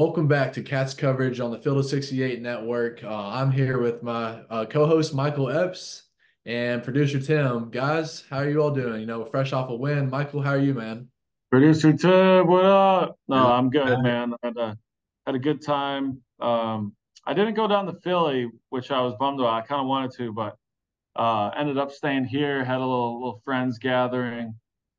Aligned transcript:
Welcome 0.00 0.28
back 0.28 0.54
to 0.54 0.62
Cats 0.62 0.94
coverage 0.94 1.40
on 1.40 1.50
the 1.50 1.58
Field 1.58 1.76
of 1.76 1.84
68 1.84 2.40
network. 2.40 3.04
Uh, 3.04 3.28
I'm 3.28 3.52
here 3.52 3.78
with 3.80 4.02
my 4.02 4.40
uh, 4.48 4.64
co 4.64 4.86
host 4.86 5.12
Michael 5.12 5.50
Epps 5.50 6.04
and 6.46 6.82
producer 6.82 7.20
Tim. 7.20 7.68
Guys, 7.68 8.24
how 8.30 8.38
are 8.38 8.48
you 8.48 8.62
all 8.62 8.70
doing? 8.70 9.00
You 9.02 9.06
know, 9.06 9.26
fresh 9.26 9.52
off 9.52 9.68
a 9.68 9.74
win. 9.74 10.08
Michael, 10.08 10.40
how 10.40 10.52
are 10.52 10.58
you, 10.58 10.72
man? 10.72 11.08
Producer 11.50 11.92
Tim, 11.92 12.46
what 12.46 12.64
up? 12.64 13.18
No, 13.28 13.52
I'm 13.52 13.68
good, 13.68 14.00
man. 14.00 14.32
I 14.42 14.46
had 14.46 14.56
a, 14.56 14.78
had 15.26 15.34
a 15.34 15.38
good 15.38 15.60
time. 15.60 16.22
Um, 16.40 16.94
I 17.26 17.34
didn't 17.34 17.52
go 17.52 17.68
down 17.68 17.84
to 17.84 17.92
Philly, 17.92 18.48
which 18.70 18.90
I 18.90 19.02
was 19.02 19.12
bummed 19.20 19.40
about. 19.40 19.62
I 19.62 19.66
kind 19.66 19.82
of 19.82 19.86
wanted 19.86 20.12
to, 20.16 20.32
but 20.32 20.56
uh, 21.14 21.50
ended 21.58 21.76
up 21.76 21.92
staying 21.92 22.24
here, 22.24 22.64
had 22.64 22.78
a 22.78 22.80
little, 22.80 23.18
little 23.18 23.42
friends 23.44 23.78
gathering. 23.78 24.54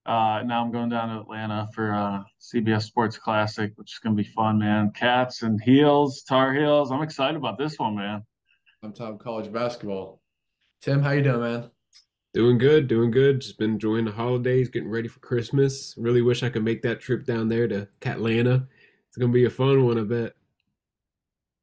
Uh, 0.05 0.41
now 0.45 0.63
I'm 0.63 0.71
going 0.71 0.89
down 0.89 1.09
to 1.09 1.21
Atlanta 1.21 1.67
for 1.75 1.93
uh, 1.93 2.23
CBS 2.41 2.83
Sports 2.83 3.17
Classic, 3.17 3.71
which 3.75 3.93
is 3.93 3.99
going 3.99 4.15
to 4.15 4.23
be 4.23 4.27
fun, 4.29 4.57
man. 4.57 4.91
Cats 4.95 5.43
and 5.43 5.61
Heels, 5.61 6.23
Tar 6.23 6.53
Heels. 6.53 6.91
I'm 6.91 7.03
excited 7.03 7.35
about 7.35 7.59
this 7.59 7.77
one, 7.77 7.95
man. 7.95 8.23
I'm 8.83 8.93
talking 8.93 9.19
college 9.19 9.51
basketball. 9.51 10.21
Tim, 10.81 11.03
how 11.03 11.11
you 11.11 11.21
doing, 11.21 11.41
man? 11.41 11.69
Doing 12.33 12.57
good, 12.57 12.87
doing 12.87 13.11
good. 13.11 13.41
Just 13.41 13.59
been 13.59 13.73
enjoying 13.73 14.05
the 14.05 14.11
holidays, 14.11 14.69
getting 14.69 14.89
ready 14.89 15.07
for 15.07 15.19
Christmas. 15.19 15.93
Really 15.97 16.23
wish 16.23 16.41
I 16.41 16.49
could 16.49 16.63
make 16.63 16.81
that 16.81 16.99
trip 16.99 17.25
down 17.25 17.49
there 17.49 17.67
to 17.67 17.87
Catlanta. 17.99 18.67
It's 19.07 19.17
gonna 19.17 19.33
be 19.33 19.45
a 19.45 19.49
fun 19.49 19.85
one, 19.85 19.99
I 19.99 20.03
bet. 20.03 20.33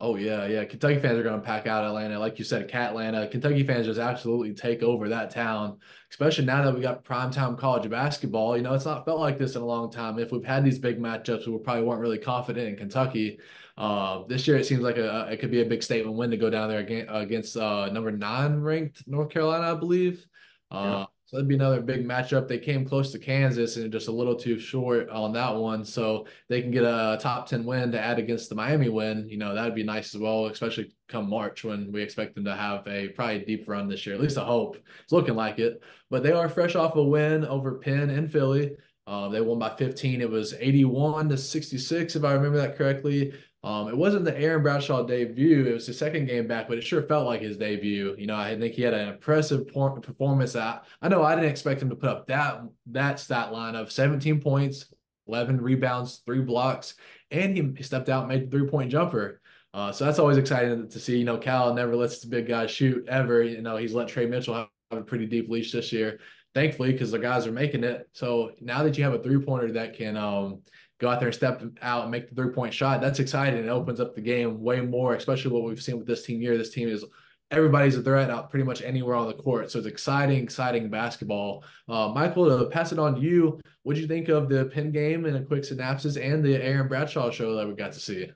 Oh 0.01 0.15
yeah, 0.15 0.47
yeah. 0.47 0.65
Kentucky 0.65 1.01
fans 1.01 1.19
are 1.19 1.25
going 1.25 1.41
to 1.41 1.45
pack 1.45 1.67
out 1.67 1.85
Atlanta, 1.85 2.21
like 2.21 2.39
you 2.39 2.45
said, 2.45 2.69
Catlanta. 2.69 3.27
Kentucky 3.27 3.67
fans 3.67 3.87
just 3.87 3.99
absolutely 3.99 4.55
take 4.55 4.81
over 4.81 5.09
that 5.09 5.31
town, 5.31 5.79
especially 6.11 6.45
now 6.45 6.63
that 6.63 6.73
we 6.73 6.81
got 6.81 7.05
primetime 7.05 7.59
college 7.59 7.91
basketball. 7.91 8.57
You 8.57 8.63
know, 8.63 8.75
it's 8.75 8.85
not 8.85 9.05
felt 9.05 9.19
like 9.19 9.39
this 9.39 9.57
in 9.57 9.63
a 9.63 9.67
long 9.67 9.91
time. 9.91 10.21
If 10.21 10.31
we've 10.31 10.45
had 10.45 10.65
these 10.65 10.79
big 10.79 11.01
matchups, 11.01 11.49
we 11.49 11.59
probably 11.59 11.83
weren't 11.83 12.01
really 12.01 12.19
confident 12.19 12.69
in 12.69 12.77
Kentucky. 12.77 13.41
Uh, 13.77 14.23
this 14.29 14.47
year, 14.47 14.57
it 14.57 14.67
seems 14.67 14.83
like 14.83 14.99
a, 14.99 15.29
it 15.33 15.41
could 15.41 15.51
be 15.51 15.63
a 15.63 15.67
big 15.67 15.83
statement 15.83 16.17
win 16.17 16.31
to 16.31 16.37
go 16.37 16.49
down 16.49 16.69
there 16.69 16.81
against, 16.81 17.09
against 17.11 17.57
uh, 17.57 17.89
number 17.91 18.13
nine 18.13 18.61
ranked 18.61 19.03
North 19.09 19.31
Carolina, 19.31 19.73
I 19.73 19.75
believe. 19.75 20.25
Uh, 20.71 21.07
yeah. 21.09 21.18
So 21.29 21.37
that'd 21.37 21.47
be 21.47 21.57
another 21.57 21.83
big 21.83 22.09
matchup. 22.09 22.49
They 22.49 22.57
came 22.57 22.87
close 22.87 23.13
to 23.13 23.19
Kansas 23.19 23.77
and 23.77 23.93
just 23.93 24.09
a 24.09 24.13
little 24.13 24.35
too 24.35 24.59
short 24.59 25.11
on 25.11 25.31
that 25.35 25.55
one. 25.55 25.85
So 25.85 26.27
they 26.49 26.63
can 26.63 26.71
get 26.71 26.85
a 26.85 27.19
top 27.21 27.47
10 27.47 27.67
win 27.67 27.93
to 27.93 28.01
add 28.01 28.19
against 28.19 28.49
the 28.49 28.55
Miami 28.55 28.89
win. 28.89 29.29
You 29.29 29.37
know, 29.37 29.55
that'd 29.55 29.75
be 29.75 29.83
nice 29.83 30.15
as 30.15 30.23
well, 30.23 30.47
especially 30.47 30.91
come 31.07 31.29
March 31.29 31.65
when 31.65 31.93
we 31.93 32.01
expect 32.01 32.35
them 32.35 32.47
to 32.47 32.57
have 32.57 32.89
a 32.89 33.09
probably 33.09 33.41
deep 33.41 33.69
run 33.69 33.89
this 33.89 34.07
year. 34.07 34.15
At 34.15 34.23
least 34.23 34.39
I 34.39 34.45
hope. 34.47 34.79
It's 35.03 35.13
looking 35.13 35.35
like 35.35 35.59
it. 35.59 35.83
But 36.09 36.23
they 36.23 36.33
are 36.33 36.49
fresh 36.49 36.75
off 36.75 36.97
a 36.97 37.05
win 37.05 37.45
over 37.45 37.75
Penn 37.75 38.09
and 38.09 38.33
Philly. 38.33 38.79
Uh, 39.07 39.29
they 39.29 39.43
won 39.43 39.59
by 39.59 39.77
15. 39.77 40.23
It 40.23 40.31
was 40.31 40.55
81 40.55 41.29
to 41.29 41.37
66, 41.37 42.17
if 42.17 42.25
I 42.25 42.33
remember 42.33 42.57
that 42.57 42.79
correctly. 42.79 43.35
Um, 43.65 43.89
it 43.89 43.97
wasn't 43.97 44.25
the 44.25 44.39
Aaron 44.39 44.63
Bradshaw 44.63 45.03
debut. 45.03 45.67
It 45.67 45.75
was 45.75 45.87
his 45.87 45.99
second 45.99 46.27
game 46.27 46.47
back, 46.47 46.69
but 46.69 46.79
it 46.79 46.85
sure 46.85 47.03
felt 47.03 47.27
like 47.27 47.41
his 47.41 47.57
debut. 47.57 48.15
You 48.17 48.27
know, 48.27 48.37
I 48.37 48.57
think 48.57 48.75
he 48.75 48.83
had 48.83 48.95
an 48.95 49.09
impressive 49.09 49.67
performance. 49.67 50.55
I, 50.55 50.81
I 51.03 51.09
know 51.09 51.25
I 51.25 51.35
didn't 51.35 51.51
expect 51.51 51.83
him 51.83 51.91
to 51.91 51.97
put 51.97 52.09
up 52.09 52.29
that 52.29 52.63
that 52.87 53.19
stat 53.19 53.53
line 53.53 53.75
of 53.75 53.91
17 53.91 54.41
points, 54.41 54.87
11 55.27 55.61
rebounds, 55.61 56.23
three 56.25 56.41
blocks, 56.41 56.95
and 57.33 57.57
he 57.77 57.83
stepped 57.83 58.09
out 58.09 58.25
and 58.25 58.29
made 58.29 58.47
the 58.47 58.57
three 58.57 58.69
point 58.69 58.93
jumper. 58.93 59.41
Uh, 59.75 59.93
so 59.93 60.05
that's 60.05 60.19
always 60.19 60.37
exciting 60.37 60.89
to 60.89 61.01
see. 61.01 61.19
You 61.19 61.25
know, 61.25 61.37
Cal 61.37 61.75
never 61.75 61.97
lets 61.97 62.21
the 62.21 62.29
big 62.29 62.47
guys 62.47 62.71
shoot 62.71 63.07
ever. 63.09 63.43
You 63.43 63.61
know, 63.61 63.77
he's 63.77 63.93
let 63.93 64.09
Tre 64.09 64.27
Mitchell 64.27 64.55
have 64.55 64.69
a 64.91 65.03
pretty 65.03 65.27
deep 65.27 65.51
leash 65.51 65.73
this 65.73 65.93
year, 65.93 66.21
thankfully, 66.55 66.93
because 66.93 67.11
the 67.11 67.19
guys 67.19 67.47
are 67.47 67.53
making 67.53 67.85
it. 67.85 68.09
So 68.13 68.53
now 68.61 68.85
that 68.85 68.97
you 68.97 69.05
have 69.05 69.15
a 69.15 69.23
three 69.23 69.45
pointer 69.45 69.73
that 69.73 69.95
can 69.97 70.17
um, 70.17 70.63
go 70.99 71.09
out 71.09 71.21
there 71.21 71.29
and 71.29 71.35
step 71.35 71.63
out 71.81 72.03
and 72.03 72.11
make 72.11 72.29
the 72.29 72.35
three 72.35 72.53
point 72.53 72.75
shot. 72.75 73.01
That's 73.01 73.21
exciting. 73.21 73.65
It 73.65 73.69
opens 73.69 74.01
up 74.01 74.15
the 74.15 74.21
game 74.21 74.61
way 74.61 74.81
more, 74.81 75.15
especially 75.15 75.53
what 75.53 75.65
we've 75.65 75.83
seen 75.83 75.99
with 75.99 76.07
this 76.07 76.25
team 76.25 76.41
here. 76.41 76.59
This 76.59 76.71
team 76.71 76.89
is 76.89 77.05
everybody's 77.51 77.97
a 77.97 78.03
threat 78.03 78.31
out 78.31 78.51
pretty 78.51 78.65
much 78.65 78.83
anywhere 78.83 79.17
on 79.17 79.27
the 79.27 79.35
court. 79.35 79.71
So 79.71 79.79
it's 79.79 79.89
exciting, 79.89 80.43
exciting 80.43 80.91
basketball. 80.91 81.65
Uh, 81.89 82.09
Michael, 82.09 82.59
to 82.59 82.67
pass 82.67 82.93
it 82.93 82.99
on 82.99 83.15
to 83.15 83.21
you, 83.21 83.61
what 83.83 83.95
do 83.95 84.01
you 84.01 84.07
think 84.07 84.29
of 84.29 84.49
the 84.49 84.67
Penn 84.67 84.93
game 84.93 85.25
and 85.25 85.37
a 85.37 85.43
quick 85.43 85.65
synopsis 85.65 86.17
and 86.17 86.45
the 86.45 86.63
Aaron 86.63 86.89
Bradshaw 86.89 87.31
show 87.31 87.55
that 87.57 87.67
we 87.67 87.75
got 87.75 87.93
to 87.93 88.01
see? 88.01 88.31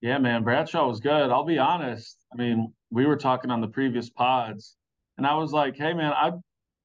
Yeah, 0.00 0.18
man, 0.18 0.42
Bradshaw 0.42 0.88
was 0.88 1.00
good. 1.00 1.30
I'll 1.30 1.44
be 1.44 1.58
honest. 1.58 2.18
I 2.32 2.36
mean, 2.36 2.72
we 2.90 3.06
were 3.06 3.16
talking 3.16 3.50
on 3.50 3.60
the 3.60 3.68
previous 3.68 4.10
pods, 4.10 4.76
and 5.16 5.26
I 5.26 5.34
was 5.34 5.52
like, 5.52 5.76
hey, 5.76 5.94
man, 5.94 6.12
I 6.12 6.32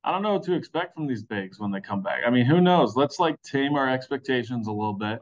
I 0.08 0.12
don't 0.14 0.22
know 0.22 0.36
what 0.36 0.44
to 0.44 0.54
expect 0.54 0.96
from 0.96 1.06
these 1.06 1.22
bigs 1.22 1.60
when 1.60 1.70
they 1.70 1.82
come 1.82 2.02
back. 2.02 2.22
I 2.26 2.30
mean, 2.30 2.46
who 2.46 2.62
knows? 2.62 2.96
Let's 2.96 3.20
like 3.20 3.42
tame 3.42 3.76
our 3.76 3.90
expectations 3.90 4.68
a 4.68 4.72
little 4.72 4.94
bit. 4.94 5.22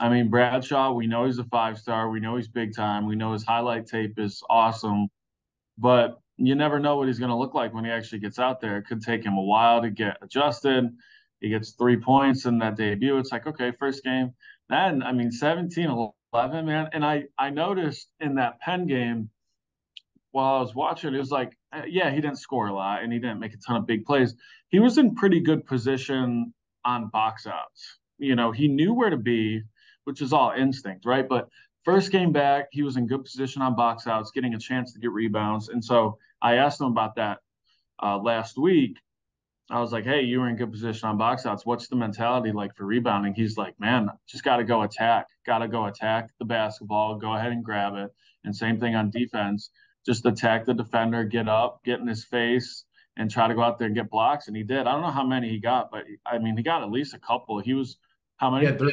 I 0.00 0.08
mean, 0.08 0.30
Bradshaw, 0.30 0.92
we 0.92 1.06
know 1.06 1.26
he's 1.26 1.38
a 1.38 1.44
five 1.44 1.76
star. 1.76 2.08
We 2.08 2.18
know 2.18 2.36
he's 2.36 2.48
big 2.48 2.74
time. 2.74 3.06
We 3.06 3.14
know 3.14 3.34
his 3.34 3.44
highlight 3.44 3.86
tape 3.86 4.18
is 4.18 4.42
awesome, 4.48 5.08
but 5.76 6.18
you 6.38 6.54
never 6.54 6.80
know 6.80 6.96
what 6.96 7.08
he's 7.08 7.18
going 7.18 7.30
to 7.30 7.36
look 7.36 7.52
like 7.52 7.74
when 7.74 7.84
he 7.84 7.90
actually 7.90 8.20
gets 8.20 8.38
out 8.38 8.58
there. 8.58 8.78
It 8.78 8.86
could 8.86 9.02
take 9.02 9.22
him 9.22 9.34
a 9.34 9.42
while 9.42 9.82
to 9.82 9.90
get 9.90 10.16
adjusted. 10.22 10.86
He 11.40 11.50
gets 11.50 11.72
three 11.72 11.98
points 11.98 12.46
in 12.46 12.56
that 12.60 12.78
debut. 12.78 13.18
It's 13.18 13.32
like, 13.32 13.46
okay, 13.46 13.70
first 13.78 14.02
game. 14.02 14.32
Then, 14.70 15.02
I 15.02 15.12
mean, 15.12 15.30
17 15.30 15.90
11, 16.32 16.64
man. 16.64 16.88
And 16.94 17.04
I, 17.04 17.24
I 17.38 17.50
noticed 17.50 18.08
in 18.20 18.36
that 18.36 18.60
Penn 18.60 18.86
game, 18.86 19.28
while 20.30 20.54
I 20.56 20.60
was 20.60 20.74
watching, 20.74 21.14
it 21.14 21.18
was 21.18 21.30
like, 21.30 21.54
uh, 21.76 21.82
yeah, 21.86 22.10
he 22.10 22.20
didn't 22.20 22.38
score 22.38 22.68
a 22.68 22.74
lot 22.74 23.02
and 23.02 23.12
he 23.12 23.18
didn't 23.18 23.40
make 23.40 23.54
a 23.54 23.58
ton 23.58 23.76
of 23.76 23.86
big 23.86 24.04
plays. 24.04 24.34
He 24.68 24.78
was 24.78 24.98
in 24.98 25.14
pretty 25.14 25.40
good 25.40 25.66
position 25.66 26.52
on 26.84 27.08
box 27.08 27.46
outs. 27.46 27.98
You 28.18 28.34
know, 28.34 28.52
he 28.52 28.68
knew 28.68 28.94
where 28.94 29.10
to 29.10 29.16
be, 29.16 29.62
which 30.04 30.22
is 30.22 30.32
all 30.32 30.52
instinct, 30.52 31.04
right? 31.04 31.28
But 31.28 31.48
first 31.84 32.10
game 32.10 32.32
back, 32.32 32.68
he 32.72 32.82
was 32.82 32.96
in 32.96 33.06
good 33.06 33.24
position 33.24 33.62
on 33.62 33.76
box 33.76 34.06
outs, 34.06 34.30
getting 34.30 34.54
a 34.54 34.58
chance 34.58 34.92
to 34.92 34.98
get 34.98 35.10
rebounds. 35.10 35.68
And 35.68 35.84
so 35.84 36.18
I 36.40 36.56
asked 36.56 36.80
him 36.80 36.86
about 36.86 37.16
that 37.16 37.38
uh, 38.02 38.18
last 38.18 38.56
week. 38.56 38.98
I 39.68 39.80
was 39.80 39.92
like, 39.92 40.04
hey, 40.04 40.22
you 40.22 40.40
were 40.40 40.48
in 40.48 40.56
good 40.56 40.70
position 40.70 41.08
on 41.08 41.18
box 41.18 41.44
outs. 41.44 41.66
What's 41.66 41.88
the 41.88 41.96
mentality 41.96 42.52
like 42.52 42.74
for 42.76 42.86
rebounding? 42.86 43.34
He's 43.34 43.56
like, 43.56 43.78
man, 43.80 44.08
just 44.28 44.44
got 44.44 44.58
to 44.58 44.64
go 44.64 44.82
attack, 44.82 45.26
got 45.44 45.58
to 45.58 45.68
go 45.68 45.86
attack 45.86 46.30
the 46.38 46.44
basketball, 46.44 47.16
go 47.16 47.34
ahead 47.34 47.50
and 47.50 47.64
grab 47.64 47.94
it. 47.96 48.10
And 48.44 48.54
same 48.54 48.78
thing 48.78 48.94
on 48.94 49.10
defense 49.10 49.70
just 50.06 50.24
attack 50.26 50.64
the 50.64 50.74
defender, 50.74 51.24
get 51.24 51.48
up, 51.48 51.82
get 51.84 52.00
in 52.00 52.06
his 52.06 52.24
face, 52.24 52.84
and 53.16 53.30
try 53.30 53.48
to 53.48 53.54
go 53.54 53.62
out 53.62 53.78
there 53.78 53.86
and 53.86 53.96
get 53.96 54.10
blocks. 54.10 54.48
And 54.48 54.56
he 54.56 54.62
did. 54.62 54.86
I 54.86 54.92
don't 54.92 55.02
know 55.02 55.10
how 55.10 55.26
many 55.26 55.48
he 55.48 55.58
got, 55.58 55.90
but 55.90 56.04
I 56.24 56.38
mean, 56.38 56.56
he 56.56 56.62
got 56.62 56.82
at 56.82 56.90
least 56.90 57.14
a 57.14 57.18
couple. 57.18 57.58
He 57.58 57.74
was 57.74 57.98
how 58.36 58.50
many? 58.50 58.66
Yeah, 58.66 58.90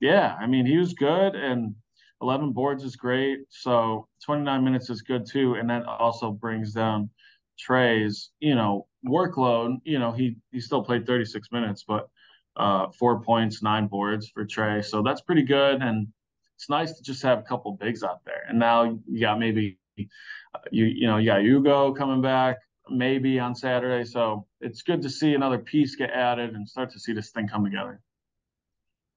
yeah 0.00 0.36
I 0.38 0.46
mean, 0.46 0.66
he 0.66 0.76
was 0.76 0.92
good, 0.94 1.34
and 1.34 1.74
11 2.22 2.52
boards 2.52 2.84
is 2.84 2.96
great. 2.96 3.40
So 3.48 4.06
29 4.24 4.62
minutes 4.62 4.90
is 4.90 5.02
good 5.02 5.26
too, 5.26 5.54
and 5.54 5.70
that 5.70 5.84
also 5.86 6.30
brings 6.30 6.72
down 6.72 7.10
Tre's, 7.58 8.30
you 8.40 8.54
know, 8.54 8.86
workload, 9.06 9.78
you 9.84 9.98
know, 9.98 10.12
he 10.12 10.36
he 10.52 10.60
still 10.60 10.82
played 10.82 11.06
36 11.06 11.50
minutes, 11.52 11.84
but 11.86 12.08
uh, 12.56 12.88
four 12.98 13.22
points, 13.22 13.62
nine 13.62 13.86
boards 13.86 14.28
for 14.28 14.44
Tre. 14.44 14.82
So 14.82 15.02
that's 15.02 15.20
pretty 15.20 15.42
good. 15.42 15.82
And 15.82 16.08
it's 16.56 16.68
nice 16.68 16.92
to 16.92 17.02
just 17.02 17.22
have 17.22 17.38
a 17.38 17.42
couple 17.42 17.72
bigs 17.72 18.02
out 18.02 18.24
there. 18.24 18.44
And 18.48 18.58
now 18.58 18.98
you 19.06 19.20
got 19.20 19.38
maybe 19.38 19.78
you 20.70 20.84
you 20.86 21.06
know 21.06 21.18
you 21.18 21.26
got 21.26 21.42
Hugo 21.42 21.92
coming 21.92 22.20
back 22.22 22.56
maybe 22.90 23.38
on 23.38 23.54
Saturday. 23.54 24.04
So 24.04 24.46
it's 24.60 24.82
good 24.82 25.02
to 25.02 25.10
see 25.10 25.34
another 25.34 25.58
piece 25.58 25.94
get 25.96 26.10
added 26.10 26.54
and 26.54 26.68
start 26.68 26.92
to 26.92 27.00
see 27.00 27.12
this 27.12 27.30
thing 27.30 27.48
come 27.48 27.64
together. 27.64 28.00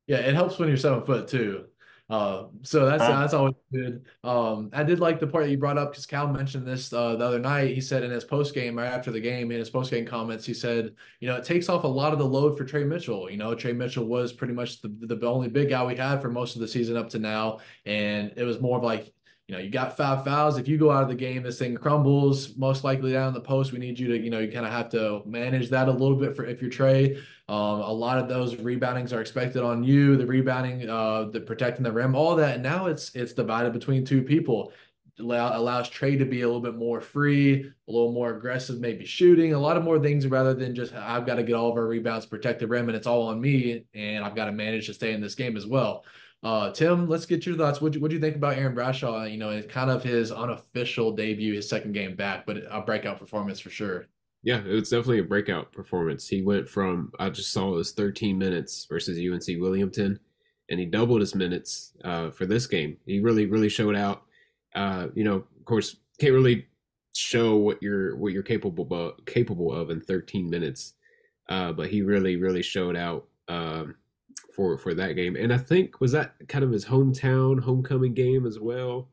Yeah, 0.07 0.18
it 0.18 0.35
helps 0.35 0.59
when 0.59 0.68
you're 0.68 0.77
seven 0.77 1.01
foot 1.03 1.27
too. 1.27 1.65
Uh, 2.09 2.47
so 2.63 2.85
that's 2.85 3.01
uh, 3.01 3.19
that's 3.21 3.33
always 3.33 3.56
good. 3.71 4.06
Um, 4.25 4.69
I 4.74 4.83
did 4.83 5.00
like 5.00 5.21
the 5.21 5.25
part 5.25 5.45
that 5.45 5.51
you 5.51 5.57
brought 5.57 5.77
up 5.77 5.91
because 5.91 6.06
Cal 6.06 6.27
mentioned 6.27 6.68
this 6.68 6.91
uh, 6.91 7.15
the 7.15 7.25
other 7.25 7.39
night. 7.39 7.74
He 7.74 7.79
said 7.81 8.03
in 8.03 8.12
his 8.12 8.25
post 8.25 8.53
game, 8.53 8.77
right 8.77 8.91
after 8.91 9.09
the 9.09 9.21
game, 9.21 9.51
in 9.51 9.57
his 9.57 9.69
post 9.69 9.89
game 9.89 10.06
comments, 10.06 10.45
he 10.45 10.53
said, 10.53 10.94
you 11.21 11.29
know, 11.29 11.38
it 11.38 11.45
takes 11.45 11.69
off 11.69 11.86
a 11.86 11.88
lot 11.88 12.12
of 12.12 12.19
the 12.19 12.25
load 12.25 12.57
for 12.57 12.65
Tre 12.65 12.83
Mitchell. 12.83 13.31
You 13.31 13.38
know, 13.38 13.56
Tre 13.56 13.71
Mitchell 13.71 14.06
was 14.06 14.33
pretty 14.33 14.53
much 14.53 14.81
the 14.81 14.89
the 14.89 15.25
only 15.25 15.47
big 15.47 15.69
guy 15.69 15.83
we 15.86 15.95
had 15.95 16.21
for 16.21 16.29
most 16.29 16.56
of 16.56 16.62
the 16.62 16.68
season 16.68 16.97
up 16.97 17.09
to 17.12 17.19
now, 17.19 17.59
and 17.86 18.33
it 18.36 18.44
was 18.44 18.59
more 18.59 18.77
of 18.77 18.83
like 18.83 19.13
you 19.47 19.55
know, 19.55 19.61
you 19.61 19.69
got 19.69 19.97
five 19.97 20.23
fouls. 20.23 20.57
If 20.57 20.69
you 20.69 20.77
go 20.77 20.89
out 20.89 21.03
of 21.03 21.09
the 21.09 21.15
game, 21.15 21.43
this 21.43 21.59
thing 21.59 21.75
crumbles. 21.75 22.55
Most 22.55 22.83
likely 22.85 23.11
down 23.11 23.27
in 23.27 23.33
the 23.33 23.41
post, 23.41 23.73
we 23.73 23.79
need 23.79 23.99
you 23.99 24.07
to, 24.07 24.17
you 24.17 24.29
know, 24.29 24.39
you 24.39 24.51
kind 24.51 24.65
of 24.65 24.71
have 24.71 24.89
to 24.91 25.21
manage 25.25 25.69
that 25.69 25.89
a 25.89 25.91
little 25.91 26.15
bit 26.15 26.35
for 26.35 26.45
if 26.45 26.61
you're 26.61 26.71
Tre. 26.71 27.17
Um, 27.49 27.81
a 27.81 27.91
lot 27.91 28.17
of 28.17 28.29
those 28.29 28.55
reboundings 28.55 29.11
are 29.11 29.19
expected 29.19 29.61
on 29.61 29.83
you. 29.83 30.15
The 30.15 30.25
rebounding, 30.25 30.89
uh, 30.89 31.25
the 31.25 31.41
protecting 31.41 31.83
the 31.83 31.91
rim, 31.91 32.15
all 32.15 32.37
that. 32.37 32.55
And 32.55 32.63
now 32.63 32.85
it's 32.85 33.13
it's 33.15 33.33
divided 33.33 33.73
between 33.73 34.05
two 34.05 34.21
people. 34.21 34.71
Allow, 35.19 35.59
allows 35.59 35.89
Tre 35.89 36.17
to 36.17 36.25
be 36.25 36.41
a 36.41 36.47
little 36.47 36.61
bit 36.61 36.75
more 36.75 36.99
free, 36.99 37.69
a 37.87 37.91
little 37.91 38.13
more 38.13 38.35
aggressive, 38.35 38.79
maybe 38.79 39.05
shooting, 39.05 39.53
a 39.53 39.59
lot 39.59 39.77
of 39.77 39.83
more 39.83 39.99
things 39.99 40.25
rather 40.25 40.55
than 40.55 40.73
just 40.73 40.93
I've 40.95 41.27
got 41.27 41.35
to 41.35 41.43
get 41.43 41.53
all 41.53 41.69
of 41.69 41.77
our 41.77 41.85
rebounds, 41.85 42.25
protect 42.25 42.61
the 42.61 42.67
rim, 42.67 42.87
and 42.87 42.95
it's 42.95 43.05
all 43.05 43.27
on 43.27 43.39
me, 43.39 43.85
and 43.93 44.25
I've 44.25 44.35
got 44.35 44.45
to 44.45 44.51
manage 44.51 44.87
to 44.87 44.93
stay 44.93 45.13
in 45.13 45.21
this 45.21 45.35
game 45.35 45.55
as 45.55 45.67
well. 45.67 46.03
Uh, 46.43 46.71
Tim, 46.71 47.07
let's 47.07 47.25
get 47.25 47.45
your 47.45 47.55
thoughts. 47.55 47.79
What 47.79 47.93
do 47.93 47.99
you 47.99 48.19
think 48.19 48.35
about 48.35 48.57
Aaron 48.57 48.75
Bradshaw? 48.75 49.23
You 49.23 49.37
know, 49.37 49.49
it's 49.49 49.71
kind 49.71 49.89
of 49.89 50.03
his 50.03 50.31
unofficial 50.31 51.13
debut, 51.13 51.53
his 51.53 51.69
second 51.69 51.93
game 51.93 52.15
back, 52.15 52.45
but 52.45 52.57
a 52.69 52.81
breakout 52.81 53.17
performance 53.17 53.59
for 53.61 53.69
sure. 53.69 54.07
Yeah, 54.43 54.59
it 54.59 54.73
was 54.73 54.89
definitely 54.89 55.19
a 55.19 55.23
breakout 55.23 55.71
performance. 55.71 56.27
He 56.27 56.41
went 56.41 56.67
from 56.67 57.13
I 57.17 57.29
just 57.29 57.53
saw 57.53 57.69
it 57.69 57.77
was 57.77 57.93
13 57.93 58.37
minutes 58.37 58.85
versus 58.89 59.17
UNC 59.17 59.61
Wilmington, 59.61 60.19
and 60.69 60.79
he 60.79 60.85
doubled 60.85 61.21
his 61.21 61.33
minutes 61.33 61.93
uh, 62.03 62.29
for 62.29 62.45
this 62.45 62.67
game. 62.67 62.97
He 63.05 63.21
really, 63.21 63.45
really 63.45 63.69
showed 63.69 63.95
out. 63.95 64.23
Uh, 64.75 65.07
you 65.15 65.23
know, 65.23 65.35
of 65.35 65.65
course, 65.65 65.95
can't 66.19 66.33
really 66.33 66.67
show 67.13 67.55
what 67.55 67.81
you're 67.81 68.17
what 68.17 68.33
you're 68.33 68.43
capable 68.43 68.85
of, 68.91 69.25
capable 69.25 69.71
of 69.71 69.91
in 69.91 70.01
13 70.01 70.49
minutes, 70.49 70.95
uh, 71.47 71.71
but 71.71 71.87
he 71.89 72.01
really, 72.01 72.35
really 72.35 72.63
showed 72.63 72.97
out. 72.97 73.27
Um, 73.47 73.95
for 74.53 74.77
for 74.77 74.94
that 74.94 75.13
game. 75.13 75.35
And 75.35 75.53
I 75.53 75.57
think 75.57 76.00
was 76.01 76.11
that 76.13 76.35
kind 76.47 76.63
of 76.63 76.71
his 76.71 76.85
hometown 76.85 77.59
homecoming 77.59 78.13
game 78.13 78.45
as 78.45 78.59
well. 78.59 79.09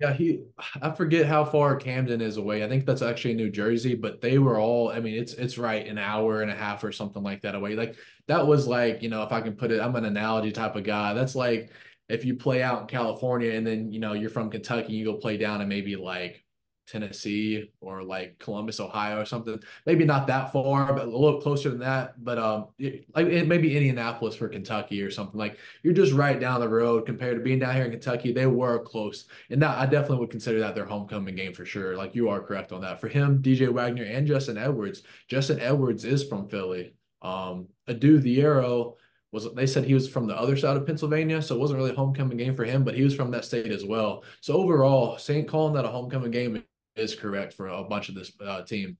Yeah, 0.00 0.14
he 0.14 0.44
I 0.80 0.90
forget 0.92 1.26
how 1.26 1.44
far 1.44 1.76
Camden 1.76 2.20
is 2.22 2.38
away. 2.38 2.64
I 2.64 2.68
think 2.68 2.86
that's 2.86 3.02
actually 3.02 3.34
New 3.34 3.50
Jersey, 3.50 3.94
but 3.94 4.20
they 4.20 4.38
were 4.38 4.58
all 4.58 4.90
I 4.90 5.00
mean, 5.00 5.14
it's 5.14 5.34
it's 5.34 5.58
right 5.58 5.86
an 5.86 5.98
hour 5.98 6.42
and 6.42 6.50
a 6.50 6.54
half 6.54 6.82
or 6.84 6.92
something 6.92 7.22
like 7.22 7.42
that 7.42 7.54
away. 7.54 7.74
Like 7.74 7.96
that 8.26 8.46
was 8.46 8.66
like, 8.66 9.02
you 9.02 9.10
know, 9.10 9.22
if 9.22 9.32
I 9.32 9.40
can 9.42 9.54
put 9.54 9.70
it, 9.70 9.80
I'm 9.80 9.96
an 9.96 10.06
analogy 10.06 10.52
type 10.52 10.76
of 10.76 10.84
guy. 10.84 11.12
That's 11.12 11.34
like 11.34 11.70
if 12.08 12.24
you 12.24 12.34
play 12.34 12.62
out 12.62 12.82
in 12.82 12.86
California 12.88 13.52
and 13.52 13.66
then, 13.66 13.92
you 13.92 14.00
know, 14.00 14.14
you're 14.14 14.30
from 14.30 14.50
Kentucky, 14.50 14.94
you 14.94 15.04
go 15.04 15.14
play 15.14 15.36
down 15.36 15.60
and 15.60 15.68
maybe 15.68 15.96
like 15.96 16.44
Tennessee 16.86 17.70
or 17.80 18.02
like 18.02 18.38
Columbus, 18.38 18.80
Ohio, 18.80 19.20
or 19.20 19.24
something. 19.24 19.60
Maybe 19.86 20.04
not 20.04 20.26
that 20.26 20.52
far, 20.52 20.92
but 20.92 21.06
a 21.06 21.10
little 21.10 21.40
closer 21.40 21.70
than 21.70 21.80
that. 21.80 22.22
But 22.22 22.38
um, 22.38 22.68
it, 22.78 23.06
like 23.14 23.26
it, 23.26 23.46
maybe 23.46 23.76
Indianapolis 23.76 24.34
for 24.34 24.48
Kentucky 24.48 25.02
or 25.02 25.10
something. 25.10 25.38
Like 25.38 25.58
you're 25.82 25.94
just 25.94 26.12
right 26.12 26.38
down 26.38 26.60
the 26.60 26.68
road 26.68 27.06
compared 27.06 27.36
to 27.36 27.42
being 27.42 27.58
down 27.60 27.74
here 27.74 27.84
in 27.84 27.90
Kentucky. 27.90 28.32
They 28.32 28.46
were 28.46 28.80
close, 28.80 29.26
and 29.50 29.62
that 29.62 29.78
I 29.78 29.86
definitely 29.86 30.18
would 30.18 30.30
consider 30.30 30.60
that 30.60 30.74
their 30.74 30.86
homecoming 30.86 31.36
game 31.36 31.52
for 31.52 31.64
sure. 31.64 31.96
Like 31.96 32.14
you 32.14 32.28
are 32.28 32.40
correct 32.40 32.72
on 32.72 32.80
that. 32.82 33.00
For 33.00 33.08
him, 33.08 33.42
DJ 33.42 33.70
Wagner 33.70 34.04
and 34.04 34.26
Justin 34.26 34.58
Edwards. 34.58 35.02
Justin 35.28 35.60
Edwards 35.60 36.04
is 36.04 36.24
from 36.24 36.48
Philly. 36.48 36.94
Um, 37.22 37.68
Adou 37.86 38.20
Thiero 38.20 38.94
was 39.32 39.52
they 39.54 39.66
said 39.66 39.84
he 39.84 39.94
was 39.94 40.08
from 40.08 40.26
the 40.26 40.36
other 40.36 40.56
side 40.56 40.76
of 40.76 40.86
Pennsylvania, 40.86 41.40
so 41.40 41.54
it 41.54 41.60
wasn't 41.60 41.78
really 41.78 41.92
a 41.92 41.96
homecoming 41.96 42.36
game 42.36 42.54
for 42.54 42.64
him, 42.64 42.82
but 42.82 42.94
he 42.94 43.04
was 43.04 43.14
from 43.14 43.30
that 43.30 43.44
state 43.44 43.70
as 43.70 43.84
well. 43.84 44.24
So 44.40 44.54
overall, 44.54 45.18
Saint 45.18 45.46
calling 45.46 45.74
that 45.74 45.84
a 45.84 45.88
homecoming 45.88 46.32
game 46.32 46.64
is 47.00 47.14
correct 47.14 47.54
for 47.54 47.68
a 47.68 47.82
bunch 47.84 48.08
of 48.08 48.14
this 48.14 48.32
uh, 48.44 48.62
team. 48.62 48.96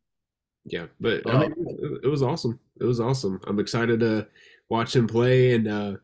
Yeah, 0.65 0.87
but 1.01 1.29
I 1.29 1.39
mean, 1.39 1.55
it 2.03 2.09
was 2.09 2.23
awesome. 2.23 2.59
It 2.81 2.85
was 2.85 3.01
awesome. 3.01 3.41
I'm 3.47 3.61
excited 3.61 4.01
to 4.01 4.27
watch 4.69 4.95
him 4.95 5.07
play, 5.07 5.55
and 5.55 5.67
uh, 5.67 5.95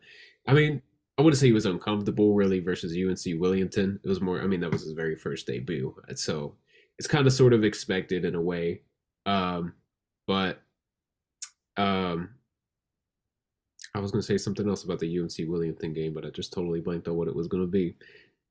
I 0.47 0.55
mean, 0.55 0.81
I 1.19 1.23
wouldn't 1.23 1.39
say 1.39 1.47
he 1.47 1.53
was 1.53 1.67
uncomfortable 1.67 2.35
really 2.35 2.61
versus 2.61 2.97
UNC 2.97 3.41
Wilmington. 3.41 4.01
It 4.03 4.09
was 4.09 4.21
more. 4.21 4.41
I 4.41 4.47
mean, 4.47 4.61
that 4.61 4.71
was 4.71 4.83
his 4.83 4.93
very 4.93 5.17
first 5.17 5.47
debut, 5.47 5.95
so 6.15 6.55
it's 6.99 7.09
kind 7.09 7.27
of 7.27 7.33
sort 7.33 7.53
of 7.53 7.65
expected 7.65 8.25
in 8.25 8.35
a 8.35 8.41
way. 8.41 8.81
Um, 9.27 9.75
but 10.27 10.63
um, 11.77 12.31
I 13.95 14.01
was 14.01 14.11
going 14.11 14.23
to 14.23 14.27
say 14.27 14.39
something 14.39 14.69
else 14.69 14.85
about 14.85 14.99
the 14.99 15.19
UNC 15.19 15.33
Wilmington 15.49 15.93
game, 15.93 16.15
but 16.15 16.25
I 16.25 16.31
just 16.31 16.53
totally 16.53 16.81
blanked 16.81 17.09
on 17.09 17.17
what 17.17 17.29
it 17.29 17.35
was 17.35 17.49
going 17.49 17.63
to 17.63 17.71
be 17.71 17.97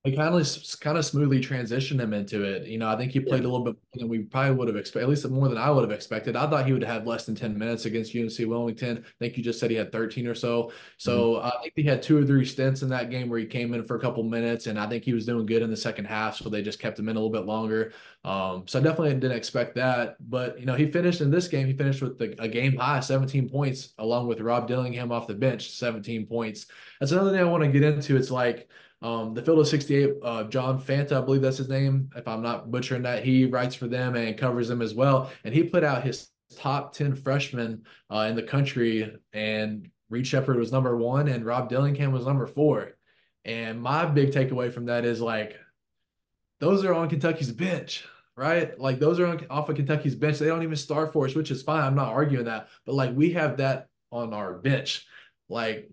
we 0.06 0.16
kind 0.16 0.36
of 0.36 0.80
kind 0.82 1.00
of 1.00 1.06
smoothly 1.06 1.42
transitioned 1.42 2.00
him 2.00 2.14
into 2.14 2.44
it. 2.44 2.68
You 2.68 2.78
know, 2.78 2.88
I 2.88 2.96
think 2.96 3.12
he 3.12 3.20
played 3.20 3.42
yeah. 3.42 3.48
a 3.48 3.52
little 3.52 3.66
bit 3.66 3.74
more 3.74 4.00
than 4.00 4.08
we 4.08 4.20
probably 4.20 4.52
would 4.52 4.68
have 4.68 4.78
expected, 4.78 5.04
at 5.06 5.10
least 5.10 5.28
more 5.28 5.50
than 5.50 5.58
I 5.58 5.72
would 5.72 5.82
have 5.82 5.92
expected. 5.92 6.36
I 6.36 6.48
thought 6.48 6.68
he 6.68 6.74
would 6.74 6.84
have 6.84 7.08
less 7.08 7.26
than 7.26 7.34
10 7.34 7.58
minutes 7.58 7.86
against 7.86 8.16
UNC 8.16 8.48
Wilmington. 8.48 9.00
I 9.00 9.12
think 9.20 9.36
you 9.36 9.44
just 9.44 9.60
said 9.60 9.72
he 9.72 9.76
had 9.76 9.92
13 9.92 10.28
or 10.28 10.36
so. 10.36 10.72
So 10.98 11.34
mm-hmm. 11.34 11.48
I 11.48 11.62
think 11.64 11.74
he 11.76 11.84
had 11.84 12.04
two 12.04 12.20
or 12.20 12.24
three 12.24 12.46
stints 12.46 12.84
in 12.84 12.90
that 12.90 13.10
game 13.10 13.30
where 13.30 13.40
he 13.40 13.48
came 13.48 13.74
in 13.74 13.84
for 13.84 13.96
a 13.96 14.00
couple 14.00 14.22
minutes, 14.24 14.68
and 14.68 14.80
I 14.80 14.88
think 14.88 15.04
he 15.04 15.14
was 15.14 15.26
doing 15.26 15.48
good 15.48 15.64
in 15.64 15.72
the 15.72 15.78
second 15.78 16.06
half. 16.06 16.38
So 16.38 16.50
they 16.50 16.62
just 16.62 16.80
kept 16.80 17.00
him 17.00 17.10
in 17.10 17.16
a 17.16 17.20
little 17.20 17.34
bit 17.34 17.48
longer. 17.48 17.92
Um, 18.24 18.68
so 18.68 18.80
I 18.80 18.84
definitely 18.84 19.16
didn't 19.16 19.32
expect 19.32 19.74
that. 19.76 20.18
But, 20.30 20.60
you 20.60 20.68
know, 20.68 20.76
he 20.76 20.86
finished 20.86 21.22
in 21.22 21.32
this 21.32 21.48
game, 21.48 21.66
he 21.66 21.74
finished 21.74 22.04
with 22.04 22.20
the, 22.20 22.36
a 22.40 22.48
game 22.48 22.78
high 22.78 23.00
17 23.00 23.50
points, 23.50 23.94
along 23.98 24.28
with 24.28 24.40
Rob 24.40 24.68
Dillingham 24.68 25.12
off 25.12 25.26
the 25.26 25.34
bench, 25.34 25.72
17 25.72 26.28
points. 26.28 26.68
That's 27.00 27.12
another 27.12 27.32
thing 27.32 27.40
I 27.40 27.44
want 27.46 27.64
to 27.64 27.72
get 27.72 27.82
into. 27.82 28.18
It's 28.18 28.32
like, 28.32 28.70
um, 29.02 29.34
the 29.34 29.42
field 29.42 29.60
of 29.60 29.68
68, 29.68 30.14
uh, 30.24 30.44
John 30.46 30.82
Fanta, 30.82 31.14
I 31.14 31.22
believe 31.22 31.42
that's 31.42 31.58
his 31.58 31.70
name. 31.70 32.10
If 32.16 32.28
I'm 32.28 32.42
not 32.42 32.72
butchering 32.72 33.04
that, 33.04 33.24
he 33.24 33.46
writes 33.46 33.76
for 33.76 33.88
them 33.88 34.16
and 34.16 34.38
covers 34.38 34.68
them 34.68 34.82
as 34.82 34.94
well. 34.94 35.32
And 35.44 35.54
he 35.54 35.64
put 35.64 35.84
out 35.84 36.04
his 36.04 36.30
top 36.56 36.94
10 36.94 37.16
freshmen 37.16 37.84
uh, 38.10 38.28
in 38.30 38.36
the 38.36 38.44
country, 38.44 39.16
and 39.34 39.90
Reed 40.10 40.28
Sheppard 40.28 40.58
was 40.58 40.72
number 40.72 40.96
one, 40.96 41.28
and 41.28 41.46
Rob 41.46 41.70
Dillingham 41.70 42.12
was 42.12 42.26
number 42.26 42.48
four. 42.48 42.94
And 43.44 43.82
my 43.82 44.06
big 44.06 44.32
takeaway 44.32 44.72
from 44.72 44.86
that 44.86 45.06
is 45.06 45.22
like, 45.22 45.60
those 46.60 46.84
are 46.84 46.94
on 46.94 47.10
Kentucky's 47.10 47.52
bench, 47.52 48.06
right? 48.36 48.80
Like 48.80 49.00
those 49.00 49.20
are 49.20 49.28
on, 49.28 49.46
off 49.50 49.70
of 49.70 49.76
Kentucky's 49.76 50.16
bench. 50.16 50.40
They 50.40 50.48
don't 50.48 50.64
even 50.64 50.76
start 50.76 51.14
for 51.14 51.26
us, 51.26 51.36
which 51.36 51.52
is 51.52 51.62
fine. 51.62 51.84
I'm 51.84 51.96
not 51.96 52.14
arguing 52.14 52.46
that, 52.46 52.70
but 52.86 52.96
like 52.96 53.16
we 53.16 53.34
have 53.34 53.58
that 53.58 53.88
on 54.12 54.34
our 54.34 54.54
bench. 54.54 55.06
Like 55.50 55.92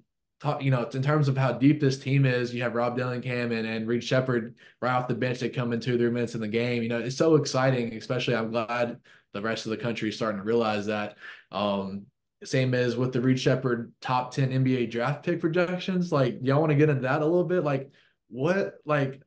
you 0.61 0.71
know, 0.71 0.85
in 0.85 1.03
terms 1.03 1.29
of 1.29 1.37
how 1.37 1.53
deep 1.53 1.81
this 1.81 1.99
team 1.99 2.25
is, 2.25 2.55
you 2.55 2.63
have 2.63 2.75
Rob 2.75 2.97
Dillingham 2.97 3.53
and, 3.53 3.67
and 3.67 3.87
Reed 3.87 4.03
Sheppard 4.03 4.57
right 4.81 4.93
off 4.93 5.09
the 5.09 5.15
bench. 5.15 5.39
They 5.39 5.49
come 5.49 5.73
in 5.73 5.81
two, 5.81 5.97
three 5.97 6.11
minutes 6.11 6.35
in 6.35 6.41
the 6.41 6.49
game. 6.49 6.83
You 6.83 6.89
know, 6.89 6.99
it's 6.99 7.17
so 7.17 7.37
exciting, 7.37 7.95
especially 7.95 8.35
I'm 8.35 8.51
glad 8.51 8.99
the 9.33 9.43
rest 9.43 9.67
of 9.67 9.71
the 9.71 9.77
country 9.77 10.09
is 10.09 10.17
starting 10.17 10.39
to 10.39 10.45
realize 10.45 10.87
that. 10.87 11.17
Um, 11.51 12.07
same 12.45 12.75
as 12.75 12.97
with 12.97 13.13
the 13.13 13.21
Reed 13.21 13.39
Sheppard 13.39 13.93
top 14.01 14.33
10 14.35 14.51
NBA 14.51 14.91
draft 14.91 15.25
pick 15.25 15.41
projections. 15.41 16.11
Like, 16.11 16.39
y'all 16.43 16.61
want 16.61 16.71
to 16.71 16.77
get 16.77 16.89
into 16.89 17.03
that 17.03 17.23
a 17.23 17.25
little 17.25 17.45
bit? 17.45 17.63
Like, 17.63 17.91
what, 18.29 18.75
like, 18.85 19.23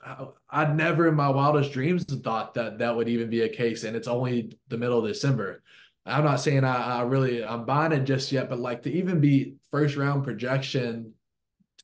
I'd 0.50 0.76
never 0.76 1.08
in 1.08 1.16
my 1.16 1.30
wildest 1.30 1.72
dreams 1.72 2.04
thought 2.04 2.56
that 2.56 2.80
that 2.80 2.96
would 2.96 3.08
even 3.08 3.30
be 3.30 3.42
a 3.42 3.50
case. 3.50 3.84
And 3.84 3.96
it's 3.96 4.08
only 4.08 4.52
the 4.68 4.78
middle 4.78 5.00
of 5.00 5.08
December. 5.08 5.64
I'm 6.06 6.24
not 6.24 6.40
saying 6.40 6.64
I, 6.64 7.00
I 7.00 7.02
really 7.02 7.44
I'm 7.44 7.66
buying 7.66 7.92
it 7.92 8.04
just 8.04 8.32
yet, 8.32 8.50
but 8.50 8.60
like 8.60 8.84
to 8.84 8.92
even 8.92 9.20
be 9.20 9.56
first 9.72 9.96
round 9.96 10.24
projection 10.24 11.14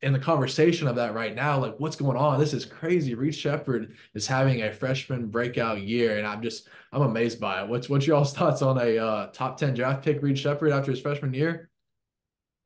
in 0.02 0.14
the 0.14 0.20
conversation 0.20 0.88
of 0.88 0.96
that 0.96 1.14
right 1.14 1.36
now, 1.36 1.60
like 1.60 1.80
what's 1.80 1.96
going 1.96 2.18
on? 2.18 2.40
This 2.40 2.54
is 2.54 2.66
crazy. 2.66 3.14
Reed 3.14 3.36
Sheppard 3.36 3.96
is 4.16 4.26
having 4.26 4.64
a 4.64 4.74
freshman 4.74 5.28
breakout 5.28 5.82
year, 5.82 6.18
and 6.18 6.26
I'm 6.26 6.42
just 6.42 6.68
I'm 6.92 7.04
amazed 7.04 7.40
by 7.40 7.62
it. 7.62 7.70
What's 7.70 7.90
what's 7.90 8.08
y'all's 8.08 8.34
thoughts 8.38 8.62
on 8.62 8.78
a 8.80 8.98
uh, 8.98 9.28
top 9.28 9.58
ten 9.58 9.74
draft 9.74 10.04
pick, 10.04 10.22
Reed 10.22 10.38
Sheppard, 10.38 10.72
after 10.72 10.92
his 10.92 11.02
freshman 11.02 11.34
year? 11.34 11.70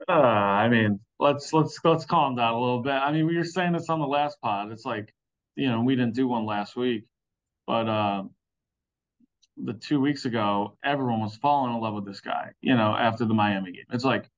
Uh, 0.07 0.13
I 0.13 0.69
mean, 0.69 1.00
let's 1.19 1.51
let's 1.51 1.79
let's 1.83 2.05
calm 2.05 2.35
down 2.35 2.53
a 2.53 2.59
little 2.59 2.81
bit. 2.81 2.93
I 2.93 3.12
mean, 3.12 3.27
we 3.27 3.38
were 3.38 3.43
saying 3.43 3.74
this 3.74 3.89
on 3.89 4.00
the 4.00 4.07
last 4.07 4.39
pod. 4.41 4.71
It's 4.71 4.85
like, 4.85 5.13
you 5.55 5.69
know, 5.69 5.81
we 5.81 5.95
didn't 5.95 6.15
do 6.15 6.27
one 6.27 6.45
last 6.45 6.75
week, 6.75 7.05
but 7.67 7.88
uh, 7.88 8.24
the 9.57 9.74
two 9.74 10.01
weeks 10.01 10.25
ago, 10.25 10.77
everyone 10.83 11.21
was 11.21 11.35
falling 11.38 11.74
in 11.75 11.81
love 11.81 11.93
with 11.95 12.05
this 12.05 12.21
guy, 12.21 12.51
you 12.62 12.75
know, 12.75 12.95
after 12.95 13.25
the 13.25 13.33
Miami 13.33 13.71
game. 13.71 13.85
It's 13.91 14.03
like, 14.05 14.29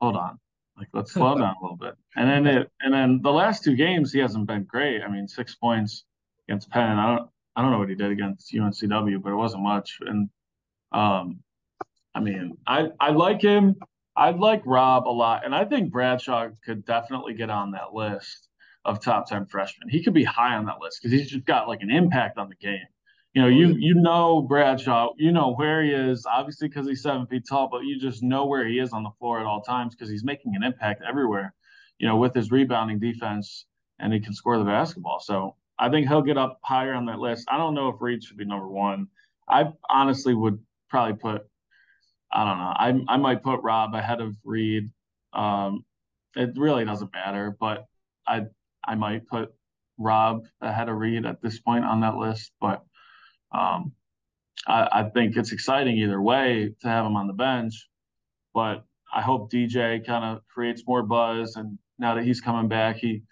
hold 0.00 0.16
on. 0.16 0.38
Like 0.76 0.88
let's 0.92 1.12
slow 1.16 1.36
down 1.38 1.54
a 1.60 1.62
little 1.62 1.76
bit. 1.76 1.94
And 2.16 2.28
then 2.28 2.46
it 2.46 2.70
and 2.80 2.92
then 2.94 3.20
the 3.22 3.32
last 3.32 3.64
two 3.64 3.76
games 3.76 4.12
he 4.12 4.20
hasn't 4.20 4.46
been 4.46 4.64
great. 4.64 5.02
I 5.02 5.08
mean, 5.08 5.28
six 5.28 5.54
points 5.54 6.04
against 6.48 6.70
Penn. 6.70 6.98
I 6.98 7.16
don't 7.16 7.30
I 7.56 7.62
don't 7.62 7.70
know 7.72 7.78
what 7.78 7.88
he 7.90 7.94
did 7.94 8.10
against 8.10 8.52
UNCW, 8.54 9.22
but 9.22 9.32
it 9.32 9.36
wasn't 9.36 9.62
much. 9.62 9.98
And 10.02 10.30
Um, 10.92 11.40
I 12.14 12.20
mean, 12.20 12.58
I 12.66 12.88
I 13.00 13.10
like 13.10 13.42
him. 13.42 13.76
I 14.16 14.30
like 14.30 14.62
Rob 14.66 15.08
a 15.08 15.10
lot, 15.10 15.44
and 15.44 15.54
I 15.54 15.64
think 15.64 15.92
Bradshaw 15.92 16.50
could 16.64 16.84
definitely 16.84 17.34
get 17.34 17.50
on 17.50 17.72
that 17.72 17.94
list 17.94 18.48
of 18.84 19.00
top 19.00 19.26
ten 19.28 19.46
freshmen. 19.46 19.88
He 19.88 20.02
could 20.02 20.14
be 20.14 20.24
high 20.24 20.56
on 20.56 20.66
that 20.66 20.80
list 20.80 21.00
because 21.02 21.18
he's 21.18 21.30
just 21.30 21.46
got 21.46 21.68
like 21.68 21.82
an 21.82 21.90
impact 21.90 22.38
on 22.38 22.48
the 22.48 22.56
game. 22.56 22.86
You 23.34 23.42
know, 23.42 23.48
you 23.48 23.68
you 23.78 23.94
know 23.94 24.42
Bradshaw, 24.42 25.10
you 25.16 25.32
know 25.32 25.54
where 25.54 25.82
he 25.82 25.90
is, 25.90 26.26
obviously 26.26 26.68
because 26.68 26.86
he's 26.86 27.02
seven 27.02 27.26
feet 27.26 27.44
tall, 27.48 27.68
but 27.70 27.84
you 27.84 27.98
just 27.98 28.22
know 28.22 28.44
where 28.44 28.66
he 28.66 28.78
is 28.78 28.92
on 28.92 29.02
the 29.04 29.10
floor 29.18 29.40
at 29.40 29.46
all 29.46 29.62
times 29.62 29.94
because 29.94 30.10
he's 30.10 30.24
making 30.24 30.54
an 30.54 30.62
impact 30.62 31.02
everywhere. 31.08 31.54
You 31.98 32.08
know, 32.08 32.16
with 32.16 32.34
his 32.34 32.50
rebounding 32.50 32.98
defense, 32.98 33.64
and 33.98 34.12
he 34.12 34.20
can 34.20 34.34
score 34.34 34.58
the 34.58 34.64
basketball. 34.64 35.20
So 35.20 35.56
I 35.78 35.88
think 35.88 36.08
he'll 36.08 36.22
get 36.22 36.36
up 36.36 36.60
higher 36.62 36.92
on 36.92 37.06
that 37.06 37.20
list. 37.20 37.48
I 37.50 37.56
don't 37.56 37.74
know 37.74 37.88
if 37.88 37.96
Reed 38.00 38.22
should 38.22 38.36
be 38.36 38.44
number 38.44 38.68
one. 38.68 39.06
I 39.48 39.72
honestly 39.88 40.34
would 40.34 40.58
probably 40.90 41.16
put, 41.16 41.46
I 42.30 42.44
don't 42.44 42.58
know, 42.58 43.06
I 43.08 43.14
I 43.14 43.16
might 43.16 43.42
put 43.42 43.62
Rob 43.62 43.94
ahead 43.94 44.20
of 44.20 44.36
Reed. 44.44 44.90
Um, 45.32 45.84
it 46.36 46.52
really 46.56 46.84
doesn't 46.84 47.12
matter, 47.12 47.56
but 47.58 47.86
I 48.26 48.46
I 48.84 48.94
might 48.96 49.26
put 49.26 49.54
Rob 49.98 50.44
ahead 50.60 50.88
of 50.88 50.96
Reed 50.96 51.24
at 51.24 51.40
this 51.40 51.60
point 51.60 51.84
on 51.84 52.00
that 52.00 52.16
list. 52.16 52.52
But 52.60 52.82
um, 53.52 53.92
I, 54.66 54.88
I 54.92 55.02
think 55.10 55.36
it's 55.36 55.52
exciting 55.52 55.96
either 55.98 56.20
way 56.20 56.74
to 56.80 56.88
have 56.88 57.04
him 57.04 57.16
on 57.16 57.26
the 57.26 57.32
bench. 57.32 57.88
But 58.54 58.84
I 59.12 59.22
hope 59.22 59.50
DJ 59.50 60.04
kind 60.04 60.24
of 60.24 60.46
creates 60.48 60.84
more 60.86 61.02
buzz, 61.02 61.56
and 61.56 61.78
now 61.98 62.14
that 62.14 62.24
he's 62.24 62.40
coming 62.40 62.68
back, 62.68 62.96
he 62.96 63.22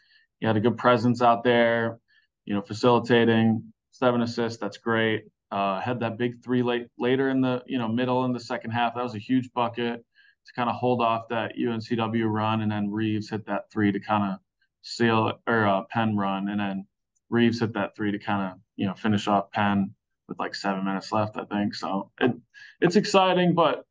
he 0.40 0.46
had 0.46 0.56
a 0.56 0.60
good 0.60 0.78
presence 0.78 1.20
out 1.20 1.44
there, 1.44 1.98
you 2.46 2.54
know, 2.54 2.62
facilitating 2.62 3.62
seven 3.90 4.22
assists. 4.22 4.58
That's 4.58 4.78
great. 4.78 5.24
Uh, 5.52 5.80
had 5.80 6.00
that 6.00 6.16
big 6.16 6.42
three 6.42 6.62
late 6.62 6.86
later 6.98 7.28
in 7.28 7.40
the 7.40 7.62
you 7.66 7.78
know 7.78 7.88
middle 7.88 8.24
in 8.24 8.32
the 8.32 8.40
second 8.40 8.70
half. 8.70 8.94
That 8.94 9.02
was 9.02 9.14
a 9.14 9.18
huge 9.18 9.52
bucket 9.52 10.04
to 10.46 10.52
kind 10.54 10.70
of 10.70 10.76
hold 10.76 11.02
off 11.02 11.28
that 11.28 11.56
UNCW 11.56 12.30
run, 12.30 12.62
and 12.62 12.72
then 12.72 12.90
Reeves 12.90 13.28
hit 13.28 13.46
that 13.46 13.70
three 13.70 13.92
to 13.92 14.00
kind 14.00 14.32
of 14.32 14.38
seal 14.82 15.32
or 15.46 15.66
uh, 15.66 15.82
run, 16.14 16.48
and 16.48 16.60
then 16.60 16.86
Reeves 17.28 17.60
hit 17.60 17.74
that 17.74 17.94
three 17.94 18.10
to 18.12 18.18
kind 18.18 18.52
of 18.52 18.58
you 18.76 18.86
know 18.86 18.94
finish 18.94 19.28
off 19.28 19.50
Penn 19.50 19.94
with 20.30 20.38
like 20.38 20.54
seven 20.54 20.82
minutes 20.82 21.12
left, 21.12 21.36
I 21.36 21.44
think. 21.44 21.74
So 21.74 22.10
it 22.20 22.32
it's 22.80 22.96
exciting, 22.96 23.54
but 23.54 23.84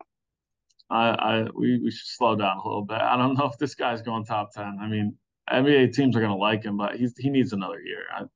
I, 0.89 1.09
I 1.09 1.47
we, 1.53 1.77
we 1.77 1.91
should 1.91 2.07
slow 2.07 2.35
down 2.35 2.57
a 2.57 2.67
little 2.67 2.81
bit. 2.83 2.97
I 2.97 3.15
don't 3.15 3.37
know 3.37 3.45
if 3.45 3.59
this 3.59 3.75
guy's 3.75 4.01
going 4.01 4.25
top 4.25 4.51
ten. 4.51 4.79
I 4.81 4.87
mean, 4.87 5.15
NBA 5.51 5.93
teams 5.93 6.15
are 6.15 6.19
going 6.19 6.31
to 6.31 6.37
like 6.37 6.63
him, 6.63 6.77
but 6.77 6.95
he's 6.95 7.15
he 7.15 7.29
needs 7.29 7.53
another 7.53 7.79
year, 7.79 8.05
I 8.11 8.19
think. 8.19 8.31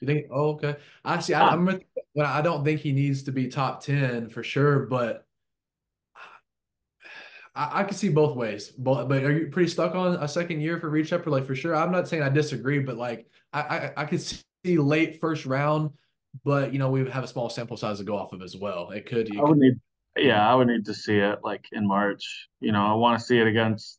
You 0.00 0.06
think? 0.06 0.26
Oh, 0.30 0.50
okay. 0.50 0.76
Actually, 1.04 1.34
I, 1.34 1.40
ah. 1.40 1.50
I'm. 1.52 1.80
I 2.22 2.42
don't 2.42 2.64
think 2.64 2.80
he 2.80 2.92
needs 2.92 3.24
to 3.24 3.32
be 3.32 3.48
top 3.48 3.82
ten 3.82 4.28
for 4.28 4.44
sure, 4.44 4.86
but 4.86 5.26
I, 7.54 7.80
I 7.80 7.84
can 7.84 7.96
see 7.96 8.08
both 8.08 8.36
ways. 8.36 8.68
But 8.68 9.08
but 9.08 9.24
are 9.24 9.32
you 9.32 9.48
pretty 9.48 9.70
stuck 9.70 9.94
on 9.94 10.14
a 10.14 10.28
second 10.28 10.60
year 10.60 10.78
for 10.78 10.88
Reed 10.88 11.08
Sheppard? 11.08 11.32
Like 11.32 11.46
for 11.46 11.54
sure. 11.54 11.74
I'm 11.74 11.90
not 11.90 12.08
saying 12.08 12.22
I 12.22 12.28
disagree, 12.28 12.78
but 12.78 12.96
like 12.96 13.26
I 13.52 13.60
I, 13.60 13.92
I 13.98 14.04
could 14.04 14.22
see 14.22 14.78
late 14.78 15.20
first 15.20 15.46
round, 15.46 15.90
but 16.44 16.72
you 16.72 16.78
know 16.78 16.90
we 16.90 17.08
have 17.10 17.24
a 17.24 17.28
small 17.28 17.48
sample 17.48 17.76
size 17.76 17.98
to 17.98 18.04
go 18.04 18.16
off 18.16 18.32
of 18.32 18.42
as 18.42 18.56
well. 18.56 18.90
It 18.90 19.06
could. 19.06 19.36
I 19.36 19.42
would 19.42 19.58
need. 19.58 19.74
Yeah, 20.16 20.48
I 20.48 20.54
would 20.54 20.68
need 20.68 20.84
to 20.86 20.94
see 20.94 21.18
it 21.18 21.38
like 21.42 21.64
in 21.72 21.86
March. 21.86 22.48
You 22.60 22.72
know, 22.72 22.84
I 22.84 22.94
want 22.94 23.18
to 23.18 23.24
see 23.24 23.38
it 23.38 23.46
against 23.46 23.98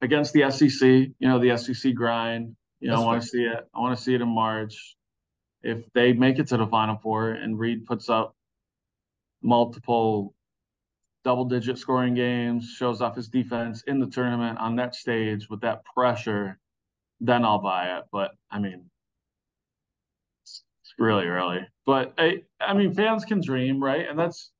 against 0.00 0.32
the 0.32 0.50
SEC. 0.50 0.88
You 0.88 1.14
know, 1.20 1.38
the 1.38 1.56
SEC 1.56 1.94
grind. 1.94 2.56
You 2.80 2.88
know, 2.88 3.02
I 3.02 3.04
want 3.04 3.22
to 3.22 3.28
see 3.28 3.44
it. 3.44 3.68
I 3.74 3.80
want 3.80 3.96
to 3.96 4.02
see 4.02 4.14
it 4.14 4.20
in 4.20 4.28
March. 4.28 4.96
If 5.62 5.84
they 5.94 6.12
make 6.12 6.38
it 6.38 6.48
to 6.48 6.56
the 6.56 6.66
Final 6.66 6.96
Four 6.96 7.30
and 7.30 7.58
Reed 7.58 7.86
puts 7.86 8.08
up 8.08 8.34
multiple 9.42 10.34
double 11.24 11.44
digit 11.44 11.78
scoring 11.78 12.14
games, 12.14 12.74
shows 12.76 13.00
off 13.00 13.14
his 13.14 13.28
defense 13.28 13.84
in 13.86 14.00
the 14.00 14.08
tournament 14.08 14.58
on 14.58 14.76
that 14.76 14.94
stage 14.94 15.48
with 15.48 15.60
that 15.60 15.84
pressure, 15.84 16.58
then 17.20 17.44
I'll 17.44 17.60
buy 17.60 17.96
it. 17.98 18.04
But 18.10 18.32
I 18.50 18.58
mean, 18.58 18.90
really 20.98 21.26
early. 21.26 21.66
But 21.86 22.14
I, 22.18 22.42
I 22.60 22.74
mean, 22.74 22.94
fans 22.94 23.24
can 23.24 23.40
dream, 23.40 23.82
right? 23.82 24.08
And 24.08 24.18
that's 24.18 24.50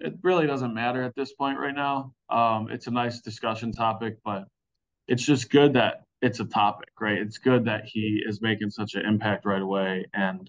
it. 0.00 0.14
Really 0.22 0.46
doesn't 0.46 0.74
matter 0.74 1.02
at 1.02 1.14
this 1.14 1.32
point 1.32 1.58
right 1.58 1.74
now. 1.74 2.12
Um, 2.30 2.68
it's 2.70 2.86
a 2.86 2.90
nice 2.90 3.20
discussion 3.20 3.72
topic, 3.72 4.18
but 4.24 4.44
it's 5.08 5.24
just 5.24 5.50
good 5.50 5.74
that 5.74 6.02
it's 6.20 6.40
a 6.40 6.44
topic, 6.44 6.90
right? 7.00 7.18
It's 7.18 7.38
good 7.38 7.64
that 7.66 7.84
he 7.86 8.22
is 8.26 8.40
making 8.40 8.70
such 8.70 8.94
an 8.94 9.04
impact 9.04 9.44
right 9.44 9.60
away, 9.62 10.06
and 10.14 10.48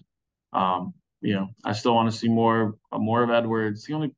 um, 0.52 0.94
you 1.20 1.34
know, 1.34 1.48
I 1.64 1.72
still 1.72 1.94
want 1.94 2.10
to 2.10 2.16
see 2.16 2.28
more 2.28 2.76
more 2.92 3.22
of 3.22 3.30
Edwards. 3.30 3.84
He 3.84 3.94
only 3.94 4.12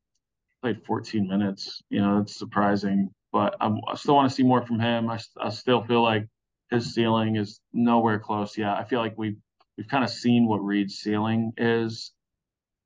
played 0.62 0.85
14 0.85 1.26
minutes. 1.28 1.82
You 1.88 2.00
know, 2.00 2.18
it's 2.20 2.37
surprising, 2.37 3.11
but 3.32 3.56
I'm, 3.61 3.78
i 3.88 3.94
still 3.96 4.14
want 4.14 4.28
to 4.30 4.35
see 4.35 4.42
more 4.42 4.64
from 4.66 4.80
him. 4.80 5.08
I, 5.08 5.18
I 5.40 5.50
still 5.50 5.82
feel 5.85 6.02
like 6.02 6.26
his 6.70 6.94
ceiling 6.94 7.37
is 7.37 7.61
nowhere 7.73 8.18
close 8.18 8.58
yet. 8.58 8.70
I 8.70 8.85
feel 8.85 9.00
like 9.00 9.14
we've 9.16 9.37
we've 9.76 9.88
kind 9.88 10.04
of 10.04 10.11
seen 10.11 10.47
what 10.47 10.64
Reed's 10.64 10.99
ceiling 10.99 11.52
is. 11.56 12.12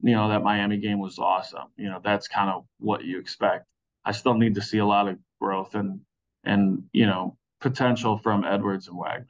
You 0.02 0.14
know, 0.14 0.28
that 0.28 0.42
Miami 0.42 0.78
game 0.78 0.98
was 0.98 1.18
awesome. 1.18 1.68
You 1.76 1.90
know, 1.90 2.00
that's 2.02 2.26
kind 2.26 2.50
of 2.50 2.64
what 2.78 3.04
you 3.04 3.18
expect. 3.18 3.66
I 4.04 4.12
still 4.12 4.34
need 4.34 4.54
to 4.54 4.62
see 4.62 4.78
a 4.78 4.86
lot 4.86 5.08
of 5.08 5.18
growth 5.40 5.74
and 5.74 6.00
and 6.44 6.84
you 6.92 7.06
know 7.06 7.36
potential 7.60 8.18
from 8.18 8.44
Edwards 8.44 8.88
and 8.88 8.96
Wagner. 8.96 9.26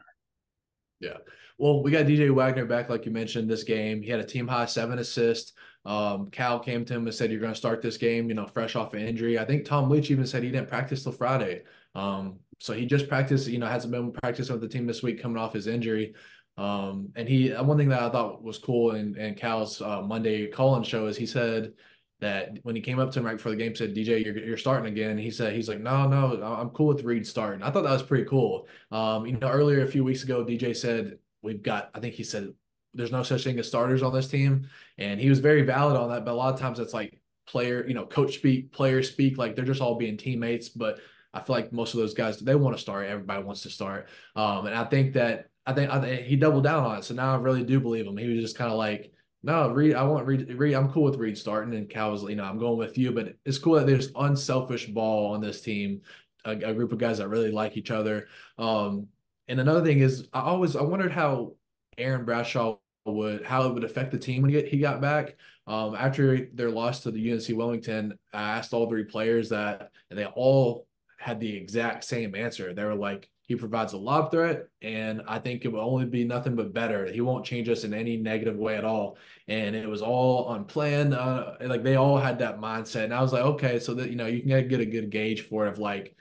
Yeah. 1.00 1.18
Well, 1.58 1.82
we 1.82 1.90
got 1.90 2.06
DJ 2.06 2.32
Wagner 2.32 2.64
back, 2.64 2.88
like 2.88 3.04
you 3.04 3.12
mentioned, 3.12 3.50
this 3.50 3.64
game. 3.64 4.00
He 4.00 4.10
had 4.10 4.20
a 4.20 4.24
team 4.24 4.48
high 4.48 4.66
seven 4.66 4.98
assists. 4.98 5.52
Um, 5.84 6.30
Cal 6.30 6.58
came 6.58 6.84
to 6.84 6.94
him 6.94 7.06
and 7.06 7.14
said, 7.14 7.30
You're 7.30 7.40
going 7.40 7.52
to 7.52 7.58
start 7.58 7.82
this 7.82 7.96
game, 7.96 8.28
you 8.28 8.34
know, 8.34 8.46
fresh 8.46 8.76
off 8.76 8.94
an 8.94 9.00
injury. 9.00 9.38
I 9.38 9.44
think 9.44 9.64
Tom 9.64 9.90
Leach 9.90 10.10
even 10.10 10.26
said 10.26 10.42
he 10.42 10.50
didn't 10.50 10.68
practice 10.68 11.02
till 11.02 11.12
Friday. 11.12 11.62
Um, 11.94 12.38
so 12.58 12.72
he 12.72 12.86
just 12.86 13.08
practiced, 13.08 13.48
you 13.48 13.58
know, 13.58 13.66
hasn't 13.66 13.92
been 13.92 14.12
practicing 14.12 14.54
with 14.54 14.62
the 14.62 14.68
team 14.68 14.86
this 14.86 15.02
week 15.02 15.20
coming 15.20 15.38
off 15.38 15.54
his 15.54 15.66
injury. 15.66 16.14
Um, 16.60 17.08
and 17.16 17.26
he, 17.26 17.48
one 17.48 17.78
thing 17.78 17.88
that 17.88 18.02
I 18.02 18.10
thought 18.10 18.42
was 18.42 18.58
cool 18.58 18.90
in, 18.90 19.16
in 19.16 19.34
Cal's 19.34 19.80
uh, 19.80 20.02
Monday 20.02 20.46
call-in 20.46 20.82
show 20.82 21.06
is 21.06 21.16
he 21.16 21.24
said 21.24 21.72
that 22.20 22.58
when 22.64 22.76
he 22.76 22.82
came 22.82 22.98
up 22.98 23.10
to 23.10 23.18
him 23.18 23.24
right 23.24 23.38
before 23.38 23.52
the 23.52 23.56
game, 23.56 23.74
said, 23.74 23.94
DJ, 23.94 24.22
you're, 24.22 24.36
you're 24.36 24.58
starting 24.58 24.92
again. 24.92 25.16
He 25.16 25.30
said, 25.30 25.54
he's 25.54 25.70
like, 25.70 25.80
no, 25.80 26.06
no, 26.06 26.42
I'm 26.42 26.68
cool 26.68 26.88
with 26.88 27.02
Reed 27.02 27.26
starting. 27.26 27.62
I 27.62 27.70
thought 27.70 27.84
that 27.84 27.92
was 27.92 28.02
pretty 28.02 28.26
cool. 28.26 28.68
Um, 28.92 29.24
you 29.24 29.38
know, 29.38 29.48
earlier 29.48 29.82
a 29.82 29.86
few 29.86 30.04
weeks 30.04 30.22
ago, 30.22 30.44
DJ 30.44 30.76
said, 30.76 31.16
we've 31.40 31.62
got, 31.62 31.90
I 31.94 32.00
think 32.00 32.14
he 32.14 32.24
said 32.24 32.52
there's 32.92 33.10
no 33.10 33.22
such 33.22 33.42
thing 33.42 33.58
as 33.58 33.66
starters 33.66 34.02
on 34.02 34.12
this 34.12 34.28
team. 34.28 34.68
And 34.98 35.18
he 35.18 35.30
was 35.30 35.38
very 35.38 35.62
valid 35.62 35.96
on 35.96 36.10
that. 36.10 36.26
But 36.26 36.32
a 36.32 36.34
lot 36.34 36.52
of 36.52 36.60
times 36.60 36.78
it's 36.78 36.92
like 36.92 37.22
player, 37.46 37.86
you 37.88 37.94
know, 37.94 38.04
coach 38.04 38.34
speak, 38.34 38.70
player 38.70 39.02
speak, 39.02 39.38
like 39.38 39.56
they're 39.56 39.64
just 39.64 39.80
all 39.80 39.94
being 39.94 40.18
teammates. 40.18 40.68
But 40.68 40.98
I 41.32 41.40
feel 41.40 41.56
like 41.56 41.72
most 41.72 41.94
of 41.94 42.00
those 42.00 42.12
guys, 42.12 42.38
they 42.38 42.54
want 42.54 42.76
to 42.76 42.82
start. 42.82 43.06
Everybody 43.06 43.44
wants 43.44 43.62
to 43.62 43.70
start. 43.70 44.08
Um, 44.36 44.66
and 44.66 44.74
I 44.74 44.84
think 44.84 45.14
that, 45.14 45.46
I 45.70 45.74
think, 45.74 45.90
I 45.90 46.16
he 46.16 46.36
doubled 46.36 46.64
down 46.64 46.84
on 46.84 46.98
it. 46.98 47.04
So 47.04 47.14
now 47.14 47.34
I 47.34 47.38
really 47.38 47.64
do 47.64 47.80
believe 47.80 48.06
him. 48.06 48.16
He 48.16 48.28
was 48.28 48.42
just 48.42 48.58
kind 48.58 48.70
of 48.70 48.78
like, 48.78 49.12
no, 49.42 49.70
Reed, 49.70 49.94
I 49.94 50.02
want 50.02 50.26
Reed, 50.26 50.52
Reed, 50.54 50.74
I'm 50.74 50.92
cool 50.92 51.04
with 51.04 51.16
Reed 51.16 51.38
starting. 51.38 51.74
And 51.74 51.88
Cal 51.88 52.12
was, 52.12 52.22
you 52.24 52.36
know, 52.36 52.44
I'm 52.44 52.58
going 52.58 52.78
with 52.78 52.98
you. 52.98 53.12
But 53.12 53.34
it's 53.44 53.58
cool 53.58 53.74
that 53.76 53.86
there's 53.86 54.12
unselfish 54.16 54.86
ball 54.86 55.32
on 55.32 55.40
this 55.40 55.60
team, 55.62 56.02
a, 56.44 56.50
a 56.50 56.74
group 56.74 56.92
of 56.92 56.98
guys 56.98 57.18
that 57.18 57.28
really 57.28 57.50
like 57.50 57.76
each 57.76 57.90
other. 57.90 58.28
Um, 58.58 59.06
and 59.48 59.58
another 59.60 59.84
thing 59.84 60.00
is, 60.00 60.28
I 60.32 60.40
always 60.40 60.76
I 60.76 60.82
wondered 60.82 61.12
how 61.12 61.54
Aaron 61.96 62.24
Bradshaw 62.24 62.76
would 63.06 63.44
how 63.44 63.66
it 63.66 63.74
would 63.74 63.84
affect 63.84 64.12
the 64.12 64.18
team 64.18 64.42
when 64.42 64.50
he, 64.50 64.62
he 64.62 64.78
got 64.78 65.00
back. 65.00 65.36
Um, 65.66 65.94
after 65.94 66.46
their 66.52 66.70
loss 66.70 67.00
to 67.00 67.10
the 67.10 67.32
UNC 67.32 67.48
Wilmington, 67.50 68.18
I 68.32 68.42
asked 68.58 68.72
all 68.72 68.88
three 68.88 69.04
players 69.04 69.50
that, 69.50 69.90
and 70.10 70.18
they 70.18 70.24
all 70.26 70.86
had 71.18 71.38
the 71.38 71.56
exact 71.56 72.04
same 72.04 72.34
answer. 72.34 72.74
They 72.74 72.84
were 72.84 72.94
like, 72.94 73.30
he 73.50 73.56
provides 73.56 73.94
a 73.94 73.98
lob 73.98 74.30
threat, 74.30 74.68
and 74.80 75.22
I 75.26 75.40
think 75.40 75.64
it 75.64 75.72
will 75.72 75.80
only 75.80 76.06
be 76.06 76.22
nothing 76.22 76.54
but 76.54 76.72
better. 76.72 77.10
He 77.10 77.20
won't 77.20 77.44
change 77.44 77.68
us 77.68 77.82
in 77.82 77.92
any 77.92 78.16
negative 78.16 78.54
way 78.54 78.76
at 78.76 78.84
all. 78.84 79.18
And 79.48 79.74
it 79.74 79.88
was 79.88 80.02
all 80.02 80.52
unplanned. 80.52 81.14
Uh, 81.14 81.54
like 81.62 81.82
they 81.82 81.96
all 81.96 82.16
had 82.16 82.38
that 82.38 82.60
mindset, 82.60 83.06
and 83.06 83.12
I 83.12 83.20
was 83.20 83.32
like, 83.32 83.42
okay, 83.42 83.80
so 83.80 83.92
that 83.94 84.08
you 84.08 84.14
know 84.14 84.28
you 84.28 84.42
can 84.42 84.68
get 84.68 84.78
a 84.78 84.86
good 84.86 85.10
gauge 85.10 85.48
for 85.48 85.66
it 85.66 85.70
of 85.70 85.80
like 85.80 86.14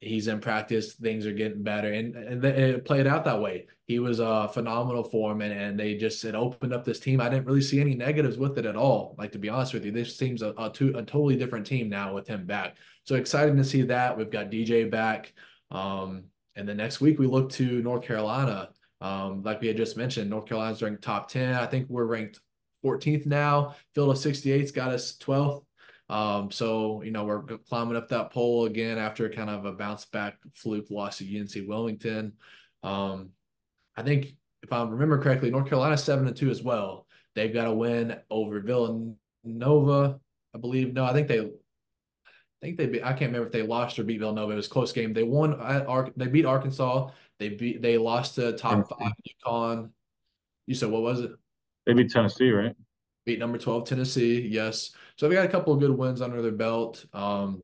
he's 0.00 0.28
in 0.28 0.40
practice, 0.40 0.94
things 0.94 1.26
are 1.26 1.34
getting 1.34 1.62
better, 1.62 1.92
and 1.92 2.16
and 2.16 2.42
it 2.42 2.86
played 2.86 3.06
out 3.06 3.26
that 3.26 3.42
way. 3.42 3.66
He 3.84 3.98
was 3.98 4.18
a 4.18 4.48
phenomenal 4.48 5.04
form, 5.04 5.42
and, 5.42 5.52
and 5.52 5.78
they 5.78 5.98
just 5.98 6.24
it 6.24 6.34
opened 6.34 6.72
up 6.72 6.86
this 6.86 7.00
team. 7.00 7.20
I 7.20 7.28
didn't 7.28 7.44
really 7.44 7.60
see 7.60 7.82
any 7.82 7.94
negatives 7.94 8.38
with 8.38 8.56
it 8.56 8.64
at 8.64 8.76
all. 8.76 9.14
Like 9.18 9.32
to 9.32 9.38
be 9.38 9.50
honest 9.50 9.74
with 9.74 9.84
you, 9.84 9.92
this 9.92 10.16
seems 10.16 10.40
a 10.40 10.54
a, 10.56 10.68
a 10.68 11.02
totally 11.02 11.36
different 11.36 11.66
team 11.66 11.90
now 11.90 12.14
with 12.14 12.28
him 12.28 12.46
back. 12.46 12.78
So 13.04 13.16
excited 13.16 13.58
to 13.58 13.64
see 13.64 13.82
that. 13.82 14.16
We've 14.16 14.30
got 14.30 14.50
DJ 14.50 14.90
back, 14.90 15.34
um, 15.70 16.24
and 16.56 16.68
the 16.68 16.74
next 16.74 17.00
week 17.00 17.18
we 17.18 17.26
look 17.26 17.50
to 17.52 17.82
North 17.82 18.04
Carolina. 18.04 18.70
Um, 19.00 19.42
like 19.42 19.60
we 19.60 19.68
had 19.68 19.76
just 19.76 19.96
mentioned, 19.96 20.30
North 20.30 20.46
Carolina's 20.46 20.82
ranked 20.82 21.02
top 21.02 21.28
ten. 21.28 21.54
I 21.54 21.66
think 21.66 21.88
we're 21.88 22.04
ranked 22.04 22.40
14th 22.84 23.26
now. 23.26 23.74
Field 23.94 24.10
of 24.10 24.16
68's 24.16 24.72
got 24.72 24.90
us 24.90 25.16
12th. 25.18 25.64
Um, 26.08 26.50
so 26.50 27.02
you 27.02 27.10
know 27.10 27.24
we're 27.24 27.42
climbing 27.68 27.96
up 27.96 28.08
that 28.08 28.32
pole 28.32 28.66
again 28.66 28.98
after 28.98 29.28
kind 29.30 29.48
of 29.48 29.64
a 29.64 29.72
bounce 29.72 30.04
back 30.04 30.36
fluke 30.54 30.90
loss 30.90 31.18
to 31.18 31.40
UNC 31.40 31.66
Wilmington. 31.66 32.34
Um, 32.82 33.30
I 33.96 34.02
think 34.02 34.34
if 34.62 34.72
I 34.72 34.82
remember 34.82 35.18
correctly, 35.22 35.50
North 35.50 35.68
Carolina 35.68 35.96
seven 35.96 36.26
and 36.26 36.36
two 36.36 36.50
as 36.50 36.62
well. 36.62 37.06
They've 37.34 37.52
got 37.52 37.66
a 37.66 37.72
win 37.72 38.16
over 38.30 38.60
Villanova, 38.60 40.20
I 40.54 40.58
believe. 40.58 40.92
No, 40.92 41.04
I 41.04 41.14
think 41.14 41.28
they, 41.28 41.50
think 42.62 42.78
they. 42.78 42.86
Beat, 42.86 43.02
I 43.02 43.12
can't 43.12 43.32
remember 43.32 43.46
if 43.46 43.52
they 43.52 43.62
lost 43.62 43.98
or 43.98 44.04
beat 44.04 44.20
Villanova. 44.20 44.52
It 44.52 44.56
was 44.56 44.66
a 44.66 44.70
close 44.70 44.92
game. 44.92 45.12
They 45.12 45.24
won 45.24 45.60
at 45.60 45.86
Ar- 45.86 46.12
They 46.16 46.28
beat 46.28 46.46
Arkansas. 46.46 47.10
They 47.38 47.50
beat. 47.50 47.82
They 47.82 47.98
lost 47.98 48.36
to 48.36 48.52
top 48.52 48.88
five 48.88 49.12
UConn. 49.46 49.90
You 50.66 50.74
said 50.74 50.90
what 50.90 51.02
was 51.02 51.20
it? 51.20 51.32
They 51.86 51.92
beat 51.92 52.10
Tennessee, 52.10 52.50
right? 52.50 52.74
Beat 53.26 53.38
number 53.38 53.58
twelve 53.58 53.86
Tennessee. 53.86 54.40
Yes. 54.40 54.92
So 55.16 55.28
they 55.28 55.34
got 55.34 55.44
a 55.44 55.48
couple 55.48 55.72
of 55.72 55.80
good 55.80 55.90
wins 55.90 56.22
under 56.22 56.40
their 56.40 56.52
belt. 56.52 57.04
Um, 57.12 57.62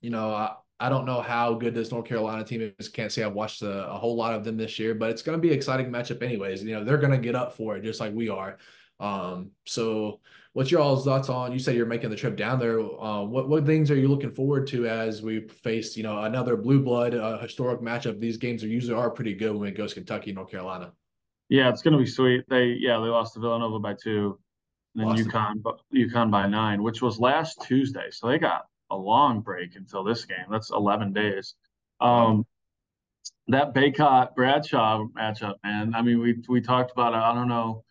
you 0.00 0.10
know, 0.10 0.32
I, 0.32 0.54
I 0.78 0.88
don't 0.88 1.06
know 1.06 1.20
how 1.20 1.54
good 1.54 1.74
this 1.74 1.90
North 1.90 2.06
Carolina 2.06 2.44
team 2.44 2.72
is. 2.78 2.88
Can't 2.88 3.10
say 3.10 3.22
I've 3.22 3.34
watched 3.34 3.62
a, 3.62 3.90
a 3.90 3.98
whole 3.98 4.16
lot 4.16 4.34
of 4.34 4.44
them 4.44 4.56
this 4.56 4.78
year, 4.78 4.94
but 4.94 5.10
it's 5.10 5.22
going 5.22 5.38
to 5.38 5.42
be 5.42 5.48
an 5.48 5.54
exciting 5.54 5.90
matchup, 5.90 6.22
anyways. 6.22 6.62
You 6.64 6.74
know, 6.74 6.84
they're 6.84 6.98
going 6.98 7.12
to 7.12 7.18
get 7.18 7.34
up 7.34 7.56
for 7.56 7.76
it 7.76 7.82
just 7.82 8.00
like 8.00 8.12
we 8.12 8.28
are. 8.28 8.58
Um, 9.02 9.50
so 9.66 10.20
what's 10.52 10.70
your 10.70 10.80
all's 10.80 11.04
thoughts 11.04 11.28
on? 11.28 11.52
You 11.52 11.58
said 11.58 11.74
you're 11.74 11.86
making 11.86 12.10
the 12.10 12.16
trip 12.16 12.36
down 12.36 12.60
there. 12.60 12.80
Uh, 12.80 13.24
what 13.24 13.48
what 13.48 13.66
things 13.66 13.90
are 13.90 13.96
you 13.96 14.06
looking 14.08 14.30
forward 14.30 14.66
to 14.68 14.86
as 14.86 15.22
we 15.22 15.48
face 15.48 15.96
you 15.96 16.04
know 16.04 16.22
another 16.22 16.56
blue 16.56 16.80
blood 16.80 17.14
uh, 17.14 17.38
historic 17.38 17.80
matchup? 17.80 18.20
These 18.20 18.36
games 18.36 18.62
are 18.62 18.68
usually 18.68 18.94
are 18.94 19.10
pretty 19.10 19.34
good 19.34 19.56
when 19.56 19.68
it 19.68 19.76
goes 19.76 19.92
Kentucky, 19.92 20.32
North 20.32 20.50
Carolina. 20.50 20.92
Yeah, 21.48 21.68
it's 21.68 21.82
going 21.82 21.92
to 21.92 21.98
be 21.98 22.06
sweet. 22.06 22.44
They 22.48 22.76
yeah 22.78 22.98
they 23.00 23.08
lost 23.08 23.34
to 23.34 23.40
Villanova 23.40 23.80
by 23.80 23.94
two, 23.94 24.38
and 24.94 25.18
then 25.18 25.26
UConn 25.26 25.62
UConn 25.92 26.30
by 26.30 26.46
nine, 26.46 26.82
which 26.82 27.02
was 27.02 27.18
last 27.18 27.60
Tuesday. 27.62 28.06
So 28.10 28.28
they 28.28 28.38
got 28.38 28.66
a 28.90 28.96
long 28.96 29.40
break 29.40 29.74
until 29.74 30.04
this 30.04 30.24
game. 30.24 30.46
That's 30.48 30.70
eleven 30.70 31.12
days. 31.12 31.56
Um, 32.00 32.46
that 33.48 33.74
Bacot 33.74 34.36
Bradshaw 34.36 35.06
matchup, 35.16 35.56
man. 35.64 35.92
I 35.94 36.02
mean, 36.02 36.20
we 36.20 36.40
we 36.48 36.60
talked 36.60 36.92
about 36.92 37.14
it. 37.14 37.16
I 37.16 37.34
don't 37.34 37.48
know 37.48 37.84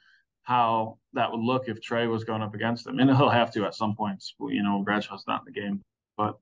how 0.44 0.98
that 1.14 1.32
would 1.32 1.42
look 1.42 1.68
if 1.68 1.82
Tre 1.82 2.08
was 2.08 2.24
going 2.24 2.42
up 2.42 2.54
against 2.54 2.88
him. 2.88 3.00
And 3.00 3.10
he'll 3.10 3.30
have 3.30 3.52
to 3.54 3.66
at 3.66 3.76
some 3.76 3.96
points, 3.96 4.34
you 4.40 4.64
know, 4.64 4.82
Bradshaw's 4.84 5.26
not 5.28 5.42
in 5.42 5.54
the 5.54 5.60
game. 5.60 5.82
But 6.18 6.38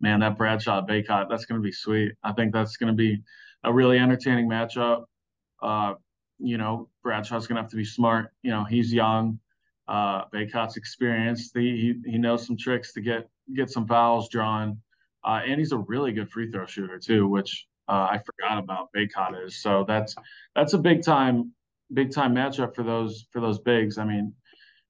man, 0.00 0.20
that 0.20 0.36
Bradshaw 0.36 0.84
Bacot, 0.86 1.28
that's 1.28 1.44
going 1.44 1.60
to 1.60 1.64
be 1.64 1.72
sweet. 1.72 2.12
I 2.22 2.32
think 2.32 2.52
that's 2.52 2.76
going 2.76 2.92
to 2.92 2.96
be 2.96 3.22
a 3.64 3.72
really 3.72 3.98
entertaining 3.98 4.48
matchup. 4.48 5.04
Uh, 5.62 5.94
you 6.38 6.58
know, 6.58 6.88
Bradshaw's 7.02 7.46
going 7.46 7.56
to 7.56 7.62
have 7.62 7.70
to 7.70 7.76
be 7.76 7.84
smart. 7.84 8.32
You 8.42 8.50
know, 8.50 8.64
he's 8.64 8.92
young. 8.92 9.38
Uh, 9.86 10.24
Bacot's 10.28 10.76
experienced. 10.76 11.56
He, 11.56 11.94
he, 12.04 12.12
he 12.12 12.18
knows 12.18 12.46
some 12.46 12.56
tricks 12.56 12.92
to 12.94 13.00
get 13.00 13.28
get 13.54 13.70
some 13.70 13.86
fouls 13.86 14.28
drawn. 14.28 14.80
Uh, 15.24 15.40
and 15.44 15.58
he's 15.58 15.72
a 15.72 15.78
really 15.78 16.12
good 16.12 16.30
free 16.30 16.50
throw 16.50 16.64
shooter 16.64 16.98
too, 16.98 17.26
which 17.26 17.66
uh, 17.88 18.08
I 18.10 18.20
forgot 18.24 18.58
about. 18.58 18.88
Bacot 18.96 19.44
is 19.44 19.60
so 19.60 19.84
that's 19.86 20.14
that's 20.54 20.72
a 20.72 20.78
big 20.78 21.02
time 21.02 21.52
big 21.92 22.12
time 22.12 22.34
matchup 22.34 22.74
for 22.74 22.82
those 22.82 23.26
for 23.30 23.40
those 23.40 23.58
bigs. 23.58 23.98
I 23.98 24.04
mean, 24.04 24.34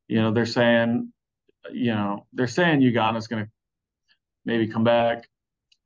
you 0.08 0.20
know, 0.20 0.32
they're 0.32 0.46
saying, 0.46 1.12
you 1.72 1.92
know, 1.94 2.26
they're 2.32 2.46
saying 2.46 2.80
Ugonna's 2.80 3.26
going 3.26 3.44
to 3.44 3.50
maybe 4.44 4.66
come 4.68 4.84
back. 4.84 5.28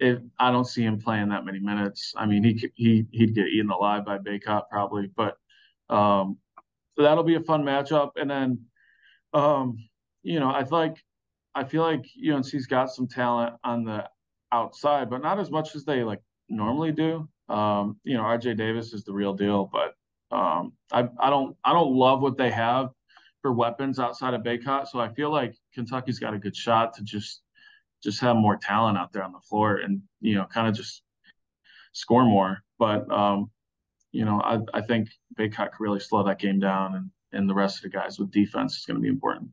If 0.00 0.18
I 0.38 0.50
don't 0.50 0.66
see 0.66 0.83
him 0.83 1.00
playing 1.00 1.28
that 1.28 1.44
many 1.44 1.61
minutes, 1.61 2.14
I 2.16 2.26
mean, 2.26 2.42
he 2.42 2.71
he 2.75 3.06
he'd 3.12 3.35
get 3.35 3.49
eaten 3.49 3.71
alive 3.71 4.04
by 4.04 4.18
Bacot 4.18 4.68
probably. 4.71 5.11
But 5.14 5.37
um, 5.88 6.38
so 6.97 7.02
that'll 7.02 7.25
be 7.25 7.37
a 7.37 7.40
fun 7.40 7.62
matchup. 7.62 8.12
And 8.16 8.30
then, 8.30 8.66
um, 9.33 9.76
you 10.23 10.40
know, 10.40 10.50
I 10.50 10.62
like 10.62 10.97
I 11.54 11.64
feel 11.64 11.83
like 11.83 12.04
UNC's 12.18 12.66
got 12.66 12.90
some 12.90 13.06
talent 13.06 13.54
on 13.62 13.85
the 13.85 14.09
outside, 14.50 15.11
but 15.11 15.23
not 15.23 15.38
as 15.38 15.50
much 15.50 15.76
as 15.76 15.85
they 15.85 16.02
like 16.02 16.21
normally 16.49 16.92
do. 16.92 17.28
Um, 17.49 17.99
you 18.04 18.16
know, 18.16 18.23
RJ 18.23 18.56
Davis 18.56 18.92
is 18.92 19.04
the 19.04 19.12
real 19.12 19.35
deal, 19.35 19.68
but 19.71 19.94
um, 20.31 20.73
I 20.93 21.09
I 21.19 21.31
don't 21.31 21.57
I 21.64 21.73
don't 21.73 21.95
love 21.95 22.21
what 22.21 22.37
they 22.37 22.50
have 22.50 22.90
for 23.43 23.52
weapons 23.52 23.99
outside 23.99 24.35
of 24.35 24.43
Bacot, 24.43 24.88
so 24.88 24.99
I 25.00 25.12
feel 25.12 25.31
like 25.31 25.54
Kentucky's 25.75 26.19
got 26.19 26.35
a 26.35 26.38
good 26.38 26.57
shot 26.57 26.95
to 26.95 27.02
just 27.02 27.43
just 28.02 28.21
have 28.21 28.37
more 28.37 28.57
talent 28.57 28.99
out 28.99 29.12
there 29.12 29.23
on 29.23 29.33
the 29.33 29.40
floor 29.40 29.76
and 29.76 30.02
you 30.21 30.35
know 30.35 30.45
kind 30.45 30.69
of 30.69 30.75
just 30.75 31.02
score 31.92 32.25
more. 32.25 32.62
But 32.79 33.11
um, 33.11 33.51
you 34.12 34.25
know 34.25 34.40
I 34.40 34.59
I 34.72 34.81
think 34.81 35.09
Bacot 35.38 35.72
could 35.72 35.81
really 35.81 36.01
slow 36.01 36.25
that 36.25 36.38
game 36.38 36.59
down 36.59 36.94
and 36.94 37.11
and 37.33 37.48
the 37.48 37.55
rest 37.55 37.77
of 37.77 37.83
the 37.83 37.96
guys 37.96 38.18
with 38.18 38.31
defense 38.31 38.77
is 38.77 38.87
going 38.87 38.96
to 38.96 39.03
be 39.03 39.09
important. 39.09 39.51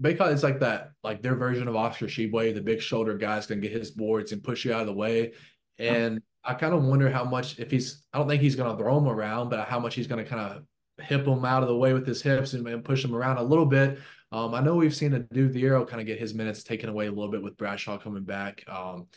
Bacot 0.00 0.32
is 0.32 0.44
like 0.44 0.60
that, 0.60 0.92
like 1.02 1.22
their 1.22 1.34
version 1.34 1.66
of 1.66 1.74
Oscar 1.74 2.06
Tshiebwe, 2.06 2.54
the 2.54 2.60
big 2.60 2.80
shoulder 2.80 3.16
guy's 3.16 3.46
gonna 3.46 3.60
get 3.60 3.72
his 3.72 3.90
boards 3.90 4.30
and 4.30 4.44
push 4.44 4.64
you 4.64 4.72
out 4.72 4.82
of 4.82 4.86
the 4.86 4.92
way. 4.92 5.32
And 5.78 6.20
I 6.48 6.54
kind 6.54 6.72
of 6.72 6.82
wonder 6.82 7.10
how 7.10 7.24
much 7.24 7.58
if 7.58 7.70
he's 7.70 8.04
I 8.10 8.18
don't 8.18 8.26
think 8.26 8.40
he's 8.40 8.56
going 8.56 8.74
to 8.74 8.82
throw 8.82 8.96
him 8.96 9.06
around, 9.06 9.50
but 9.50 9.68
how 9.68 9.78
much 9.78 9.94
he's 9.94 10.06
going 10.06 10.24
to 10.24 10.28
kind 10.28 10.40
of 10.40 11.04
hip 11.04 11.26
him 11.26 11.44
out 11.44 11.62
of 11.62 11.68
the 11.68 11.76
way 11.76 11.92
with 11.92 12.06
his 12.06 12.22
hips 12.22 12.54
and, 12.54 12.66
and 12.66 12.82
push 12.82 13.04
him 13.04 13.14
around 13.14 13.36
a 13.36 13.42
little 13.42 13.66
bit. 13.66 13.98
Um, 14.32 14.54
I 14.54 14.60
know 14.60 14.74
we've 14.74 14.94
seen 14.94 15.12
a 15.12 15.18
Adou 15.18 15.50
Thiero 15.50 15.86
kind 15.86 16.00
of 16.00 16.06
get 16.06 16.18
his 16.18 16.32
minutes 16.32 16.62
taken 16.64 16.88
away 16.88 17.06
a 17.06 17.10
little 17.10 17.30
bit 17.30 17.42
with 17.42 17.58
Bradshaw 17.58 17.98
coming 17.98 18.24
back. 18.24 18.64
Um, 18.66 19.08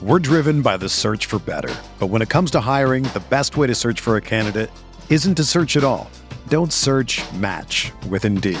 We're 0.00 0.20
driven 0.20 0.62
by 0.62 0.76
the 0.76 0.88
search 0.88 1.26
for 1.26 1.40
better, 1.40 1.74
but 1.98 2.06
when 2.06 2.22
it 2.22 2.28
comes 2.28 2.52
to 2.52 2.60
hiring, 2.60 3.02
the 3.02 3.24
best 3.28 3.56
way 3.56 3.66
to 3.66 3.74
search 3.74 3.98
for 4.00 4.16
a 4.16 4.20
candidate 4.20 4.70
isn't 5.10 5.34
to 5.34 5.44
search 5.44 5.76
at 5.76 5.82
all. 5.82 6.08
Don't 6.46 6.72
search. 6.72 7.20
Match 7.34 7.90
with 8.08 8.24
Indeed. 8.24 8.60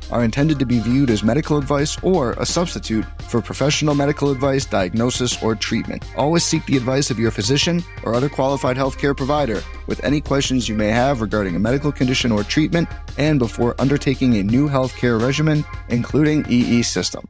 are 0.11 0.23
intended 0.23 0.59
to 0.59 0.65
be 0.65 0.79
viewed 0.79 1.09
as 1.09 1.23
medical 1.23 1.57
advice 1.57 1.97
or 2.03 2.33
a 2.33 2.45
substitute 2.45 3.05
for 3.27 3.41
professional 3.41 3.95
medical 3.95 4.31
advice, 4.31 4.65
diagnosis, 4.65 5.41
or 5.41 5.55
treatment. 5.55 6.03
Always 6.17 6.43
seek 6.43 6.65
the 6.65 6.77
advice 6.77 7.09
of 7.09 7.19
your 7.19 7.31
physician 7.31 7.83
or 8.03 8.13
other 8.13 8.29
qualified 8.29 8.77
healthcare 8.77 9.15
provider 9.15 9.61
with 9.87 10.03
any 10.03 10.21
questions 10.21 10.67
you 10.67 10.75
may 10.75 10.89
have 10.89 11.21
regarding 11.21 11.55
a 11.55 11.59
medical 11.59 11.91
condition 11.91 12.31
or 12.31 12.43
treatment 12.43 12.87
and 13.17 13.39
before 13.39 13.79
undertaking 13.79 14.35
a 14.37 14.43
new 14.43 14.67
healthcare 14.67 15.21
regimen, 15.21 15.65
including 15.89 16.45
EE 16.49 16.83
system. 16.83 17.27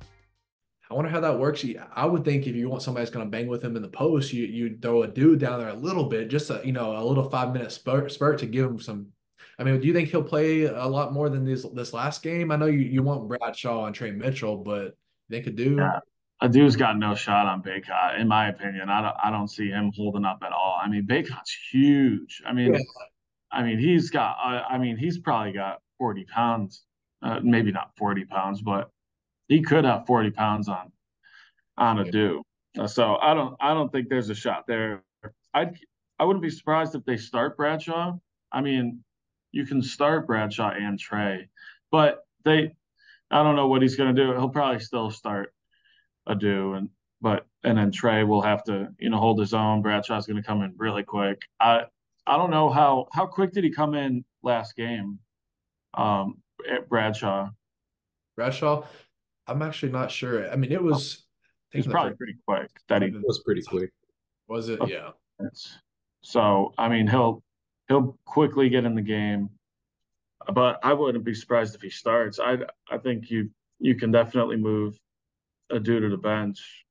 I 0.92 0.94
wonder 0.94 1.10
how 1.10 1.22
that 1.22 1.40
works. 1.40 1.64
I 1.96 2.06
would 2.06 2.26
think 2.26 2.48
if 2.48 2.56
you 2.56 2.68
want 2.68 2.82
somebody 2.82 3.06
that's 3.06 3.16
going 3.16 3.26
to 3.26 3.32
bang 3.32 3.48
with 3.48 3.64
him 3.64 3.78
in 3.78 3.82
the 3.82 3.88
post, 3.88 4.34
you 4.34 4.46
you 4.46 4.78
throw 4.82 5.04
a 5.04 5.08
dude 5.08 5.40
down 5.40 5.60
there 5.60 5.70
a 5.70 5.74
little 5.74 6.04
bit, 6.04 6.28
just 6.28 6.50
a 6.50 6.62
you 6.66 6.74
know 6.74 6.98
a 6.98 7.04
little 7.06 7.30
five 7.30 7.54
minute 7.54 7.72
spurt, 7.72 8.12
spurt 8.12 8.40
to 8.40 8.46
give 8.46 8.66
him 8.66 8.80
some 8.82 9.08
I 9.62 9.64
mean, 9.64 9.80
do 9.80 9.88
you 9.88 9.94
think 9.94 10.10
he'll 10.10 10.24
play 10.24 10.64
a 10.64 10.88
lot 10.88 11.14
more 11.14 11.30
than 11.30 11.46
this 11.46 11.64
this 11.74 11.94
last 11.94 12.24
game? 12.24 12.52
I 12.52 12.56
know 12.56 12.66
you, 12.66 12.80
you 12.80 13.04
want 13.04 13.28
Bradshaw 13.28 13.86
and 13.86 13.94
Tre 13.94 14.10
Mitchell, 14.10 14.58
but 14.58 14.98
they 15.30 15.40
could 15.40 15.56
do. 15.56 15.76
Yeah. 15.78 16.00
Adou's 16.42 16.76
got 16.76 16.98
no 16.98 17.14
shot 17.14 17.46
on 17.46 17.62
Bacot, 17.62 18.20
in 18.20 18.28
my 18.28 18.50
opinion. 18.50 18.90
I 18.90 19.04
don't 19.04 19.16
I 19.24 19.30
don't 19.30 19.48
see 19.48 19.68
him 19.68 19.92
holding 19.96 20.26
up 20.26 20.40
at 20.44 20.52
all. 20.52 20.80
I 20.84 20.90
mean, 20.90 21.06
Bacot's 21.06 21.56
huge. 21.72 22.42
I 22.44 22.54
mean, 22.54 22.74
yeah. 22.74 22.80
I 23.52 23.62
mean, 23.62 23.78
he's 23.78 24.10
got. 24.10 24.36
I, 24.44 24.64
I 24.72 24.78
mean, 24.80 24.98
he's 24.98 25.20
probably 25.20 25.52
got 25.52 25.80
forty 26.00 26.26
pounds. 26.26 26.86
Uh, 27.22 27.40
maybe 27.44 27.72
not 27.72 27.92
forty 27.96 28.26
pounds, 28.26 28.64
but 28.64 28.90
he 29.48 29.62
could 29.62 29.86
have 29.86 30.08
forty 30.08 30.32
pounds 30.32 30.70
on 30.70 30.92
on 31.78 31.98
Adu. 31.98 32.42
Uh, 32.80 32.88
so 32.88 33.18
I 33.18 33.36
don't 33.36 33.56
I 33.60 33.76
don't 33.76 33.92
think 33.92 34.10
there's 34.10 34.32
a 34.32 34.36
shot 34.36 34.66
there. 34.68 35.04
I 35.54 35.68
I 36.18 36.26
wouldn't 36.26 36.42
be 36.42 36.50
surprised 36.50 36.96
if 36.96 37.06
they 37.06 37.18
start 37.18 37.58
Bradshaw. 37.58 38.18
I 38.52 38.62
mean, 38.62 39.04
you 39.52 39.66
can 39.66 39.82
start 39.82 40.28
Bradshaw 40.28 40.72
and 40.72 41.00
Tre, 41.00 41.48
but 41.92 42.26
they 42.44 42.74
I 43.30 43.44
don't 43.44 43.56
know 43.56 43.68
what 43.68 43.82
he's 43.82 43.96
going 43.96 44.14
to 44.14 44.22
do. 44.26 44.32
He'll 44.34 44.50
probably 44.50 44.80
still 44.80 45.12
start 45.12 45.54
Adou 46.28 46.74
and 46.74 46.90
but 47.22 47.46
and 47.64 47.78
then 47.78 47.92
Tre 47.92 48.24
will 48.24 48.42
have 48.42 48.64
to 48.66 48.90
you 49.00 49.10
know 49.10 49.18
hold 49.18 49.40
his 49.40 49.54
own. 49.54 49.82
Bradshaw's 49.82 50.26
going 50.26 50.42
to 50.42 50.48
come 50.48 50.62
in 50.64 50.74
really 50.78 51.04
quick. 51.04 51.42
I 51.60 51.84
I 52.26 52.38
don't 52.38 52.52
know 52.52 52.70
how 52.70 53.08
how 53.14 53.26
quick 53.26 53.54
did 53.54 53.64
he 53.64 53.72
come 53.72 53.94
in 53.94 54.26
last 54.44 54.76
game? 54.76 55.20
Um, 55.94 56.42
at 56.72 56.88
Bradshaw. 56.90 57.50
Bradshaw, 58.36 58.86
I'm 59.48 59.62
actually 59.62 59.92
not 59.92 60.10
sure. 60.10 60.50
I 60.50 60.56
mean, 60.56 60.72
it 60.72 60.82
was. 60.82 61.26
It's 61.74 61.88
probably 61.88 62.16
pretty 62.16 62.36
quick. 62.46 62.70
That 62.90 63.02
he 63.02 63.12
was 63.12 63.42
pretty 63.46 63.62
quick. 63.62 63.92
Was 64.48 64.70
it? 64.70 64.80
Yeah. 64.88 65.12
So 66.22 66.74
I 66.78 66.90
mean, 66.90 67.08
he'll 67.08 67.44
he'll 67.92 68.18
quickly 68.26 68.70
get 68.70 68.86
in 68.86 68.96
the 68.96 69.02
game, 69.02 69.50
but 70.54 70.80
I 70.84 70.94
wouldn't 70.94 71.26
be 71.26 71.34
surprised 71.34 71.76
if 71.76 71.82
he 71.82 71.90
starts. 71.90 72.40
I 72.40 72.58
I 72.90 72.98
think 72.98 73.30
you 73.30 73.50
you 73.80 73.96
can 73.96 74.12
definitely 74.12 74.58
move 74.58 74.98
a 75.70 75.80
dude 75.80 76.04
to 76.04 76.10
the 76.10 76.18
bench 76.18 76.86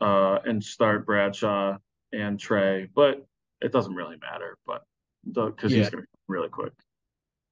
uh, 0.00 0.38
and 0.44 0.62
start 0.62 1.06
Bradshaw 1.06 1.76
and 2.12 2.38
Tre, 2.38 2.88
but 2.94 3.26
it 3.60 3.72
doesn't 3.72 3.94
really 3.94 4.16
matter. 4.16 4.56
But 4.66 4.84
because 5.24 5.72
yeah. 5.72 5.78
he's 5.78 5.90
going 5.90 6.04
to 6.04 6.08
be 6.08 6.18
really 6.28 6.48
quick. 6.48 6.72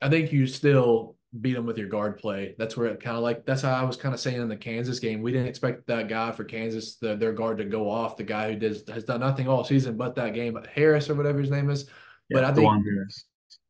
I 0.00 0.08
think 0.08 0.32
you 0.32 0.46
still 0.46 1.16
beat 1.40 1.56
him 1.56 1.66
with 1.66 1.78
your 1.78 1.88
guard 1.88 2.18
play. 2.18 2.54
That's 2.58 2.76
where 2.76 2.86
it 2.86 3.00
kind 3.00 3.16
of 3.16 3.22
like 3.22 3.44
that's 3.44 3.62
how 3.62 3.72
I 3.72 3.82
was 3.82 3.96
kind 3.96 4.14
of 4.14 4.20
saying 4.20 4.40
in 4.40 4.48
the 4.48 4.56
Kansas 4.56 5.00
game. 5.00 5.22
We 5.22 5.32
didn't 5.32 5.48
expect 5.48 5.86
that 5.88 6.08
guy 6.08 6.30
for 6.32 6.44
Kansas, 6.44 6.96
the, 6.96 7.16
their 7.16 7.32
guard 7.32 7.58
to 7.58 7.64
go 7.64 7.90
off. 7.90 8.16
The 8.16 8.22
guy 8.22 8.52
who 8.52 8.58
does 8.58 8.84
has 8.88 9.04
done 9.04 9.20
nothing 9.20 9.48
all 9.48 9.64
season 9.64 9.96
but 9.96 10.14
that 10.14 10.34
game, 10.34 10.58
Harris 10.72 11.10
or 11.10 11.14
whatever 11.14 11.40
his 11.40 11.50
name 11.50 11.70
is. 11.70 11.86
Yeah, 12.28 12.40
but 12.40 12.44
I 12.44 12.52
think 12.52 12.70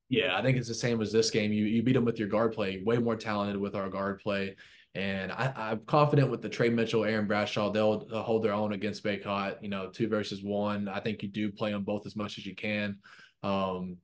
yeah, 0.09 0.37
I 0.37 0.43
think 0.43 0.57
it's 0.57 0.69
the 0.69 0.75
same 0.75 1.01
as 1.01 1.11
this 1.11 1.31
game. 1.31 1.53
You 1.53 1.65
you 1.65 1.83
beat 1.83 1.95
them 1.95 2.05
with 2.05 2.19
your 2.19 2.29
guard 2.29 2.53
play. 2.53 2.83
Way 2.85 2.99
more 2.99 3.17
talented 3.17 3.57
with 3.57 3.75
our 3.75 3.89
guard 3.89 4.21
play. 4.21 4.57
And 4.95 5.33
I, 5.33 5.73
am 5.73 5.81
confident 5.87 6.31
with 6.31 6.41
the 6.41 6.49
Tre 6.49 6.69
Mitchell, 6.69 7.05
Aaron 7.05 7.27
Bradshaw, 7.27 7.73
they'll 7.73 8.07
hold 8.23 8.45
their 8.45 8.53
own 8.53 8.75
against 8.75 9.03
Bacot. 9.03 9.61
You 9.61 9.69
know, 9.69 9.91
two 9.91 10.09
versus 10.09 10.43
one. 10.43 10.89
I 10.89 11.01
think 11.01 11.23
you 11.23 11.29
do 11.29 11.51
play 11.51 11.73
them 11.73 11.83
both 11.83 12.07
as 12.07 12.15
much 12.15 12.39
as 12.39 12.47
you 12.47 12.55
can. 12.55 12.99
Um, 13.43 13.97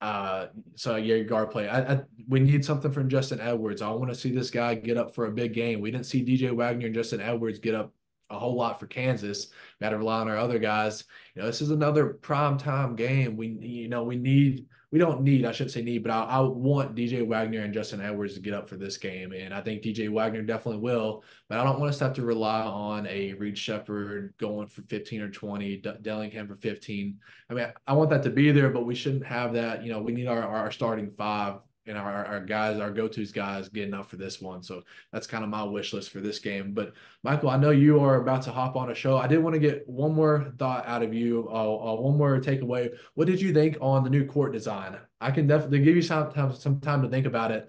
uh, 0.00 0.46
so 0.76 0.96
yeah, 0.96 1.16
your 1.16 1.24
guard 1.24 1.50
play. 1.50 1.68
I, 1.68 1.94
I, 1.94 2.00
we 2.26 2.40
need 2.40 2.64
something 2.64 2.90
from 2.90 3.08
Justin 3.08 3.40
Edwards. 3.40 3.82
I 3.82 3.90
want 3.90 4.10
to 4.10 4.14
see 4.14 4.30
this 4.30 4.50
guy 4.50 4.74
get 4.74 4.96
up 4.96 5.14
for 5.14 5.26
a 5.26 5.30
big 5.30 5.52
game. 5.52 5.80
We 5.80 5.90
didn't 5.90 6.06
see 6.06 6.24
DJ 6.24 6.52
Wagner 6.52 6.86
and 6.86 6.94
Justin 6.94 7.20
Edwards 7.20 7.58
get 7.58 7.74
up 7.74 7.92
a 8.34 8.38
whole 8.38 8.56
lot 8.56 8.80
for 8.80 8.86
Kansas. 8.86 9.48
Got 9.80 9.90
to 9.90 9.98
rely 9.98 10.20
on 10.20 10.28
our 10.28 10.36
other 10.36 10.58
guys. 10.58 11.04
You 11.34 11.42
know, 11.42 11.46
this 11.46 11.60
is 11.60 11.70
another 11.70 12.14
prime 12.14 12.58
time 12.58 12.96
game. 12.96 13.36
We, 13.36 13.48
you 13.48 13.88
know, 13.88 14.04
we 14.04 14.16
need 14.16 14.66
we 14.94 15.00
don't 15.00 15.22
need, 15.22 15.44
I 15.44 15.50
shouldn't 15.50 15.72
say 15.72 15.82
need, 15.82 16.04
but 16.04 16.12
I, 16.12 16.22
I, 16.22 16.38
want 16.38 16.94
DJ 16.94 17.26
Wagner 17.26 17.62
and 17.62 17.74
Justin 17.74 18.00
Edwards 18.00 18.34
to 18.34 18.40
get 18.40 18.54
up 18.54 18.68
for 18.68 18.76
this 18.76 18.96
game. 18.96 19.32
And 19.32 19.52
I 19.52 19.60
think 19.60 19.82
DJ 19.82 20.08
Wagner 20.08 20.42
definitely 20.42 20.82
will, 20.82 21.24
but 21.48 21.58
I 21.58 21.64
don't 21.64 21.80
want 21.80 21.90
us 21.90 21.98
to 21.98 22.04
have 22.04 22.12
to 22.14 22.22
rely 22.22 22.60
on 22.60 23.04
a 23.08 23.32
Reed 23.32 23.58
Sheppard 23.58 24.34
going 24.38 24.68
for 24.68 24.82
15 24.82 25.20
or 25.20 25.30
20, 25.30 25.78
D- 25.78 25.90
Dillingham 26.00 26.46
for 26.46 26.54
15. 26.54 27.18
I 27.50 27.54
mean, 27.54 27.66
I 27.88 27.92
want 27.94 28.10
that 28.10 28.22
to 28.22 28.30
be 28.30 28.52
there, 28.52 28.70
but 28.70 28.86
we 28.86 28.94
shouldn't 28.94 29.26
have 29.26 29.54
that. 29.54 29.82
You 29.82 29.90
know, 29.90 30.00
we 30.00 30.12
need 30.12 30.28
our, 30.28 30.40
our 30.40 30.70
starting 30.70 31.10
five 31.10 31.56
and 31.86 31.98
our, 31.98 32.24
our 32.24 32.40
guys, 32.40 32.80
our 32.80 32.90
go-tos 32.90 33.32
guys 33.32 33.68
getting 33.68 33.94
up 33.94 34.06
for 34.06 34.16
this 34.16 34.40
one. 34.40 34.62
So 34.62 34.82
that's 35.12 35.26
kind 35.26 35.44
of 35.44 35.50
my 35.50 35.62
wish 35.62 35.92
list 35.92 36.10
for 36.10 36.20
this 36.20 36.38
game. 36.38 36.72
But 36.72 36.94
Michael, 37.22 37.50
I 37.50 37.56
know 37.56 37.70
you 37.70 38.00
are 38.00 38.16
about 38.16 38.42
to 38.42 38.52
hop 38.52 38.76
on 38.76 38.90
a 38.90 38.94
show. 38.94 39.18
I 39.18 39.26
did 39.26 39.38
want 39.38 39.54
to 39.54 39.60
get 39.60 39.86
one 39.88 40.14
more 40.14 40.52
thought 40.58 40.86
out 40.86 41.02
of 41.02 41.12
you, 41.12 41.48
uh, 41.50 41.92
uh, 41.92 42.00
one 42.00 42.16
more 42.16 42.40
takeaway. 42.40 42.90
What 43.14 43.26
did 43.26 43.40
you 43.40 43.52
think 43.52 43.76
on 43.80 44.04
the 44.04 44.10
new 44.10 44.24
court 44.24 44.52
design? 44.52 44.96
I 45.20 45.30
can 45.30 45.46
definitely 45.46 45.80
give 45.80 45.96
you 45.96 46.02
some 46.02 46.32
time, 46.32 46.54
some 46.54 46.80
time 46.80 47.02
to 47.02 47.08
think 47.08 47.26
about 47.26 47.50
it. 47.50 47.68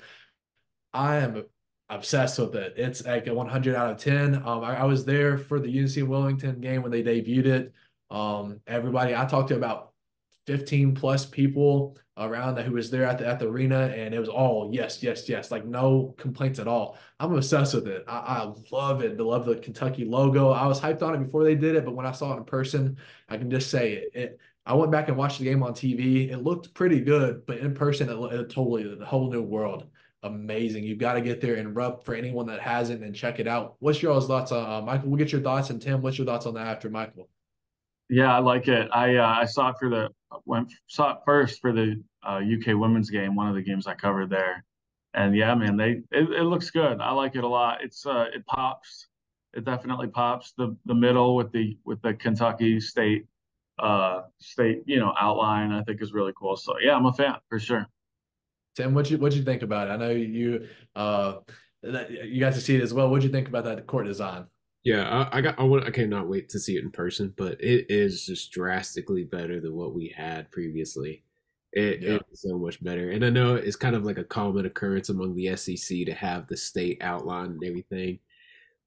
I 0.94 1.18
am 1.18 1.44
obsessed 1.90 2.40
with 2.40 2.56
it. 2.56 2.74
It's 2.78 3.06
like 3.06 3.28
a 3.28 3.34
100 3.34 3.76
out 3.76 3.92
of 3.92 3.98
10. 3.98 4.36
Um, 4.36 4.64
I, 4.64 4.78
I 4.78 4.84
was 4.86 5.06
there 5.06 5.38
for 5.38 5.60
the 5.60 5.80
UNC 5.80 6.10
Wilmington 6.10 6.62
game 6.62 6.82
when 6.82 6.92
they 6.92 7.04
debuted 7.04 7.46
it. 7.46 7.74
Um, 8.10 8.62
everybody 8.66 9.16
I 9.16 9.26
talked 9.26 9.50
to 9.50 9.56
about 9.56 9.92
15 10.48 10.96
plus 10.96 11.26
people 11.26 11.98
around 12.18 12.56
that 12.56 12.66
who 12.66 12.74
was 12.74 12.90
there 12.90 13.04
at 13.04 13.18
the 13.18 13.28
at 13.28 13.40
the 13.40 13.48
arena 13.48 13.94
and 13.96 14.14
it 14.14 14.20
was 14.20 14.30
all 14.30 14.70
yes 14.72 15.04
yes 15.04 15.28
yes 15.28 15.52
like 15.52 15.66
no 15.66 16.14
complaints 16.18 16.60
at 16.60 16.68
all. 16.68 16.98
I'm 17.20 17.34
obsessed 17.34 17.74
with 17.74 17.88
it. 17.88 18.06
I, 18.08 18.18
I 18.18 18.54
love 18.72 19.02
it. 19.02 19.20
I 19.20 19.24
love 19.24 19.46
the 19.46 19.56
kentucky 19.56 20.06
logo. 20.06 20.52
I 20.52 20.66
was 20.68 20.80
hyped 20.80 21.02
on 21.02 21.14
it 21.14 21.20
before 21.20 21.44
they 21.44 21.56
did 21.56 21.76
it 21.76 21.84
but 21.84 21.94
when 21.94 22.06
i 22.06 22.12
saw 22.12 22.34
it 22.34 22.38
in 22.38 22.46
person 22.46 22.98
i 23.30 23.38
can 23.38 23.50
just 23.50 23.70
say 23.70 23.94
it, 23.94 24.12
it 24.14 24.40
i 24.66 24.74
went 24.74 24.92
back 24.92 25.10
and 25.10 25.18
watched 25.18 25.40
the 25.40 25.46
game 25.46 25.62
on 25.64 25.74
tv 25.74 26.30
it 26.30 26.38
looked 26.38 26.74
pretty 26.74 27.02
good 27.02 27.46
but 27.46 27.58
in 27.58 27.74
person 27.74 28.10
it, 28.10 28.34
it 28.34 28.50
totally 28.50 28.96
the 28.96 29.06
whole 29.06 29.30
new 29.32 29.42
world. 29.42 29.88
Amazing. 30.24 30.84
You've 30.86 30.98
got 30.98 31.14
to 31.14 31.22
get 31.22 31.40
there 31.40 31.56
and 31.56 31.76
rub 31.76 32.04
for 32.04 32.16
anyone 32.16 32.48
that 32.48 32.60
hasn't 32.60 33.04
and 33.04 33.14
check 33.14 33.40
it 33.40 33.48
out. 33.48 33.76
What's 33.78 34.02
your 34.02 34.20
thoughts 34.22 34.52
on 34.52 34.84
uh, 34.84 34.84
michael? 34.84 35.10
We'll 35.10 35.20
get 35.20 35.32
your 35.32 35.42
thoughts 35.42 35.70
and 35.70 35.82
tim 35.82 36.02
what's 36.02 36.18
your 36.18 36.26
thoughts 36.26 36.46
on 36.46 36.54
that 36.56 36.68
after 36.68 36.90
michael 36.90 37.30
yeah, 38.10 38.36
I 38.36 38.40
like 38.40 38.68
it. 38.68 38.90
I 38.94 39.16
uh, 39.18 39.28
I 39.28 39.46
saw 39.46 39.70
it 39.70 39.78
for 39.80 39.90
the 39.90 40.10
went 40.46 40.72
saw 40.88 41.12
it 41.14 41.18
first 41.26 41.60
for 41.62 41.72
the 41.72 42.02
uh, 42.24 42.42
UK 42.42 42.78
women's 42.78 43.10
game, 43.10 43.36
one 43.36 43.48
of 43.48 43.56
the 43.56 43.62
games 43.62 43.88
I 43.88 43.96
covered 43.96 44.30
there, 44.30 44.64
and 45.14 45.36
yeah, 45.36 45.56
man, 45.56 45.78
they 45.78 46.02
it, 46.12 46.30
it 46.32 46.44
looks 46.44 46.70
good. 46.70 47.02
I 47.02 47.12
like 47.12 47.36
it 47.36 47.44
a 47.44 47.48
lot. 47.48 47.84
It's 47.84 48.06
uh 48.06 48.28
it 48.34 48.46
pops. 48.46 49.08
It 49.54 49.66
definitely 49.66 50.08
pops. 50.08 50.54
The 50.58 50.76
the 50.86 50.94
middle 50.94 51.36
with 51.36 51.52
the 51.52 51.78
with 51.86 52.02
the 52.02 52.14
Kentucky 52.14 52.80
State 52.80 53.26
uh 53.80 54.22
state 54.40 54.84
you 54.86 55.00
know 55.00 55.14
outline 55.20 55.72
I 55.72 55.84
think 55.84 56.02
is 56.02 56.14
really 56.14 56.34
cool. 56.38 56.56
So 56.58 56.76
yeah, 56.80 56.96
I'm 56.96 57.06
a 57.06 57.14
fan 57.14 57.36
for 57.50 57.60
sure. 57.60 57.88
Tim, 58.76 58.94
what 58.94 59.10
you 59.10 59.18
what 59.18 59.34
you 59.34 59.44
think 59.44 59.64
about 59.64 59.88
it? 59.88 59.92
I 59.92 59.98
know 59.98 60.12
you 60.12 60.68
uh 60.96 61.38
you 61.84 62.40
got 62.40 62.54
to 62.54 62.62
see 62.62 62.76
it 62.76 62.82
as 62.82 62.94
well. 62.94 63.10
What 63.10 63.22
do 63.22 63.28
you 63.28 63.34
think 63.34 63.48
about 63.48 63.64
that 63.66 63.86
court 63.88 64.06
design? 64.06 64.46
Yeah, 64.86 65.10
I, 65.10 65.40
I, 65.40 65.42
got. 65.42 65.60
I 65.60 65.64
want. 65.64 65.86
I 65.86 65.90
cannot 65.90 66.30
wait 66.30 66.48
to 66.50 66.60
see 66.60 66.78
it 66.78 66.84
in 66.84 66.92
person. 66.92 67.34
But 67.36 67.60
it 67.60 67.88
is 67.90 68.26
just 68.26 68.52
drastically 68.52 69.24
better 69.24 69.60
than 69.60 69.76
what 69.76 69.96
we 69.96 70.14
had 70.16 70.52
previously. 70.52 71.24
It, 71.74 72.02
yeah. 72.02 72.14
it 72.14 72.26
is 72.32 72.42
so 72.44 72.58
much 72.58 72.82
better. 72.84 73.10
And 73.10 73.26
I 73.26 73.32
know 73.32 73.56
it's 73.56 73.76
kind 73.76 73.96
of 73.96 74.06
like 74.06 74.20
a 74.20 74.24
common 74.24 74.68
occurrence 74.68 75.10
among 75.10 75.36
the 75.36 75.56
SEC 75.58 76.06
to 76.06 76.14
have 76.14 76.48
the 76.48 76.56
state 76.56 77.00
outline 77.02 77.48
and 77.48 77.64
everything. 77.66 78.20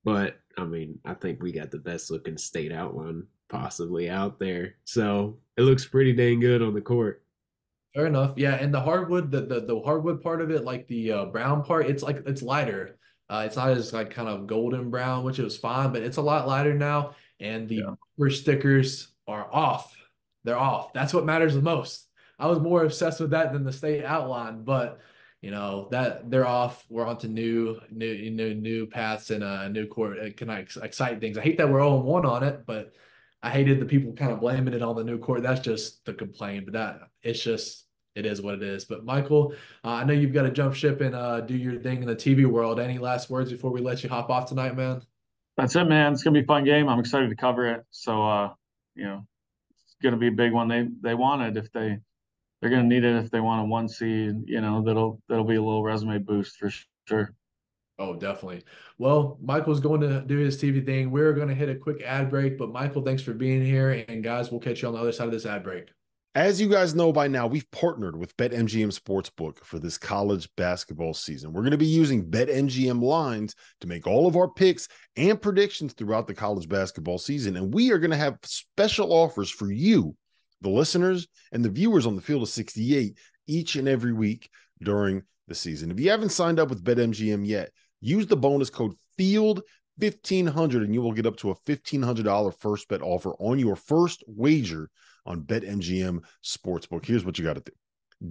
But 0.04 0.38
I 0.56 0.64
mean, 0.64 1.00
I 1.04 1.14
think 1.14 1.42
we 1.42 1.50
got 1.50 1.72
the 1.72 1.78
best 1.78 2.10
looking 2.12 2.38
state 2.38 2.72
outline 2.72 3.26
possibly 3.48 4.08
out 4.08 4.38
there. 4.38 4.76
So 4.84 5.38
it 5.56 5.62
looks 5.62 5.84
pretty 5.84 6.12
dang 6.12 6.38
good 6.38 6.62
on 6.62 6.74
the 6.74 6.80
court. 6.80 7.24
Fair 7.94 8.06
enough. 8.06 8.34
Yeah, 8.36 8.54
and 8.54 8.72
the 8.72 8.80
hardwood, 8.80 9.32
the 9.32 9.40
the, 9.40 9.60
the 9.62 9.80
hardwood 9.80 10.22
part 10.22 10.40
of 10.40 10.50
it, 10.52 10.62
like 10.62 10.86
the 10.86 11.10
uh, 11.10 11.24
brown 11.26 11.64
part, 11.64 11.86
it's 11.86 12.04
like 12.04 12.22
it's 12.24 12.42
lighter. 12.42 12.97
Uh, 13.30 13.44
it's 13.46 13.56
not 13.56 13.70
as 13.70 13.92
like 13.92 14.10
kind 14.10 14.28
of 14.28 14.46
golden 14.46 14.90
brown, 14.90 15.24
which 15.24 15.38
was 15.38 15.56
fine, 15.56 15.92
but 15.92 16.02
it's 16.02 16.16
a 16.16 16.22
lot 16.22 16.46
lighter 16.46 16.74
now. 16.74 17.14
And 17.40 17.68
the 17.68 17.82
yeah. 18.18 18.28
stickers 18.30 19.08
are 19.26 19.48
off. 19.52 19.94
They're 20.44 20.58
off. 20.58 20.92
That's 20.92 21.12
what 21.12 21.26
matters 21.26 21.54
the 21.54 21.62
most. 21.62 22.06
I 22.38 22.46
was 22.46 22.60
more 22.60 22.84
obsessed 22.84 23.20
with 23.20 23.30
that 23.30 23.52
than 23.52 23.64
the 23.64 23.72
state 23.72 24.04
outline, 24.04 24.62
but 24.64 25.00
you 25.42 25.50
know 25.50 25.88
that 25.90 26.30
they're 26.30 26.46
off. 26.46 26.84
We're 26.88 27.06
on 27.06 27.18
to 27.18 27.28
new, 27.28 27.78
new, 27.90 28.30
new, 28.30 28.54
new 28.54 28.86
paths 28.86 29.30
and 29.30 29.44
a 29.44 29.68
new 29.68 29.86
court. 29.86 30.18
It 30.18 30.36
can 30.36 30.50
excite 30.50 31.20
things. 31.20 31.36
I 31.36 31.42
hate 31.42 31.58
that 31.58 31.68
we're 31.68 31.80
all 31.80 32.00
in 32.00 32.06
one 32.06 32.24
on 32.24 32.42
it, 32.42 32.64
but 32.66 32.92
I 33.42 33.50
hated 33.50 33.80
the 33.80 33.86
people 33.86 34.12
kind 34.12 34.32
of 34.32 34.40
blaming 34.40 34.74
it 34.74 34.82
on 34.82 34.96
the 34.96 35.04
new 35.04 35.18
court. 35.18 35.42
That's 35.42 35.60
just 35.60 36.04
the 36.04 36.14
complaint, 36.14 36.64
but 36.64 36.74
that 36.74 37.00
it's 37.22 37.42
just 37.42 37.84
it 38.18 38.26
is 38.26 38.42
what 38.42 38.54
it 38.54 38.62
is. 38.62 38.84
But 38.84 39.04
Michael, 39.04 39.54
uh, 39.84 39.90
I 39.90 40.04
know 40.04 40.12
you've 40.12 40.32
got 40.32 40.42
to 40.42 40.50
jump 40.50 40.74
ship 40.74 41.00
and 41.00 41.14
uh, 41.14 41.40
do 41.40 41.56
your 41.56 41.80
thing 41.80 42.02
in 42.02 42.06
the 42.06 42.16
TV 42.16 42.44
world. 42.46 42.80
Any 42.80 42.98
last 42.98 43.30
words 43.30 43.52
before 43.52 43.70
we 43.70 43.80
let 43.80 44.02
you 44.02 44.08
hop 44.08 44.28
off 44.28 44.48
tonight, 44.48 44.76
man? 44.76 45.02
That's 45.56 45.74
it, 45.76 45.84
man. 45.84 46.12
It's 46.12 46.22
gonna 46.22 46.34
be 46.34 46.44
a 46.44 46.46
fun 46.46 46.64
game. 46.64 46.88
I'm 46.88 47.00
excited 47.00 47.30
to 47.30 47.36
cover 47.36 47.66
it. 47.66 47.84
So, 47.90 48.22
uh, 48.22 48.52
you 48.94 49.04
know, 49.04 49.26
it's 49.70 49.96
gonna 50.02 50.16
be 50.16 50.28
a 50.28 50.32
big 50.32 50.52
one. 50.52 50.68
They 50.68 50.88
they 51.00 51.14
wanted 51.14 51.56
if 51.56 51.72
they 51.72 51.98
they're 52.60 52.70
gonna 52.70 52.84
need 52.84 53.04
it 53.04 53.16
if 53.16 53.30
they 53.30 53.40
want 53.40 53.62
a 53.62 53.64
one 53.64 53.88
seed. 53.88 54.36
You 54.46 54.60
know, 54.60 54.82
that'll 54.82 55.20
that'll 55.28 55.44
be 55.44 55.56
a 55.56 55.62
little 55.62 55.82
resume 55.82 56.18
boost 56.18 56.58
for 56.58 56.70
sure. 57.06 57.34
Oh, 58.00 58.14
definitely. 58.14 58.62
Well, 58.98 59.36
Michael's 59.42 59.80
going 59.80 60.02
to 60.02 60.20
do 60.20 60.36
his 60.36 60.56
TV 60.56 60.86
thing. 60.86 61.10
We're 61.10 61.32
going 61.32 61.48
to 61.48 61.54
hit 61.54 61.68
a 61.68 61.74
quick 61.74 62.00
ad 62.02 62.30
break, 62.30 62.56
but 62.56 62.70
Michael, 62.70 63.02
thanks 63.02 63.22
for 63.22 63.32
being 63.32 63.60
here. 63.60 64.04
And 64.06 64.22
guys, 64.22 64.52
we'll 64.52 64.60
catch 64.60 64.82
you 64.82 64.88
on 64.88 64.94
the 64.94 65.00
other 65.00 65.10
side 65.10 65.26
of 65.26 65.32
this 65.32 65.44
ad 65.44 65.64
break. 65.64 65.88
As 66.38 66.60
you 66.60 66.68
guys 66.68 66.94
know 66.94 67.12
by 67.12 67.26
now, 67.26 67.48
we've 67.48 67.68
partnered 67.72 68.16
with 68.16 68.36
BetMGM 68.36 68.96
Sportsbook 68.96 69.58
for 69.64 69.80
this 69.80 69.98
college 69.98 70.48
basketball 70.56 71.12
season. 71.12 71.52
We're 71.52 71.62
going 71.62 71.72
to 71.72 71.76
be 71.76 71.84
using 71.84 72.30
BetMGM 72.30 73.02
lines 73.02 73.56
to 73.80 73.88
make 73.88 74.06
all 74.06 74.28
of 74.28 74.36
our 74.36 74.48
picks 74.48 74.86
and 75.16 75.42
predictions 75.42 75.94
throughout 75.94 76.28
the 76.28 76.36
college 76.36 76.68
basketball 76.68 77.18
season. 77.18 77.56
And 77.56 77.74
we 77.74 77.90
are 77.90 77.98
going 77.98 78.12
to 78.12 78.16
have 78.16 78.38
special 78.44 79.12
offers 79.12 79.50
for 79.50 79.72
you, 79.72 80.14
the 80.60 80.68
listeners, 80.68 81.26
and 81.50 81.64
the 81.64 81.70
viewers 81.70 82.06
on 82.06 82.14
the 82.14 82.22
field 82.22 82.42
of 82.42 82.48
68 82.50 83.18
each 83.48 83.74
and 83.74 83.88
every 83.88 84.12
week 84.12 84.48
during 84.80 85.24
the 85.48 85.56
season. 85.56 85.90
If 85.90 85.98
you 85.98 86.08
haven't 86.08 86.28
signed 86.28 86.60
up 86.60 86.68
with 86.68 86.84
BetMGM 86.84 87.48
yet, 87.48 87.72
use 88.00 88.28
the 88.28 88.36
bonus 88.36 88.70
code 88.70 88.94
FIELD 89.16 89.60
1500 89.96 90.84
and 90.84 90.94
you 90.94 91.02
will 91.02 91.10
get 91.10 91.26
up 91.26 91.36
to 91.38 91.50
a 91.50 91.56
$1500 91.56 92.54
first 92.60 92.86
bet 92.86 93.02
offer 93.02 93.34
on 93.40 93.58
your 93.58 93.74
first 93.74 94.22
wager 94.28 94.88
on 95.28 95.42
BetMGM 95.42 96.24
Sportsbook. 96.44 97.04
Here's 97.04 97.24
what 97.24 97.38
you 97.38 97.44
got 97.44 97.54
to 97.54 97.62
do. 97.64 97.72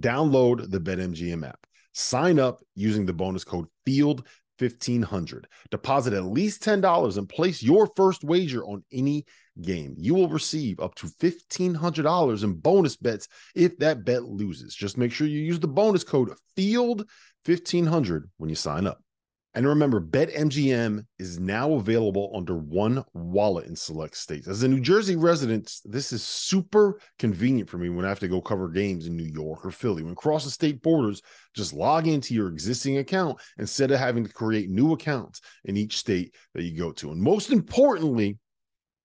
Download 0.00 0.70
the 0.70 0.80
BetMGM 0.80 1.48
app, 1.48 1.66
sign 1.94 2.38
up 2.38 2.60
using 2.74 3.06
the 3.06 3.14
bonus 3.14 3.44
code 3.44 3.66
FIELD 3.86 4.26
1500 4.58 5.46
deposit 5.70 6.12
at 6.12 6.24
least 6.24 6.62
$10 6.62 7.16
and 7.16 7.28
place 7.28 7.62
your 7.62 7.88
first 7.96 8.24
wager 8.24 8.64
on 8.64 8.84
any 8.92 9.24
game. 9.62 9.94
You 9.96 10.14
will 10.14 10.28
receive 10.28 10.80
up 10.80 10.94
to 10.96 11.06
$1500 11.06 12.44
in 12.44 12.52
bonus 12.54 12.96
bets 12.96 13.28
if 13.54 13.78
that 13.78 14.04
bet 14.04 14.24
loses. 14.24 14.74
Just 14.74 14.98
make 14.98 15.12
sure 15.12 15.26
you 15.26 15.40
use 15.40 15.60
the 15.60 15.68
bonus 15.68 16.04
code 16.04 16.32
field 16.56 17.08
1500 17.44 18.30
when 18.38 18.50
you 18.50 18.56
sign 18.56 18.86
up 18.86 19.00
and 19.54 19.66
remember, 19.66 20.00
BetMGM 20.00 21.04
is 21.18 21.40
now 21.40 21.72
available 21.72 22.30
under 22.34 22.58
one 22.58 23.02
wallet 23.14 23.66
in 23.66 23.74
select 23.74 24.16
states. 24.16 24.46
As 24.46 24.62
a 24.62 24.68
New 24.68 24.80
Jersey 24.80 25.16
resident, 25.16 25.72
this 25.84 26.12
is 26.12 26.22
super 26.22 27.00
convenient 27.18 27.68
for 27.68 27.78
me 27.78 27.88
when 27.88 28.04
I 28.04 28.08
have 28.08 28.20
to 28.20 28.28
go 28.28 28.42
cover 28.42 28.68
games 28.68 29.06
in 29.06 29.16
New 29.16 29.24
York 29.24 29.64
or 29.64 29.70
Philly. 29.70 30.02
When 30.02 30.14
cross 30.14 30.44
the 30.44 30.50
state 30.50 30.82
borders, 30.82 31.22
just 31.54 31.72
log 31.72 32.06
into 32.06 32.34
your 32.34 32.48
existing 32.48 32.98
account 32.98 33.40
instead 33.58 33.90
of 33.90 33.98
having 33.98 34.24
to 34.24 34.32
create 34.32 34.68
new 34.68 34.92
accounts 34.92 35.40
in 35.64 35.76
each 35.76 35.96
state 35.96 36.34
that 36.54 36.64
you 36.64 36.78
go 36.78 36.92
to. 36.92 37.10
And 37.10 37.20
most 37.20 37.50
importantly, 37.50 38.38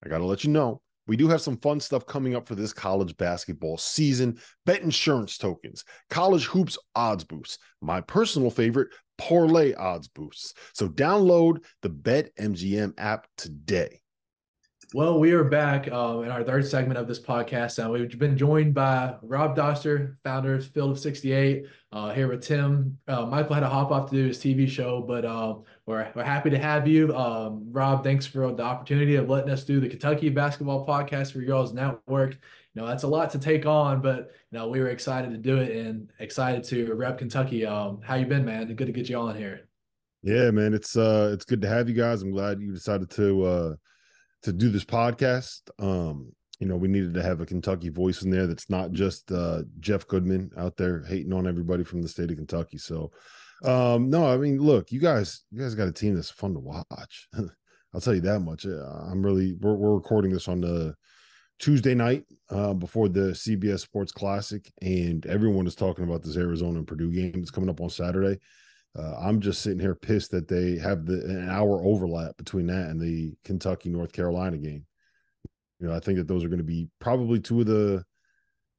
I 0.05 0.09
got 0.09 0.17
to 0.17 0.25
let 0.25 0.43
you 0.43 0.51
know 0.51 0.81
we 1.07 1.17
do 1.17 1.27
have 1.27 1.41
some 1.41 1.57
fun 1.57 1.79
stuff 1.79 2.05
coming 2.05 2.35
up 2.35 2.47
for 2.47 2.55
this 2.55 2.73
college 2.73 3.15
basketball 3.17 3.77
season. 3.77 4.39
Bet 4.65 4.81
insurance 4.81 5.37
tokens, 5.37 5.83
college 6.09 6.45
hoops 6.45 6.77
odds 6.95 7.23
boosts, 7.23 7.57
my 7.81 7.99
personal 8.01 8.49
favorite, 8.49 8.89
parlay 9.23 9.73
odds 9.75 10.09
boosts. 10.09 10.53
So 10.73 10.89
download 10.89 11.63
the 11.81 11.89
Bet 11.89 12.35
MGM 12.35 12.93
app 12.97 13.25
today. 13.37 14.01
Well, 14.93 15.17
we 15.17 15.31
are 15.31 15.45
back 15.45 15.91
um, 15.91 16.25
in 16.25 16.29
our 16.29 16.43
third 16.43 16.67
segment 16.67 16.99
of 16.99 17.07
this 17.07 17.19
podcast. 17.19 17.79
and 17.79 17.89
we've 17.89 18.19
been 18.19 18.37
joined 18.37 18.73
by 18.73 19.15
Rob 19.23 19.55
Dauster, 19.55 20.17
founder 20.23 20.55
of 20.55 20.67
Field 20.67 20.91
of 20.91 20.99
68, 20.99 21.65
uh, 21.93 22.13
here 22.13 22.27
with 22.27 22.43
Tim. 22.43 22.99
Uh, 23.07 23.25
Michael 23.25 23.55
had 23.55 23.61
to 23.61 23.69
hop 23.69 23.91
off 23.91 24.09
to 24.09 24.15
do 24.15 24.27
his 24.27 24.37
TV 24.39 24.69
show, 24.69 25.01
but 25.01 25.25
uh, 25.25 25.55
we're, 25.85 26.11
we're 26.13 26.23
happy 26.23 26.49
to 26.49 26.59
have 26.59 26.87
you. 26.87 27.15
Um, 27.15 27.65
Rob, 27.71 28.03
thanks 28.03 28.27
for 28.27 28.53
the 28.53 28.61
opportunity 28.61 29.15
of 29.15 29.29
letting 29.29 29.49
us 29.49 29.63
do 29.63 29.79
the 29.79 29.89
Kentucky 29.89 30.29
basketball 30.29 30.85
podcast 30.85 31.31
for 31.31 31.39
y'all's 31.39 31.73
network. 31.73 32.37
You 32.73 32.81
know, 32.81 32.87
that's 32.87 33.03
a 33.03 33.07
lot 33.07 33.29
to 33.31 33.39
take 33.39 33.65
on, 33.65 34.01
but, 34.01 34.31
you 34.51 34.57
know, 34.57 34.67
we 34.67 34.79
were 34.79 34.87
excited 34.87 35.29
to 35.31 35.37
do 35.37 35.57
it 35.57 35.75
and 35.75 36.09
excited 36.19 36.63
to 36.65 36.93
rep 36.95 37.19
Kentucky. 37.19 37.65
Um, 37.65 38.01
how 38.01 38.15
you 38.15 38.25
been, 38.25 38.45
man? 38.45 38.73
Good 38.73 38.87
to 38.87 38.93
get 38.93 39.09
you 39.09 39.19
all 39.19 39.29
on 39.29 39.37
here. 39.37 39.67
Yeah, 40.23 40.51
man, 40.51 40.73
it's 40.73 40.95
uh, 40.95 41.31
it's 41.33 41.43
good 41.43 41.61
to 41.61 41.67
have 41.67 41.89
you 41.89 41.95
guys. 41.95 42.21
I'm 42.21 42.31
glad 42.31 42.61
you 42.61 42.73
decided 42.73 43.09
to 43.11 43.43
uh, 43.43 43.75
to 44.43 44.53
do 44.53 44.69
this 44.69 44.85
podcast. 44.85 45.59
Um, 45.79 46.31
you 46.59 46.67
know, 46.67 46.77
we 46.77 46.87
needed 46.87 47.13
to 47.15 47.21
have 47.21 47.41
a 47.41 47.45
Kentucky 47.45 47.89
voice 47.89 48.21
in 48.21 48.29
there 48.29 48.47
that's 48.47 48.69
not 48.69 48.93
just 48.93 49.31
uh, 49.33 49.63
Jeff 49.81 50.07
Goodman 50.07 50.49
out 50.57 50.77
there 50.77 51.03
hating 51.03 51.33
on 51.33 51.45
everybody 51.45 51.83
from 51.83 52.01
the 52.01 52.07
state 52.07 52.31
of 52.31 52.37
Kentucky. 52.37 52.77
So, 52.77 53.11
um, 53.65 54.09
no, 54.09 54.25
I 54.25 54.37
mean, 54.37 54.59
look, 54.59 54.89
you 54.89 55.01
guys, 55.01 55.43
you 55.51 55.59
guys 55.59 55.75
got 55.75 55.89
a 55.89 55.91
team 55.91 56.15
that's 56.15 56.29
fun 56.29 56.53
to 56.53 56.59
watch. 56.59 57.27
I'll 57.93 58.01
tell 58.01 58.15
you 58.15 58.21
that 58.21 58.39
much. 58.39 58.65
Uh, 58.65 58.85
I'm 59.11 59.21
really 59.21 59.55
we're, 59.59 59.75
we're 59.75 59.93
recording 59.93 60.31
this 60.31 60.47
on 60.47 60.61
the 60.61 60.95
Tuesday 61.59 61.95
night 61.95 62.25
uh, 62.49 62.73
before 62.73 63.09
the 63.09 63.31
CBS 63.31 63.79
Sports 63.79 64.11
Classic, 64.11 64.71
and 64.81 65.25
everyone 65.25 65.67
is 65.67 65.75
talking 65.75 66.03
about 66.03 66.23
this 66.23 66.37
Arizona 66.37 66.79
and 66.79 66.87
Purdue 66.87 67.11
game 67.11 67.33
that's 67.33 67.51
coming 67.51 67.69
up 67.69 67.81
on 67.81 67.89
Saturday. 67.89 68.39
Uh, 68.97 69.15
I'm 69.19 69.39
just 69.39 69.61
sitting 69.61 69.79
here 69.79 69.95
pissed 69.95 70.31
that 70.31 70.47
they 70.47 70.77
have 70.77 71.05
the 71.05 71.25
an 71.25 71.49
hour 71.49 71.83
overlap 71.83 72.37
between 72.37 72.67
that 72.67 72.89
and 72.89 73.01
the 73.01 73.33
Kentucky 73.43 73.89
North 73.89 74.11
Carolina 74.11 74.57
game. 74.57 74.85
You 75.79 75.87
know, 75.87 75.95
I 75.95 75.99
think 75.99 76.17
that 76.17 76.27
those 76.27 76.43
are 76.43 76.49
going 76.49 76.59
to 76.59 76.63
be 76.63 76.87
probably 76.99 77.39
two 77.39 77.61
of 77.61 77.65
the 77.65 78.03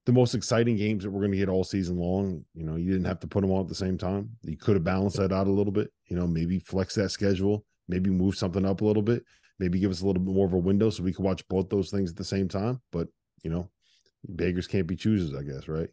the 0.06 0.12
most 0.12 0.34
exciting 0.34 0.76
games 0.76 1.02
that 1.02 1.10
we're 1.10 1.20
going 1.20 1.32
to 1.32 1.38
get 1.38 1.48
all 1.48 1.64
season 1.64 1.96
long. 1.96 2.44
You 2.54 2.64
know, 2.64 2.76
you 2.76 2.92
didn't 2.92 3.06
have 3.06 3.20
to 3.20 3.26
put 3.26 3.40
them 3.40 3.50
all 3.50 3.62
at 3.62 3.68
the 3.68 3.74
same 3.74 3.96
time. 3.96 4.30
You 4.42 4.56
could 4.56 4.76
have 4.76 4.84
balanced 4.84 5.16
that 5.16 5.32
out 5.32 5.46
a 5.46 5.50
little 5.50 5.72
bit. 5.72 5.90
You 6.06 6.16
know, 6.16 6.26
maybe 6.26 6.58
flex 6.58 6.94
that 6.96 7.08
schedule, 7.08 7.64
maybe 7.88 8.10
move 8.10 8.36
something 8.36 8.66
up 8.66 8.82
a 8.82 8.84
little 8.84 9.02
bit, 9.02 9.24
maybe 9.58 9.78
give 9.78 9.90
us 9.90 10.02
a 10.02 10.06
little 10.06 10.22
bit 10.22 10.34
more 10.34 10.46
of 10.46 10.52
a 10.52 10.58
window 10.58 10.90
so 10.90 11.02
we 11.02 11.12
could 11.12 11.24
watch 11.24 11.46
both 11.48 11.68
those 11.68 11.90
things 11.90 12.10
at 12.10 12.16
the 12.16 12.24
same 12.24 12.48
time. 12.48 12.80
But 12.92 13.08
you 13.42 13.50
know, 13.50 13.70
beggars 14.28 14.66
can't 14.66 14.86
be 14.86 14.96
choosers, 14.96 15.34
I 15.34 15.42
guess, 15.42 15.68
right? 15.68 15.88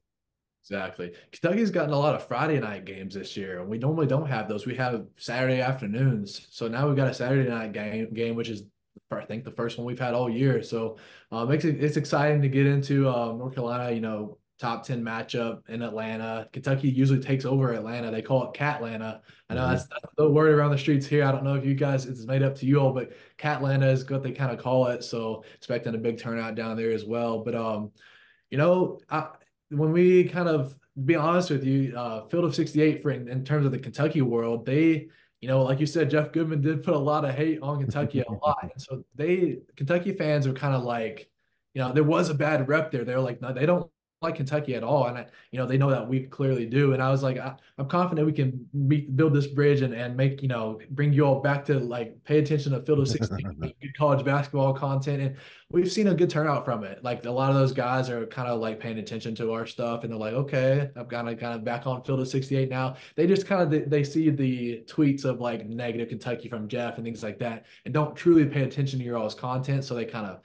Exactly. 0.64 1.14
Kentucky's 1.32 1.72
gotten 1.72 1.94
a 1.94 1.98
lot 1.98 2.14
of 2.14 2.28
Friday 2.28 2.60
night 2.60 2.86
games 2.86 3.16
this 3.16 3.36
year, 3.36 3.60
and 3.60 3.70
we 3.70 3.80
normally 3.80 4.06
don't 4.06 4.28
have 4.28 4.48
those. 4.48 4.66
We 4.66 4.76
have 4.76 5.06
Saturday 5.18 5.60
afternoons. 5.60 6.48
So 6.52 6.68
now 6.68 6.88
we've 6.88 6.96
got 6.96 7.08
a 7.08 7.14
Saturday 7.14 7.50
night 7.50 7.72
game, 7.72 8.14
game 8.14 8.36
which 8.36 8.50
is 8.50 8.64
I 9.10 9.26
think 9.26 9.44
the 9.44 9.52
first 9.52 9.78
one 9.78 9.86
we've 9.88 10.00
had 10.00 10.14
all 10.14 10.30
year. 10.30 10.62
So 10.62 10.98
uh, 11.32 11.46
makes 11.46 11.66
it 11.66 11.84
it's 11.84 11.98
exciting 11.98 12.42
to 12.44 12.48
get 12.48 12.68
into 12.68 13.10
uh, 13.10 13.34
North 13.34 13.56
Carolina. 13.56 13.92
You 13.92 14.02
know, 14.02 14.38
top 14.62 14.86
ten 14.86 15.04
matchup 15.04 15.68
in 15.68 15.82
Atlanta. 15.82 16.48
Kentucky 16.54 16.90
usually 16.90 17.20
takes 17.20 17.46
over 17.46 17.74
Atlanta. 17.74 18.12
They 18.12 18.22
call 18.22 18.48
it 18.48 18.54
Catlanta. 18.54 19.22
I 19.50 19.56
know 19.56 19.62
mm-hmm. 19.62 19.72
that's, 19.72 19.88
that's 19.88 20.14
the 20.16 20.30
word 20.30 20.54
around 20.54 20.72
the 20.72 20.78
streets 20.78 21.08
here. 21.08 21.26
I 21.26 21.32
don't 21.32 21.44
know 21.44 21.56
if 21.56 21.66
you 21.66 21.74
guys 21.74 22.06
it's 22.06 22.26
made 22.26 22.44
up 22.44 22.56
to 22.58 22.66
you 22.68 22.80
all, 22.80 22.94
but 22.94 23.12
Catlanta 23.38 23.90
is 23.90 24.08
what 24.08 24.22
they 24.22 24.32
kind 24.32 24.52
of 24.52 24.60
call 24.60 24.88
it. 24.88 25.04
So 25.04 25.44
expecting 25.56 25.96
a 25.96 25.98
big 25.98 26.20
turnout 26.20 26.56
down 26.56 26.78
there 26.78 26.92
as 26.92 27.04
well. 27.04 27.44
But 27.44 27.56
um, 27.56 27.92
you 28.52 28.60
know, 28.60 29.00
I, 29.10 29.30
when 29.70 29.92
we 29.92 30.26
kind 30.26 30.48
of 30.48 30.78
be 31.06 31.16
honest 31.16 31.50
with 31.50 31.64
you, 31.64 31.98
uh, 31.98 32.28
Field 32.28 32.46
of 32.46 32.54
68 32.54 33.02
for 33.02 33.12
in, 33.12 33.28
in, 33.28 33.44
terms 33.44 33.66
of 33.66 33.72
the 33.72 33.80
Kentucky 33.80 34.22
world, 34.22 34.66
they, 34.66 35.08
you 35.40 35.48
know, 35.48 35.64
like 35.64 35.80
you 35.80 35.88
said, 35.88 36.12
Jeff 36.12 36.32
Goodman 36.32 36.62
did 36.62 36.84
put 36.84 36.94
a 36.94 37.00
lot 37.00 37.26
of 37.26 37.34
hate 37.34 37.60
on 37.64 37.80
Kentucky 37.80 38.20
a 38.20 38.32
lot. 38.32 38.60
And 38.62 38.82
so 38.82 39.04
they 39.16 39.60
Kentucky 39.76 40.14
fans 40.14 40.46
are 40.46 40.54
kind 40.54 40.76
of 40.76 40.84
like, 40.84 41.30
you 41.74 41.82
know, 41.82 41.92
there 41.94 42.04
was 42.04 42.30
a 42.30 42.36
bad 42.36 42.68
rep 42.68 42.92
there. 42.92 43.06
They're 43.06 43.20
like, 43.20 43.42
no, 43.42 43.54
they 43.54 43.66
don't 43.66 43.90
like 44.22 44.36
Kentucky 44.36 44.76
at 44.76 44.84
all. 44.84 45.08
And 45.08 45.18
I, 45.18 45.26
you 45.50 45.58
know, 45.58 45.66
they 45.66 45.78
know 45.78 45.90
that 45.90 46.08
we 46.08 46.22
clearly 46.22 46.68
do. 46.68 46.94
And 46.94 47.02
I 47.02 47.10
was 47.10 47.24
like, 47.24 47.40
I, 47.40 47.56
am 47.80 47.88
confident 47.88 48.28
we 48.28 48.34
can 48.34 48.68
meet, 48.72 49.16
build 49.16 49.34
this 49.34 49.48
bridge 49.48 49.82
and, 49.82 49.96
and 49.96 50.16
make, 50.16 50.44
you 50.44 50.48
know, 50.48 50.80
bring 50.92 51.12
you 51.12 51.26
all 51.26 51.42
back 51.42 51.66
to 51.66 51.80
like 51.80 52.24
pay 52.24 52.38
attention 52.38 52.72
to 52.74 52.82
Field 52.84 53.00
of 53.00 53.08
16, 53.08 53.56
good 53.82 53.98
college 53.98 54.24
basketball 54.24 54.74
content. 54.74 55.22
And 55.24 55.36
we've 55.72 55.92
seen 55.92 56.08
a 56.08 56.14
good 56.14 56.30
turnout 56.30 56.66
from 56.66 56.84
it. 56.84 57.04
Like 57.04 57.26
a 57.26 57.32
lot 57.32 57.50
of 57.50 57.56
those 57.56 57.72
guys 57.72 58.12
are 58.12 58.28
kind 58.28 58.48
of 58.48 58.60
like 58.60 58.80
paying 58.80 59.00
attention 59.00 59.34
to 59.36 59.54
our 59.54 59.66
stuff 59.66 60.04
and 60.04 60.12
they're 60.12 60.20
like, 60.20 60.34
okay, 60.34 60.92
I've 60.96 61.10
got 61.10 61.24
to 61.24 61.36
kind 61.36 61.56
of 61.56 61.64
back 61.64 61.88
on 61.88 62.04
Field 62.04 62.20
of 62.20 62.28
68 62.28 62.70
now. 62.70 62.98
They 63.16 63.26
just 63.26 63.48
kind 63.48 63.64
of, 63.64 63.72
they, 63.72 63.80
they 63.80 64.04
see 64.04 64.30
the 64.30 64.84
tweets 64.86 65.26
of 65.26 65.42
like 65.42 65.66
negative 65.66 66.10
Kentucky 66.10 66.48
from 66.48 66.68
Jeff 66.68 66.98
and 66.98 67.04
things 67.04 67.24
like 67.24 67.40
that 67.40 67.66
and 67.86 67.94
don't 67.94 68.16
truly 68.16 68.46
pay 68.46 68.62
attention 68.62 69.00
to 69.00 69.06
your 69.06 69.18
all's 69.18 69.34
content. 69.34 69.84
So 69.84 69.96
they 69.96 70.06
kind 70.06 70.28
of 70.28 70.42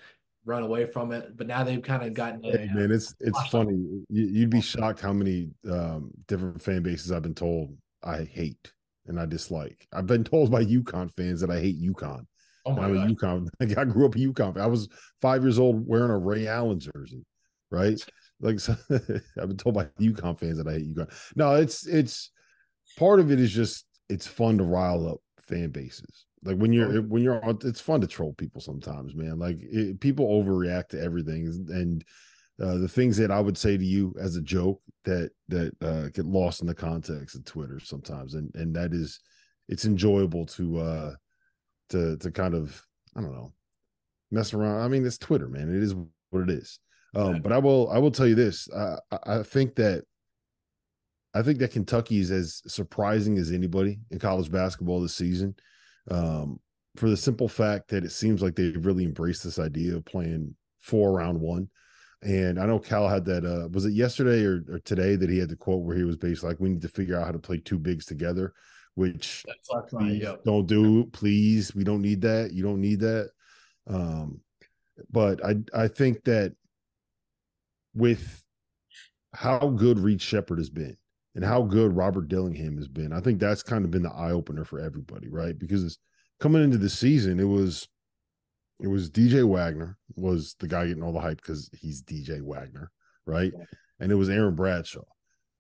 run 0.47 0.63
away 0.63 0.87
from 0.87 1.13
it. 1.13 1.37
But 1.37 1.47
now 1.47 1.65
they've 1.65 1.83
kind 1.83 2.03
of 2.03 2.15
gotten. 2.15 2.43
Hey, 2.43 2.71
man, 2.73 2.91
it's 2.91 3.15
it's 3.21 3.47
funny. 3.49 4.03
You'd 4.09 4.51
be 4.51 4.63
shocked 4.63 5.01
how 5.01 5.13
many 5.13 5.51
um, 5.71 6.11
different 6.27 6.63
fan 6.63 6.83
bases 6.83 7.13
I've 7.13 7.23
been 7.23 7.35
told 7.35 7.77
I 8.03 8.23
hate 8.25 8.73
and 9.07 9.21
I 9.21 9.27
dislike. 9.27 9.87
I've 9.93 10.07
been 10.07 10.25
told 10.25 10.51
by 10.51 10.65
UConn 10.65 11.13
fans 11.13 11.41
that 11.41 11.51
I 11.51 11.61
hate 11.61 11.83
UConn. 11.83 12.25
Oh 12.65 12.73
my 12.73 12.87
I'm 12.87 12.95
God. 12.95 13.11
a 13.11 13.15
UConn. 13.15 13.49
I 13.79 13.85
grew 13.85 14.07
up 14.07 14.15
a 14.15 14.19
UConn. 14.19 14.59
I 14.59 14.67
was 14.67 14.89
five 15.21 15.43
years 15.43 15.59
old 15.59 15.87
wearing 15.87 16.11
a 16.11 16.19
Ray 16.19 16.47
Allen 16.47 16.81
jersey, 16.81 17.25
right? 17.71 18.01
Like 18.41 18.61
so, 18.61 18.77
I've 18.91 19.49
been 19.49 19.57
told 19.57 19.75
by 19.75 19.85
UConn 20.01 20.39
fans 20.39 20.59
that 20.59 20.69
I 20.69 20.75
hate 20.75 20.95
UConn. 20.95 21.13
No, 21.35 21.55
it's 21.55 21.87
it's 21.87 22.31
part 22.99 23.21
of 23.21 23.31
it 23.31 23.41
is 23.41 23.53
just 23.53 23.85
it's 24.09 24.27
fun 24.27 24.59
to 24.59 24.65
rile 24.65 25.09
up 25.09 25.19
fan 25.41 25.71
bases 25.71 26.27
like 26.47 26.57
when 26.57 26.73
you're 26.73 27.03
when 27.03 27.23
you're 27.23 27.45
on, 27.45 27.59
it's 27.65 27.81
fun 27.81 28.01
to 28.01 28.07
troll 28.07 28.33
people 28.35 28.61
sometimes, 28.61 29.15
man. 29.15 29.39
Like 29.39 29.59
it, 29.61 30.01
people 30.01 30.27
overreact 30.29 30.89
to 30.91 31.03
everything, 31.03 31.47
and 31.69 32.05
uh, 32.63 32.77
the 32.77 32.89
things 32.89 33.17
that 33.17 33.31
I 33.31 33.41
would 33.41 33.59
say 33.59 33.77
to 33.77 33.85
you 33.85 34.15
as 34.21 34.37
a 34.37 34.43
joke 34.43 34.81
that 35.05 35.31
that 35.49 35.73
uh, 35.83 36.09
get 36.09 36.25
lost 36.25 36.61
in 36.61 36.67
the 36.67 36.75
context 36.75 37.35
of 37.35 37.45
Twitter 37.45 37.81
sometimes, 37.81 38.35
and 38.35 38.51
and 38.55 38.75
that 38.77 38.93
is 38.93 39.19
it's 39.69 39.85
enjoyable 39.85 40.47
to 40.47 40.79
uh 40.79 41.15
to 41.91 42.17
to 42.19 42.31
kind 42.31 42.55
of 42.55 42.81
I 43.17 43.21
don't 43.21 43.33
know 43.35 43.53
mess 44.31 44.55
around. 44.55 44.83
I 44.83 44.89
mean, 44.89 45.05
it's 45.05 45.19
Twitter, 45.19 45.49
man. 45.49 45.75
It 45.75 45.83
is 45.83 45.95
what 46.31 46.43
it 46.43 46.51
is. 46.51 46.79
Um, 47.15 47.41
but 47.41 47.53
I 47.53 47.59
will 47.59 47.91
I 47.91 47.99
will 47.99 48.11
tell 48.11 48.27
you 48.27 48.35
this. 48.35 48.69
I 48.73 48.97
I 49.25 49.43
think 49.43 49.75
that 49.77 50.05
I 51.35 51.43
think 51.43 51.59
that 51.59 51.73
Kentucky 51.73 52.21
is 52.21 52.31
as 52.31 52.63
surprising 52.67 53.37
as 53.37 53.51
anybody 53.51 53.99
in 54.11 54.19
college 54.19 54.51
basketball 54.51 55.01
this 55.01 55.15
season 55.15 55.55
um, 56.11 56.61
for 56.97 57.11
the 57.11 57.17
simple 57.17 57.49
fact 57.49 57.89
that 57.89 58.05
it 58.05 58.13
seems 58.13 58.43
like 58.43 58.55
they've 58.55 58.85
really 58.85 59.05
embraced 59.05 59.45
this 59.45 59.59
idea 59.59 59.97
of 59.97 60.05
playing 60.05 60.55
four 60.81 61.13
round 61.13 61.41
one. 61.41 61.69
And 62.23 62.59
I 62.59 62.67
know 62.67 62.79
Cal 62.79 63.09
had 63.09 63.25
that. 63.27 63.45
Uh, 63.45 63.69
was 63.69 63.85
it 63.85 63.93
yesterday 63.93 64.45
or, 64.45 64.65
or 64.71 64.79
today 64.81 65.17
that 65.17 65.29
he 65.29 65.39
had 65.39 65.51
the 65.51 65.57
quote 65.57 65.83
where 65.83 65.97
he 65.97 66.05
was 66.05 66.17
basically 66.17 66.51
like, 66.51 66.61
"We 66.61 66.71
need 66.71 66.83
to 66.83 66.89
figure 66.89 67.19
out 67.19 67.27
how 67.27 67.33
to 67.33 67.39
play 67.39 67.59
two 67.59 67.79
bigs 67.79 68.07
together," 68.07 68.55
which. 68.95 69.45
Yep. 70.23 70.45
don't 70.45 70.67
do. 70.67 71.05
Please, 71.13 71.75
we 71.75 71.85
don't 71.85 72.03
need 72.03 72.23
that. 72.23 72.53
You 72.53 72.63
don't 72.63 72.81
need 72.81 73.01
that. 73.01 73.31
Um, 73.87 74.41
but 75.11 75.45
I 75.45 75.57
I 75.75 75.89
think 75.89 76.25
that 76.25 76.55
with 77.95 78.43
how 79.35 79.69
good 79.69 79.99
Reed 79.99 80.23
Sheppard 80.23 80.59
has 80.59 80.71
been 80.71 80.97
and 81.37 81.45
how 81.45 81.63
good 81.63 81.95
Robert 81.95 82.29
Dillingham 82.29 82.79
has 82.79 82.89
been, 82.89 83.13
I 83.13 83.21
think 83.21 83.39
that's 83.39 83.63
kind 83.63 83.85
of 83.85 83.91
been 83.91 84.03
the 84.03 84.11
eye 84.11 84.33
opener 84.33 84.65
for 84.65 84.81
everybody, 84.81 85.29
right? 85.29 85.57
Because 85.57 85.99
coming 86.41 86.65
into 86.65 86.79
the 86.79 86.89
season, 86.89 87.39
it 87.39 87.45
was 87.45 87.87
it 88.81 88.89
was 88.89 89.11
DJ 89.11 89.47
Wagner 89.47 89.99
was 90.17 90.57
the 90.61 90.67
guy 90.67 90.87
getting 90.87 91.03
all 91.03 91.13
the 91.13 91.21
hype 91.21 91.37
because 91.37 91.71
he's 91.79 92.03
DJ 92.03 92.43
Wagner, 92.43 92.91
right? 93.27 93.53
And 94.01 94.11
it 94.11 94.17
was 94.17 94.31
Aaron 94.31 94.55
Bradshaw, 94.55 95.05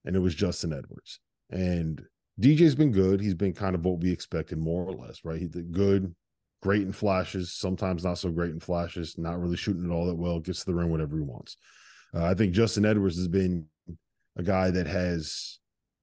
and 0.04 0.16
it 0.16 0.18
was 0.18 0.34
Justin 0.34 0.72
Edwards. 0.72 1.20
And 1.50 2.02
DJ's 2.40 2.74
been 2.74 2.92
good. 2.92 3.20
He's 3.20 3.34
been 3.34 3.52
kind 3.52 3.74
of 3.74 3.84
what 3.84 4.00
we 4.00 4.10
expected, 4.10 4.58
more 4.58 4.84
or 4.84 4.92
less, 4.92 5.24
right? 5.24 5.40
He 5.40 5.46
did 5.46 5.72
good, 5.72 6.14
great 6.62 6.82
in 6.82 6.92
flashes, 6.92 7.52
sometimes 7.52 8.02
not 8.02 8.18
so 8.18 8.30
great 8.30 8.50
in 8.50 8.60
flashes, 8.60 9.16
not 9.18 9.40
really 9.40 9.56
shooting 9.56 9.90
it 9.90 9.92
all 9.92 10.06
that 10.06 10.16
well, 10.16 10.40
gets 10.40 10.60
to 10.60 10.66
the 10.66 10.74
rim 10.74 10.90
whatever 10.90 11.16
he 11.16 11.22
wants. 11.22 11.58
Uh, 12.14 12.24
I 12.24 12.34
think 12.34 12.52
Justin 12.52 12.86
Edwards 12.86 13.16
has 13.16 13.28
been 13.28 13.66
a 14.36 14.42
guy 14.42 14.70
that 14.70 14.86
has 14.86 15.58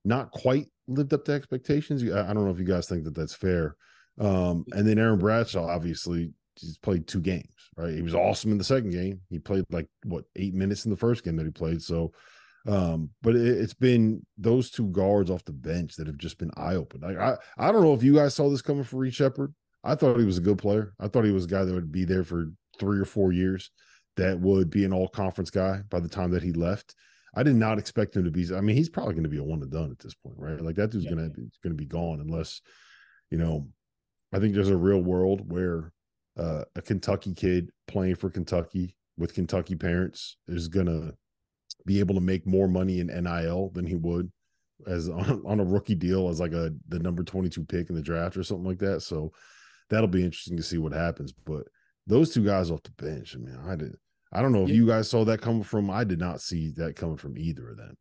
not 0.06 0.32
quite 0.32 0.68
lived 0.88 1.14
up 1.14 1.26
to 1.26 1.32
expectations. 1.32 2.04
I 2.04 2.30
I 2.30 2.34
don't 2.34 2.46
know 2.46 2.52
if 2.52 2.60
you 2.60 2.66
guys 2.66 2.88
think 2.88 3.04
that 3.06 3.16
that's 3.16 3.34
fair. 3.36 3.76
Um, 4.20 4.66
and 4.74 4.88
then 4.88 5.00
Aaron 5.00 5.20
Bradshaw, 5.20 5.68
obviously, 5.68 6.32
he's 6.56 6.78
played 6.78 7.08
two 7.08 7.22
games, 7.22 7.54
right? 7.76 7.94
He 7.94 8.02
was 8.02 8.14
awesome 8.14 8.52
in 8.52 8.58
the 8.58 8.64
second 8.64 8.92
game. 8.92 9.22
He 9.30 9.40
played 9.40 9.66
like 9.72 9.88
what 10.06 10.26
eight 10.36 10.54
minutes 10.54 10.86
in 10.86 10.92
the 10.92 10.98
first 10.98 11.24
game 11.24 11.36
that 11.38 11.46
he 11.46 11.52
played. 11.52 11.82
So, 11.82 12.12
um, 12.68 13.10
but 13.22 13.36
it, 13.36 13.48
it's 13.60 13.74
been 13.74 14.26
those 14.38 14.70
two 14.70 14.88
guards 14.88 15.32
off 15.32 15.46
the 15.46 15.54
bench 15.54 15.96
that 15.96 16.08
have 16.08 16.18
just 16.18 16.38
been 16.38 16.52
eye 16.58 16.76
opening. 16.76 17.10
Like 17.10 17.20
I, 17.58 17.68
I 17.68 17.72
don't 17.72 17.84
know 17.84 17.94
if 17.94 18.04
you 18.04 18.16
guys 18.16 18.36
saw 18.36 18.50
this 18.50 18.62
coming 18.62 18.84
for 18.84 18.98
Reed 18.98 19.16
Sheppard. 19.16 19.54
I 19.84 19.96
thought 19.96 20.20
he 20.20 20.26
was 20.26 20.38
a 20.38 20.42
good 20.42 20.60
player. 20.60 20.94
I 21.00 21.08
thought 21.08 21.26
he 21.26 21.32
was 21.32 21.46
a 21.46 21.50
guy 21.50 21.66
that 21.66 21.74
would 21.74 21.92
be 21.92 22.06
there 22.06 22.24
for 22.24 22.46
three 22.80 23.00
or 23.00 23.06
four 23.06 23.32
years, 23.32 23.72
that 24.18 24.40
would 24.40 24.70
be 24.70 24.86
an 24.86 24.94
all 24.94 25.08
conference 25.08 25.50
guy 25.50 25.82
by 25.90 26.00
the 26.00 26.10
time 26.10 26.32
that 26.32 26.44
he 26.44 26.52
left. 26.52 26.96
I 27.36 27.44
did 27.44 27.56
not 27.56 27.80
expect 27.80 28.16
him 28.16 28.24
to 28.26 28.32
be. 28.32 28.54
I 28.56 28.62
mean, 28.62 28.76
he's 28.76 28.90
probably 28.90 29.14
going 29.14 29.24
to 29.24 29.30
be 29.30 29.40
a 29.40 29.44
one 29.44 29.62
and 29.62 29.72
done 29.72 29.92
at 29.92 30.00
this 30.00 30.14
point, 30.14 30.36
right? 30.38 30.62
Like 30.62 30.76
that 30.76 30.92
dude's 30.92 31.06
Yeah. 31.06 31.12
going 31.16 31.30
to 31.32 31.36
going 31.36 31.52
to 31.64 31.74
be 31.74 31.86
gone 31.86 32.20
unless, 32.22 32.62
you 33.32 33.38
know, 33.38 33.68
I 34.32 34.40
think 34.40 34.54
there's 34.54 34.70
a 34.70 34.78
real 34.78 35.02
world 35.02 35.52
where 35.52 35.92
uh, 36.38 36.64
a 36.76 36.82
Kentucky 36.82 37.34
kid 37.34 37.70
playing 37.88 38.16
for 38.16 38.30
Kentucky 38.30 38.98
with 39.18 39.34
Kentucky 39.34 39.76
parents 39.76 40.38
is 40.48 40.68
going 40.68 40.88
to 40.88 41.14
be 41.86 42.00
able 42.00 42.16
to 42.16 42.22
make 42.22 42.48
more 42.48 42.68
money 42.68 43.00
in 43.00 43.08
NIL 43.08 43.70
than 43.74 43.86
he 43.86 43.96
would 43.96 44.32
as 44.88 45.10
on, 45.10 45.44
on 45.46 45.60
a 45.60 45.66
rookie 45.66 45.96
deal 45.96 46.30
as 46.30 46.40
like 46.40 46.54
a 46.54 46.72
the 46.88 47.00
number 47.00 47.24
22 47.24 47.64
pick 47.66 47.90
in 47.90 47.96
the 47.96 48.02
draft 48.02 48.38
or 48.38 48.44
something 48.44 48.66
like 48.66 48.80
that. 48.80 49.02
So 49.02 49.32
that'll 49.90 50.08
be 50.08 50.24
interesting 50.24 50.58
to 50.58 50.64
see 50.64 50.78
what 50.78 50.94
happens. 50.94 51.32
But 51.32 51.64
those 52.08 52.34
two 52.34 52.44
guys 52.44 52.72
off 52.72 52.84
the 52.84 52.92
bench, 52.92 53.36
I 53.36 53.40
mean, 53.40 53.58
I 53.68 53.76
did. 53.76 53.96
I 54.34 54.42
don't 54.42 54.52
know 54.52 54.64
if 54.64 54.70
Yeah. 54.70 54.76
you 54.76 54.88
guys 54.88 55.10
saw 55.10 55.24
that 55.26 55.42
coming 55.42 55.64
from. 55.64 55.90
I 55.90 56.04
did 56.04 56.20
not 56.20 56.42
see 56.42 56.72
that 56.78 56.96
coming 56.96 57.18
from 57.18 57.38
either 57.38 57.70
of 57.70 57.78
them. 57.78 57.96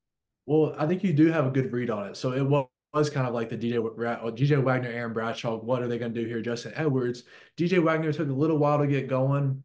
Well, 0.47 0.75
I 0.79 0.87
think 0.87 1.05
you 1.05 1.13
do 1.13 1.27
have 1.31 1.47
a 1.47 1.51
good 1.51 1.73
read 1.73 1.91
on 1.91 2.09
it. 2.09 2.17
So 2.17 2.33
it 2.33 2.43
wa- 2.43 2.67
was 2.93 3.09
kind 3.11 3.27
of 3.27 3.33
like 3.35 3.49
the 3.49 3.57
DJ 3.57 3.79
DJ 4.35 4.57
Wagner, 4.63 4.89
Aaron 4.91 5.13
Bradshaw. 5.13 5.57
What 5.57 5.83
are 5.83 5.89
they 5.89 5.99
going 5.99 6.13
to 6.13 6.21
do 6.21 6.27
here? 6.27 6.41
Justin 6.43 6.73
Edwards. 6.75 7.25
DJ 7.57 7.79
Wagner 7.83 8.13
took 8.13 8.29
a 8.29 8.33
little 8.33 8.59
while 8.59 8.79
to 8.79 8.87
get 8.87 9.09
going. 9.09 9.63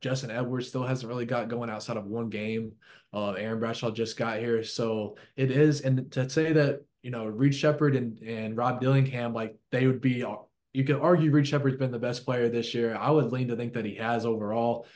Justin 0.00 0.30
Edwards 0.30 0.68
still 0.68 0.84
hasn't 0.84 1.08
really 1.08 1.26
got 1.26 1.48
going 1.48 1.68
outside 1.68 1.96
of 1.98 2.06
one 2.06 2.30
game. 2.30 2.72
Uh, 3.12 3.32
Aaron 3.32 3.58
Bradshaw 3.58 3.90
just 3.90 4.16
got 4.16 4.38
here, 4.38 4.62
so 4.62 5.16
it 5.36 5.50
is. 5.50 5.80
And 5.82 6.10
to 6.12 6.30
say 6.30 6.52
that 6.54 6.82
you 7.02 7.10
know 7.10 7.26
Reed 7.26 7.54
Sheppard 7.54 7.96
and 7.96 8.18
and 8.20 8.56
Rob 8.56 8.80
Dillingham, 8.80 9.34
like 9.34 9.56
they 9.70 9.86
would 9.86 10.00
be. 10.00 10.24
You 10.72 10.84
could 10.84 11.00
argue 11.00 11.32
Reed 11.32 11.48
Sheppard's 11.48 11.76
been 11.76 11.90
the 11.90 11.98
best 11.98 12.24
player 12.24 12.48
this 12.48 12.72
year. 12.74 12.94
I 12.94 13.10
would 13.10 13.32
lean 13.32 13.48
to 13.48 13.56
think 13.56 13.72
that 13.72 13.84
he 13.84 13.96
has 13.96 14.24
overall 14.24 14.86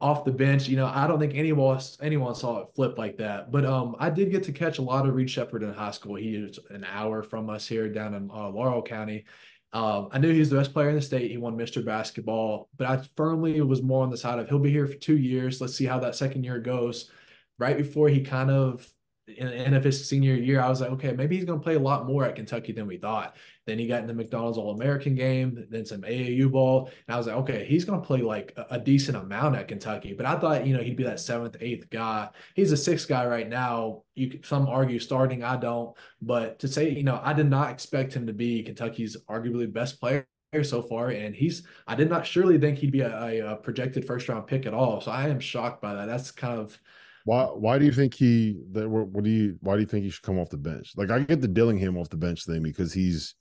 off 0.00 0.24
the 0.24 0.32
bench. 0.32 0.68
You 0.68 0.76
know, 0.76 0.86
I 0.86 1.06
don't 1.06 1.18
think 1.18 1.34
anyone 1.34 1.80
anyone 2.00 2.34
saw 2.34 2.58
it 2.58 2.68
flip 2.74 2.98
like 2.98 3.16
that. 3.18 3.50
But 3.50 3.64
um, 3.64 3.96
I 3.98 4.10
did 4.10 4.30
get 4.30 4.44
to 4.44 4.52
catch 4.52 4.78
a 4.78 4.82
lot 4.82 5.06
of 5.06 5.14
Reed 5.14 5.30
Sheppard 5.30 5.62
in 5.62 5.72
high 5.72 5.90
school. 5.90 6.16
He 6.16 6.34
is 6.34 6.58
an 6.70 6.84
hour 6.84 7.22
from 7.22 7.50
us 7.50 7.66
here 7.66 7.88
down 7.88 8.14
in 8.14 8.30
uh, 8.30 8.48
Laurel 8.48 8.82
County. 8.82 9.24
Um, 9.72 10.08
I 10.12 10.18
knew 10.18 10.32
he 10.32 10.38
was 10.38 10.50
the 10.50 10.56
best 10.56 10.72
player 10.72 10.88
in 10.88 10.94
the 10.94 11.02
state. 11.02 11.30
He 11.30 11.36
won 11.36 11.56
Mr. 11.56 11.84
Basketball, 11.84 12.68
but 12.76 12.86
I 12.86 13.02
firmly 13.16 13.60
was 13.60 13.82
more 13.82 14.02
on 14.02 14.10
the 14.10 14.16
side 14.16 14.38
of 14.38 14.48
he'll 14.48 14.58
be 14.58 14.70
here 14.70 14.86
for 14.86 14.94
two 14.94 15.18
years. 15.18 15.60
Let's 15.60 15.74
see 15.74 15.84
how 15.84 15.98
that 16.00 16.14
second 16.14 16.44
year 16.44 16.58
goes. 16.58 17.10
Right 17.58 17.76
before 17.76 18.08
he 18.08 18.20
kind 18.20 18.50
of 18.50 18.88
in 19.28 19.46
the 19.48 19.54
end 19.54 19.74
of 19.74 19.82
his 19.82 20.08
senior 20.08 20.34
year, 20.34 20.60
I 20.60 20.68
was 20.68 20.80
like, 20.80 20.90
okay, 20.92 21.12
maybe 21.12 21.36
he's 21.36 21.44
going 21.44 21.58
to 21.58 21.62
play 21.62 21.74
a 21.74 21.80
lot 21.80 22.06
more 22.06 22.24
at 22.24 22.36
Kentucky 22.36 22.72
than 22.72 22.86
we 22.86 22.96
thought. 22.96 23.36
Then 23.66 23.80
he 23.80 23.86
got 23.88 24.00
in 24.00 24.06
the 24.06 24.14
McDonald's 24.14 24.58
All 24.58 24.70
American 24.70 25.16
game, 25.16 25.66
then 25.70 25.84
some 25.84 26.02
AAU 26.02 26.50
ball. 26.50 26.90
And 27.06 27.14
I 27.14 27.18
was 27.18 27.26
like, 27.26 27.36
okay, 27.36 27.64
he's 27.64 27.84
going 27.84 28.00
to 28.00 28.06
play 28.06 28.22
like 28.22 28.56
a, 28.70 28.78
decent 28.78 29.16
amount 29.16 29.56
at 29.56 29.66
Kentucky. 29.66 30.12
But 30.12 30.26
I 30.26 30.38
thought, 30.38 30.64
you 30.64 30.76
know, 30.76 30.82
he'd 30.82 30.96
be 30.96 31.02
that 31.02 31.18
seventh, 31.18 31.56
eighth 31.60 31.90
guy. 31.90 32.28
He's 32.54 32.70
a 32.70 32.76
sixth 32.76 33.08
guy 33.08 33.26
right 33.26 33.48
now. 33.48 34.02
You 34.14 34.30
could, 34.30 34.46
some 34.46 34.68
argue 34.68 35.00
starting, 35.00 35.42
I 35.42 35.56
don't. 35.56 35.96
But 36.22 36.60
to 36.60 36.68
say, 36.68 36.90
you 36.90 37.02
know, 37.02 37.20
I 37.24 37.32
did 37.32 37.50
not 37.50 37.70
expect 37.70 38.14
him 38.14 38.26
to 38.28 38.32
be 38.32 38.62
Kentucky's 38.62 39.16
arguably 39.28 39.72
best 39.72 39.98
player 39.98 40.24
so 40.62 40.80
far. 40.82 41.08
And 41.08 41.34
he's, 41.34 41.64
I 41.88 41.96
did 41.96 42.08
not 42.08 42.24
surely 42.24 42.58
think 42.58 42.78
he'd 42.78 42.92
be 42.92 43.00
a, 43.00 43.52
a, 43.52 43.56
projected 43.56 44.06
first 44.06 44.28
round 44.28 44.46
pick 44.46 44.66
at 44.66 44.74
all. 44.74 45.00
So 45.00 45.10
I 45.10 45.28
am 45.28 45.40
shocked 45.40 45.82
by 45.82 45.94
that. 45.94 46.06
That's 46.06 46.30
kind 46.30 46.60
of, 46.60 46.78
Why? 47.24 47.46
Why 47.46 47.78
do 47.78 47.84
you 47.84 47.92
think 47.92 48.14
he? 48.14 48.60
That 48.70 48.88
what 48.88 49.24
do 49.24 49.30
you? 49.30 49.58
Why 49.60 49.74
do 49.74 49.80
you 49.80 49.86
think 49.86 50.04
he 50.04 50.10
should 50.10 50.22
come 50.22 50.38
off 50.38 50.50
the 50.50 50.56
bench? 50.56 50.92
Like 50.96 51.10
I 51.10 51.18
get 51.18 51.40
the 51.40 51.48
Dillingham 51.48 51.96
off 51.96 52.08
the 52.08 52.16
bench 52.16 52.44
thing 52.44 52.62
because 52.62 52.92
he's, 52.92 53.34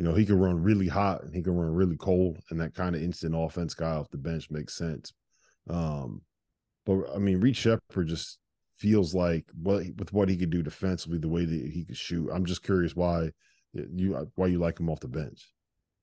you 0.00 0.06
know, 0.06 0.14
he 0.14 0.24
can 0.24 0.38
run 0.38 0.62
really 0.62 0.88
hot 0.88 1.24
and 1.24 1.34
he 1.34 1.42
can 1.42 1.54
run 1.54 1.74
really 1.74 1.98
cold, 1.98 2.38
and 2.48 2.58
that 2.58 2.74
kind 2.74 2.96
of 2.96 3.02
instant 3.02 3.34
offense 3.36 3.74
guy 3.74 3.90
off 3.90 4.08
the 4.08 4.16
bench 4.16 4.50
makes 4.50 4.74
sense. 4.74 5.12
Um, 5.68 6.22
but 6.86 7.14
I 7.14 7.18
mean, 7.18 7.38
Reed 7.38 7.54
Sheppard 7.54 8.08
just 8.08 8.38
feels 8.76 9.14
like 9.14 9.44
what 9.52 9.84
with 9.98 10.10
what 10.14 10.30
he 10.30 10.38
could 10.38 10.48
do 10.48 10.62
defensively, 10.62 11.18
the 11.18 11.28
way 11.28 11.44
that 11.44 11.70
he 11.70 11.84
could 11.84 11.98
shoot. 11.98 12.30
I'm 12.32 12.46
just 12.46 12.62
curious 12.62 12.96
why 12.96 13.32
you 13.74 14.26
why 14.36 14.46
you 14.46 14.58
like 14.58 14.80
him 14.80 14.88
off 14.88 15.00
the 15.00 15.06
bench. 15.06 15.52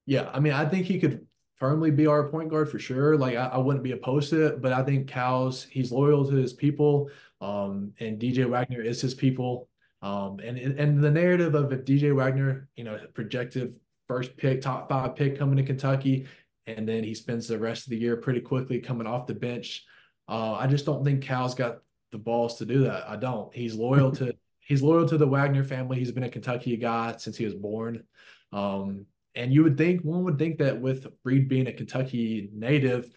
Yeah, 0.06 0.30
I 0.32 0.42
mean, 0.42 0.54
I 0.54 0.66
think 0.66 0.86
he 0.86 1.00
could 1.00 1.26
firmly 1.56 1.90
be 1.90 2.06
our 2.06 2.30
point 2.30 2.50
guard 2.50 2.70
for 2.70 2.78
sure. 2.78 3.18
Like 3.18 3.36
I, 3.36 3.48
I 3.48 3.58
wouldn't 3.58 3.84
be 3.84 3.94
opposed 3.94 4.30
to 4.30 4.46
it, 4.46 4.62
but 4.62 4.74
I 4.74 4.84
think 4.84 5.08
Cal's 5.08 5.64
he's 5.64 5.92
loyal 5.92 6.24
to 6.30 6.36
his 6.36 6.54
people. 6.54 7.10
Um, 7.42 7.94
and 8.00 8.22
DJ 8.22 8.48
Wagner 8.48 8.84
is 8.84 9.02
his 9.02 9.16
people. 9.16 9.70
Um, 10.04 10.40
and 10.44 10.60
and 10.60 11.04
the 11.04 11.10
narrative 11.10 11.56
of 11.56 11.74
if 11.74 11.84
DJ 11.84 12.16
Wagner, 12.16 12.70
you 12.76 12.84
know, 12.84 13.00
projected 13.16 13.74
first 14.08 14.38
pick, 14.38 14.62
top 14.62 14.90
five 14.90 15.16
pick 15.16 15.38
coming 15.38 15.58
to 15.58 15.64
Kentucky, 15.64 16.28
and 16.66 16.88
then 16.88 17.04
he 17.04 17.14
spends 17.14 17.48
the 17.48 17.58
rest 17.58 17.86
of 17.86 17.92
the 17.92 17.98
year 17.98 18.18
pretty 18.18 18.42
quickly 18.42 18.80
coming 18.80 19.08
off 19.08 19.28
the 19.28 19.34
bench. 19.34 19.86
Uh, 20.28 20.54
I 20.54 20.68
just 20.68 20.86
don't 20.86 21.04
think 21.04 21.22
Cal's 21.24 21.56
got 21.56 21.80
the 22.12 22.18
balls 22.18 22.58
to 22.58 22.66
do 22.66 22.84
that. 22.84 23.10
I 23.10 23.16
don't. 23.16 23.54
He's 23.54 23.76
loyal 23.76 24.12
to 24.14 24.34
he's 24.60 24.82
loyal 24.82 25.08
to 25.08 25.18
the 25.18 25.28
Wagner 25.28 25.64
family. 25.64 25.98
He's 25.98 26.12
been 26.12 26.24
a 26.24 26.30
Kentucky 26.30 26.76
guy 26.78 27.16
since 27.18 27.38
he 27.38 27.46
was 27.46 27.54
born. 27.54 28.04
Um, 28.52 29.06
and 29.36 29.54
you 29.54 29.64
would 29.64 29.78
think 29.78 30.02
one 30.02 30.24
would 30.24 30.38
think 30.38 30.58
that 30.58 30.82
with 30.82 31.08
Reed 31.24 31.48
being 31.48 31.68
a 31.68 31.74
Kentucky 31.74 32.50
native, 32.54 33.10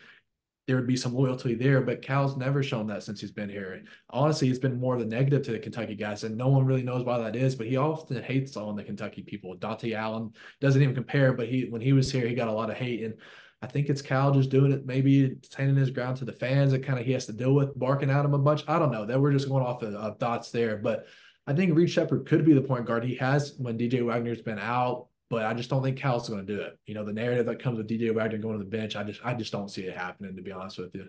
there 0.71 0.77
would 0.77 0.87
be 0.87 0.97
some 0.97 1.13
loyalty 1.13 1.57
there, 1.57 1.81
but 1.81 2.01
Cal's 2.01 2.37
never 2.37 2.63
shown 2.63 2.87
that 2.87 3.03
since 3.03 3.21
he's 3.21 3.33
been 3.33 3.49
here. 3.49 3.83
Honestly, 4.09 4.49
it's 4.49 4.61
been 4.61 4.79
more 4.79 4.95
of 4.95 5.01
the 5.01 5.07
negative 5.07 5.43
to 5.43 5.51
the 5.51 5.59
Kentucky 5.59 5.97
guys, 5.97 6.23
and 6.23 6.37
no 6.37 6.47
one 6.47 6.65
really 6.65 6.85
knows 6.85 7.05
why 7.05 7.19
that 7.19 7.35
is. 7.35 7.57
But 7.57 7.67
he 7.67 7.77
often 7.77 8.23
hates 8.23 8.57
on 8.57 8.77
the 8.77 8.85
Kentucky 8.85 9.23
people. 9.23 9.57
Dontaie 9.57 9.97
Allen 9.97 10.33
doesn't 10.61 10.81
even 10.81 10.95
compare, 10.95 11.33
but 11.33 11.49
he 11.49 11.63
when 11.65 11.81
he 11.81 11.93
was 11.93 12.13
here, 12.13 12.25
he 12.29 12.37
got 12.37 12.47
a 12.47 12.53
lot 12.53 12.71
of 12.71 12.77
hate, 12.77 13.03
and 13.03 13.15
I 13.61 13.67
think 13.67 13.89
it's 13.89 14.01
Cal 14.01 14.31
just 14.31 14.49
doing 14.49 14.71
it, 14.71 14.87
maybe 14.87 15.39
standing 15.43 15.75
his 15.75 15.91
ground 15.91 16.19
to 16.19 16.25
the 16.25 16.33
fans 16.33 16.71
that 16.71 16.85
kind 16.85 17.01
of 17.01 17.05
he 17.05 17.11
has 17.15 17.27
to 17.27 17.33
deal 17.33 17.53
with, 17.53 17.77
barking 17.77 18.09
at 18.09 18.25
him 18.25 18.35
a 18.35 18.39
bunch. 18.39 18.63
I 18.69 18.79
don't 18.79 18.93
know. 18.93 19.05
That 19.05 19.21
we're 19.21 19.33
just 19.33 19.49
going 19.49 19.67
off 19.67 19.83
of, 19.83 19.93
of 19.95 20.21
thoughts 20.21 20.53
there, 20.53 20.77
but 20.77 21.07
I 21.49 21.53
think 21.53 21.77
Reed 21.77 21.91
Sheppard 21.91 22.27
could 22.27 22.45
be 22.45 22.53
the 22.53 22.63
point 22.63 22.87
guard. 22.87 23.03
He 23.03 23.17
has 23.17 23.55
when 23.59 23.77
DJ 23.77 24.07
Wagner's 24.07 24.41
been 24.41 24.61
out, 24.61 25.09
but 25.31 25.47
I 25.47 25.55
just 25.55 25.71
don't 25.71 25.83
think 25.83 25.97
Cal's 25.97 26.29
going 26.29 26.45
to 26.45 26.53
do 26.57 26.61
it. 26.61 26.77
You 26.87 26.95
know, 26.95 27.05
the 27.05 27.13
narrative 27.13 27.47
that 27.47 27.63
comes 27.63 27.79
with 27.79 27.89
DJ 27.89 28.13
Wagner 28.13 28.39
going 28.39 28.59
to 28.59 28.65
the 28.65 28.69
bench, 28.71 28.97
I 28.97 29.05
just 29.05 29.21
I 29.25 29.33
just 29.33 29.53
don't 29.53 29.71
see 29.71 29.83
it 29.83 29.97
happening. 29.97 30.37
To 30.37 30.43
be 30.43 30.53
honest 30.53 30.79
with 30.79 30.95
you. 30.95 31.07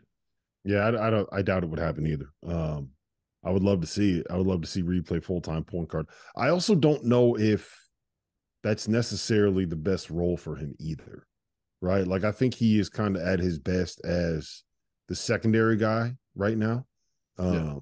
Yeah, 0.63 0.77
I, 0.85 1.07
I 1.07 1.09
don't. 1.09 1.27
I 1.33 1.41
doubt 1.41 1.63
it 1.63 1.69
would 1.69 1.79
happen 1.79 2.05
either. 2.05 2.29
Um, 2.47 2.89
I 3.43 3.49
would 3.49 3.63
love 3.63 3.81
to 3.81 3.87
see. 3.87 4.23
I 4.29 4.37
would 4.37 4.45
love 4.45 4.61
to 4.61 4.67
see 4.67 4.83
Reed 4.83 5.07
play 5.07 5.19
full 5.19 5.41
time 5.41 5.63
point 5.63 5.89
guard. 5.89 6.05
I 6.35 6.49
also 6.49 6.75
don't 6.75 7.03
know 7.03 7.35
if 7.37 7.75
that's 8.63 8.87
necessarily 8.87 9.65
the 9.65 9.75
best 9.75 10.11
role 10.11 10.37
for 10.37 10.55
him 10.55 10.75
either. 10.79 11.25
Right? 11.81 12.05
Like 12.05 12.23
I 12.23 12.31
think 12.31 12.53
he 12.53 12.77
is 12.79 12.89
kind 12.89 13.15
of 13.17 13.23
at 13.23 13.39
his 13.39 13.57
best 13.57 14.05
as 14.05 14.63
the 15.07 15.15
secondary 15.15 15.77
guy 15.77 16.13
right 16.35 16.55
now. 16.57 16.85
Um, 17.39 17.53
Yeah. 17.55 17.75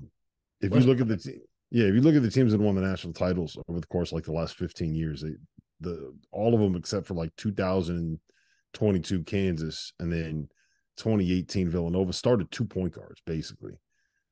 if 0.61 0.71
West- 0.71 0.85
you 0.85 0.91
look 0.93 1.01
at 1.01 1.09
the 1.09 1.17
te- 1.17 1.41
yeah, 1.71 1.87
if 1.87 1.93
you 1.95 1.99
look 2.01 2.15
at 2.15 2.21
the 2.23 2.31
teams 2.31 2.53
that 2.53 2.61
won 2.61 2.75
the 2.75 2.81
national 2.81 3.11
titles 3.11 3.57
over 3.67 3.81
the 3.81 3.87
course 3.87 4.09
of 4.11 4.13
like 4.15 4.23
the 4.23 4.31
last 4.31 4.55
15 4.55 4.95
years, 4.95 5.21
they, 5.21 5.31
the 5.79 6.13
all 6.31 6.53
of 6.53 6.59
them 6.59 6.75
except 6.75 7.07
for 7.07 7.13
like 7.13 7.35
2022 7.37 9.23
Kansas 9.23 9.93
and 9.99 10.11
then 10.11 10.49
2018 10.97 11.69
Villanova 11.69 12.13
started 12.13 12.51
two 12.51 12.65
point 12.65 12.93
guards 12.93 13.21
basically, 13.25 13.73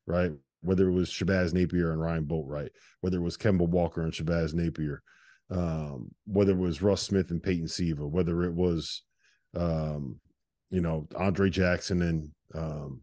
right? 0.06 0.32
whether 0.60 0.88
it 0.88 0.92
was 0.92 1.10
Shabazz 1.10 1.52
Napier 1.52 1.92
and 1.92 2.00
Ryan 2.00 2.24
Boatright, 2.24 2.70
whether 3.00 3.18
it 3.18 3.22
was 3.22 3.36
Kemba 3.36 3.68
Walker 3.68 4.02
and 4.02 4.12
Shabazz 4.12 4.54
Napier, 4.54 5.02
um, 5.50 6.10
whether 6.26 6.52
it 6.52 6.58
was 6.58 6.82
Russ 6.82 7.02
Smith 7.02 7.30
and 7.30 7.42
Peyton 7.42 7.68
Siva, 7.68 8.06
whether 8.06 8.42
it 8.44 8.52
was, 8.52 9.02
um, 9.56 10.16
you 10.70 10.80
know, 10.80 11.06
Andre 11.16 11.48
Jackson 11.48 12.02
and 12.02 12.30
um, 12.54 13.00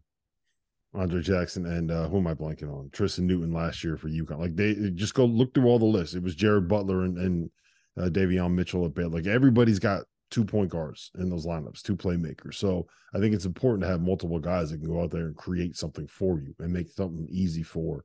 Andre 0.94 1.22
Jackson 1.22 1.66
and 1.66 1.90
uh, 1.90 2.08
who 2.08 2.18
am 2.18 2.26
I 2.26 2.34
blanking 2.34 2.72
on? 2.72 2.90
Tristan 2.92 3.26
Newton 3.26 3.52
last 3.52 3.82
year 3.82 3.96
for 3.96 4.08
UConn. 4.08 4.38
Like 4.38 4.54
they 4.54 4.74
just 4.94 5.14
go 5.14 5.24
look 5.24 5.54
through 5.54 5.66
all 5.66 5.78
the 5.78 5.84
lists. 5.84 6.14
It 6.14 6.22
was 6.22 6.34
Jared 6.34 6.68
Butler 6.68 7.02
and, 7.02 7.18
and 7.18 7.50
uh, 7.98 8.08
Davion 8.08 8.54
Mitchell 8.54 8.84
a 8.84 8.88
bit. 8.88 9.10
Like 9.10 9.26
everybody's 9.26 9.78
got 9.78 10.04
two 10.30 10.44
point 10.44 10.70
guards 10.70 11.10
in 11.18 11.28
those 11.30 11.46
lineups, 11.46 11.82
two 11.82 11.96
playmakers. 11.96 12.54
So 12.54 12.86
I 13.14 13.18
think 13.18 13.34
it's 13.34 13.44
important 13.44 13.82
to 13.82 13.88
have 13.88 14.00
multiple 14.00 14.38
guys 14.38 14.70
that 14.70 14.78
can 14.78 14.88
go 14.88 15.02
out 15.02 15.10
there 15.10 15.26
and 15.26 15.36
create 15.36 15.76
something 15.76 16.06
for 16.06 16.40
you 16.40 16.54
and 16.58 16.72
make 16.72 16.90
something 16.90 17.26
easy 17.30 17.62
for 17.62 18.04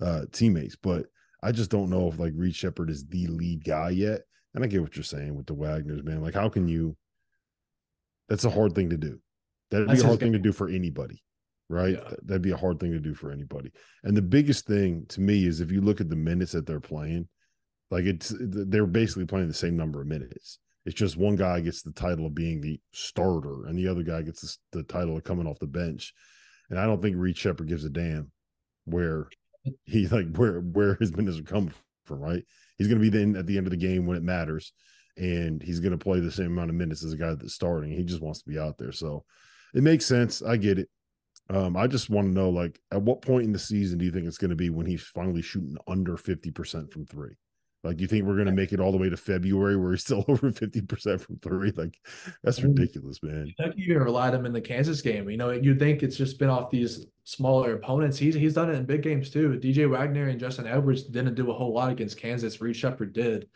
uh, 0.00 0.22
teammates. 0.32 0.76
But 0.76 1.06
I 1.42 1.52
just 1.52 1.70
don't 1.70 1.90
know 1.90 2.08
if 2.08 2.18
like 2.18 2.32
Reed 2.36 2.54
Sheppard 2.54 2.90
is 2.90 3.06
the 3.06 3.26
lead 3.26 3.64
guy 3.64 3.90
yet. 3.90 4.22
And 4.54 4.64
I 4.64 4.66
get 4.66 4.80
what 4.80 4.96
you're 4.96 5.04
saying 5.04 5.36
with 5.36 5.46
the 5.46 5.54
Wagners, 5.54 6.02
man. 6.02 6.22
Like, 6.22 6.34
how 6.34 6.48
can 6.48 6.68
you? 6.68 6.96
That's 8.28 8.44
a 8.44 8.50
hard 8.50 8.74
thing 8.74 8.90
to 8.90 8.96
do. 8.96 9.20
That'd 9.70 9.88
be 9.88 10.00
a 10.00 10.04
hard 10.04 10.20
thing 10.20 10.32
to 10.32 10.38
do 10.38 10.52
for 10.52 10.68
anybody, 10.68 11.22
right? 11.68 11.94
Yeah. 11.94 12.14
That'd 12.22 12.42
be 12.42 12.52
a 12.52 12.56
hard 12.56 12.80
thing 12.80 12.92
to 12.92 12.98
do 12.98 13.14
for 13.14 13.30
anybody. 13.30 13.70
And 14.02 14.16
the 14.16 14.22
biggest 14.22 14.66
thing 14.66 15.04
to 15.10 15.20
me 15.20 15.46
is 15.46 15.60
if 15.60 15.70
you 15.70 15.80
look 15.80 16.00
at 16.00 16.08
the 16.08 16.16
minutes 16.16 16.52
that 16.52 16.66
they're 16.66 16.80
playing, 16.80 17.28
like 17.90 18.04
it's 18.04 18.34
they're 18.38 18.86
basically 18.86 19.24
playing 19.24 19.48
the 19.48 19.54
same 19.54 19.76
number 19.76 20.00
of 20.00 20.06
minutes. 20.06 20.58
It's 20.84 20.94
just 20.94 21.16
one 21.16 21.36
guy 21.36 21.60
gets 21.60 21.82
the 21.82 21.92
title 21.92 22.26
of 22.26 22.34
being 22.34 22.60
the 22.60 22.80
starter, 22.92 23.66
and 23.66 23.76
the 23.76 23.88
other 23.88 24.02
guy 24.02 24.22
gets 24.22 24.58
the, 24.72 24.82
title 24.84 25.16
of 25.16 25.24
coming 25.24 25.46
off 25.46 25.58
the 25.58 25.66
bench. 25.66 26.14
And 26.70 26.78
I 26.78 26.86
don't 26.86 27.02
think 27.02 27.16
Reed 27.16 27.36
Sheppard 27.36 27.68
gives 27.68 27.84
a 27.84 27.90
damn 27.90 28.30
where 28.84 29.28
he 29.84 30.06
like 30.08 30.34
where 30.36 30.60
where 30.60 30.94
his 30.94 31.14
minutes 31.14 31.38
are 31.38 31.42
coming 31.42 31.74
from. 32.04 32.20
Right? 32.20 32.42
He's 32.78 32.88
going 32.88 33.02
to 33.02 33.10
be 33.10 33.16
then 33.16 33.36
at 33.36 33.46
the 33.46 33.58
end 33.58 33.66
of 33.66 33.70
the 33.70 33.76
game 33.76 34.06
when 34.06 34.16
it 34.16 34.22
matters, 34.22 34.72
and 35.16 35.62
he's 35.62 35.80
going 35.80 35.92
to 35.92 35.98
play 35.98 36.20
the 36.20 36.30
same 36.30 36.46
amount 36.46 36.70
of 36.70 36.76
minutes 36.76 37.04
as 37.04 37.12
a 37.12 37.18
guy 37.18 37.34
that's 37.34 37.54
starting. 37.54 37.90
He 37.90 38.04
just 38.04 38.22
wants 38.22 38.42
to 38.42 38.48
be 38.48 38.58
out 38.58 38.78
there, 38.78 38.92
so 38.92 39.24
it 39.74 39.82
makes 39.82 40.06
sense. 40.06 40.42
I 40.42 40.56
get 40.56 40.78
it. 40.78 40.88
Um, 41.50 41.76
I 41.76 41.86
just 41.86 42.10
want 42.10 42.28
to 42.28 42.32
know, 42.32 42.50
like, 42.50 42.78
at 42.92 43.00
what 43.00 43.22
point 43.22 43.44
in 43.44 43.52
the 43.52 43.58
season 43.58 43.98
do 43.98 44.04
you 44.04 44.10
think 44.10 44.26
it's 44.26 44.38
going 44.38 44.50
to 44.50 44.56
be 44.56 44.68
when 44.68 44.86
he's 44.86 45.02
finally 45.02 45.42
shooting 45.42 45.76
under 45.86 46.16
fifty 46.16 46.50
percent 46.50 46.92
from 46.92 47.06
three? 47.06 47.34
Like, 47.84 48.00
you 48.00 48.06
think 48.06 48.24
we're 48.24 48.34
going 48.34 48.46
to 48.46 48.52
make 48.52 48.72
it 48.72 48.80
all 48.80 48.90
the 48.90 48.98
way 48.98 49.08
to 49.08 49.16
February 49.16 49.76
where 49.76 49.92
he's 49.92 50.02
still 50.02 50.24
over 50.28 50.50
50% 50.50 51.20
from 51.20 51.38
three? 51.38 51.70
Like, 51.70 51.98
that's 52.42 52.62
ridiculous, 52.62 53.22
man. 53.22 53.52
Kentucky 53.56 53.82
even 53.82 53.98
relied 53.98 54.34
him 54.34 54.46
in 54.46 54.52
the 54.52 54.60
Kansas 54.60 55.00
game. 55.00 55.28
You 55.30 55.36
know, 55.36 55.50
you'd 55.50 55.78
think 55.78 56.02
it's 56.02 56.16
just 56.16 56.38
been 56.38 56.50
off 56.50 56.70
these 56.70 57.06
smaller 57.24 57.74
opponents. 57.74 58.18
He's 58.18 58.34
he's 58.34 58.54
done 58.54 58.70
it 58.70 58.76
in 58.76 58.86
big 58.86 59.02
games 59.02 59.30
too. 59.30 59.60
DJ 59.62 59.88
Wagner 59.88 60.28
and 60.28 60.40
Justin 60.40 60.66
Edwards 60.66 61.04
didn't 61.04 61.34
do 61.34 61.50
a 61.50 61.54
whole 61.54 61.72
lot 61.72 61.92
against 61.92 62.18
Kansas. 62.18 62.60
Reed 62.60 62.74
Sheppard 62.74 63.12
did. 63.12 63.48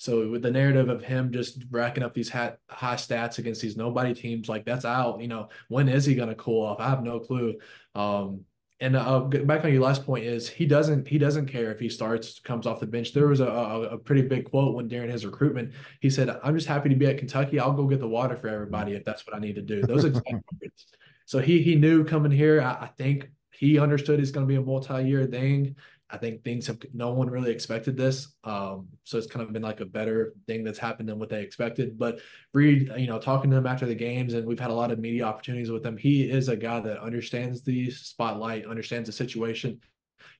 So 0.00 0.30
with 0.30 0.40
the 0.40 0.50
narrative 0.50 0.88
of 0.88 1.02
him 1.02 1.30
just 1.30 1.62
racking 1.70 2.02
up 2.02 2.14
these 2.14 2.30
high, 2.30 2.54
high 2.70 2.94
stats 2.94 3.36
against 3.36 3.60
these 3.60 3.76
nobody 3.76 4.14
teams, 4.14 4.48
like 4.48 4.64
that's 4.64 4.86
out. 4.86 5.20
You 5.20 5.28
know, 5.28 5.50
when 5.68 5.90
is 5.90 6.06
he 6.06 6.14
going 6.14 6.30
to 6.30 6.34
cool 6.34 6.64
off? 6.64 6.80
I 6.80 6.88
have 6.88 7.02
no 7.02 7.20
clue. 7.20 7.56
Um, 7.94 8.46
and 8.80 8.96
uh, 8.96 9.20
back 9.20 9.64
on 9.64 9.72
your 9.72 9.82
last 9.82 10.06
point 10.06 10.24
is 10.24 10.48
he 10.48 10.64
doesn't 10.64 11.06
he 11.06 11.18
doesn't 11.18 11.46
care 11.46 11.70
if 11.70 11.78
he 11.78 11.90
starts 11.90 12.40
comes 12.40 12.66
off 12.66 12.80
the 12.80 12.86
bench. 12.86 13.12
There 13.12 13.26
was 13.26 13.40
a, 13.40 13.46
a, 13.46 13.80
a 13.82 13.98
pretty 13.98 14.22
big 14.22 14.50
quote 14.50 14.74
when 14.74 14.88
during 14.88 15.10
his 15.10 15.26
recruitment 15.26 15.72
he 16.00 16.08
said, 16.08 16.40
"I'm 16.42 16.54
just 16.54 16.66
happy 16.66 16.88
to 16.88 16.94
be 16.94 17.06
at 17.06 17.18
Kentucky. 17.18 17.60
I'll 17.60 17.72
go 17.72 17.86
get 17.86 18.00
the 18.00 18.08
water 18.08 18.36
for 18.36 18.48
everybody 18.48 18.94
if 18.94 19.04
that's 19.04 19.26
what 19.26 19.36
I 19.36 19.38
need 19.38 19.56
to 19.56 19.62
do." 19.62 19.82
Those 19.82 20.04
exact 20.04 20.28
words. 20.30 20.86
So 21.26 21.38
he 21.38 21.62
he 21.62 21.76
knew 21.76 22.02
coming 22.04 22.32
here. 22.32 22.60
I, 22.60 22.72
I 22.72 22.86
think 22.98 23.30
he 23.52 23.78
understood 23.78 24.18
it's 24.18 24.32
going 24.32 24.44
to 24.44 24.48
be 24.48 24.56
a 24.56 24.60
multi 24.60 25.04
year 25.04 25.26
thing. 25.26 25.76
I 26.12 26.16
think 26.16 26.42
things 26.42 26.66
have 26.66 26.78
no 26.92 27.12
one 27.12 27.30
really 27.30 27.50
expected 27.50 27.96
this. 27.96 28.34
Um, 28.44 28.88
so 29.04 29.18
it's 29.18 29.26
kind 29.26 29.44
of 29.44 29.52
been 29.52 29.62
like 29.62 29.80
a 29.80 29.86
better 29.86 30.34
thing 30.46 30.64
that's 30.64 30.78
happened 30.78 31.08
than 31.08 31.18
what 31.18 31.28
they 31.28 31.42
expected. 31.42 31.98
But 31.98 32.20
Reed, 32.52 32.90
you 32.96 33.06
know, 33.06 33.18
talking 33.18 33.50
to 33.50 33.56
him 33.56 33.66
after 33.66 33.86
the 33.86 33.94
games, 33.94 34.34
and 34.34 34.46
we've 34.46 34.58
had 34.58 34.70
a 34.70 34.74
lot 34.74 34.90
of 34.90 34.98
media 34.98 35.24
opportunities 35.24 35.70
with 35.70 35.84
him. 35.84 35.96
He 35.96 36.28
is 36.28 36.48
a 36.48 36.56
guy 36.56 36.80
that 36.80 37.00
understands 37.00 37.62
the 37.62 37.90
spotlight, 37.90 38.66
understands 38.66 39.08
the 39.08 39.12
situation, 39.12 39.80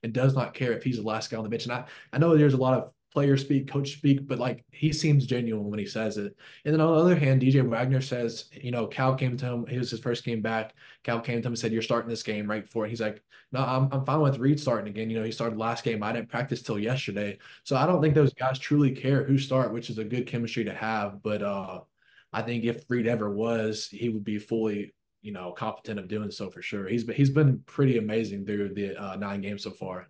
and 0.03 0.13
does 0.13 0.35
not 0.35 0.53
care 0.53 0.73
if 0.73 0.83
he's 0.83 0.97
the 0.97 1.03
last 1.03 1.29
guy 1.29 1.37
on 1.37 1.43
the 1.43 1.49
bench. 1.49 1.63
And 1.63 1.73
I, 1.73 1.85
I 2.11 2.17
know 2.17 2.35
there's 2.35 2.53
a 2.53 2.57
lot 2.57 2.77
of 2.77 2.91
player 3.11 3.37
speak, 3.37 3.69
coach 3.69 3.93
speak, 3.93 4.27
but 4.27 4.39
like 4.39 4.65
he 4.71 4.93
seems 4.93 5.25
genuine 5.25 5.69
when 5.69 5.79
he 5.79 5.85
says 5.85 6.17
it. 6.17 6.35
And 6.65 6.73
then 6.73 6.81
on 6.81 6.95
the 6.95 7.01
other 7.01 7.15
hand, 7.15 7.41
DJ 7.41 7.67
Wagner 7.67 8.01
says, 8.01 8.45
you 8.53 8.71
know, 8.71 8.87
Cal 8.87 9.15
came 9.15 9.37
to 9.37 9.45
him. 9.45 9.65
It 9.69 9.77
was 9.77 9.91
his 9.91 9.99
first 9.99 10.23
game 10.23 10.41
back. 10.41 10.73
Cal 11.03 11.19
came 11.19 11.41
to 11.41 11.47
him 11.47 11.53
and 11.53 11.59
said, 11.59 11.71
"You're 11.71 11.81
starting 11.81 12.09
this 12.09 12.23
game 12.23 12.49
right 12.49 12.63
before." 12.63 12.87
He's 12.87 13.01
like, 13.01 13.21
"No, 13.51 13.61
I'm 13.61 13.89
I'm 13.91 14.05
fine 14.05 14.21
with 14.21 14.39
Reed 14.39 14.59
starting 14.59 14.87
again." 14.89 15.09
You 15.09 15.19
know, 15.19 15.25
he 15.25 15.31
started 15.31 15.59
last 15.59 15.83
game. 15.83 16.03
I 16.03 16.13
didn't 16.13 16.29
practice 16.29 16.61
till 16.61 16.79
yesterday, 16.79 17.37
so 17.63 17.75
I 17.75 17.85
don't 17.85 18.01
think 18.01 18.15
those 18.15 18.33
guys 18.33 18.59
truly 18.59 18.91
care 18.91 19.23
who 19.23 19.37
start, 19.37 19.73
which 19.73 19.89
is 19.89 19.97
a 19.97 20.03
good 20.03 20.27
chemistry 20.27 20.63
to 20.65 20.73
have. 20.73 21.21
But 21.23 21.41
uh, 21.43 21.81
I 22.33 22.41
think 22.41 22.63
if 22.63 22.83
Reed 22.89 23.07
ever 23.07 23.29
was, 23.29 23.87
he 23.87 24.09
would 24.09 24.23
be 24.23 24.39
fully 24.39 24.93
you 25.21 25.31
know 25.31 25.51
competent 25.51 25.99
of 25.99 26.07
doing 26.07 26.31
so 26.31 26.49
for 26.49 26.61
sure. 26.61 26.87
He's 26.87 27.03
been 27.03 27.15
he's 27.15 27.29
been 27.29 27.59
pretty 27.65 27.97
amazing 27.97 28.45
through 28.45 28.73
the 28.73 28.95
uh, 28.95 29.15
nine 29.15 29.41
games 29.41 29.63
so 29.63 29.71
far. 29.71 30.09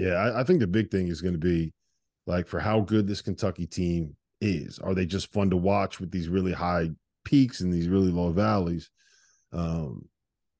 Yeah, 0.00 0.14
I, 0.14 0.40
I 0.40 0.44
think 0.44 0.60
the 0.60 0.66
big 0.66 0.90
thing 0.90 1.08
is 1.08 1.20
going 1.20 1.34
to 1.34 1.38
be 1.38 1.74
like 2.26 2.46
for 2.46 2.58
how 2.58 2.80
good 2.80 3.06
this 3.06 3.20
Kentucky 3.20 3.66
team 3.66 4.16
is. 4.40 4.78
Are 4.78 4.94
they 4.94 5.04
just 5.04 5.30
fun 5.30 5.50
to 5.50 5.58
watch 5.58 6.00
with 6.00 6.10
these 6.10 6.30
really 6.30 6.52
high 6.52 6.88
peaks 7.26 7.60
and 7.60 7.70
these 7.70 7.86
really 7.86 8.10
low 8.10 8.32
valleys? 8.32 8.88
Um, 9.52 10.08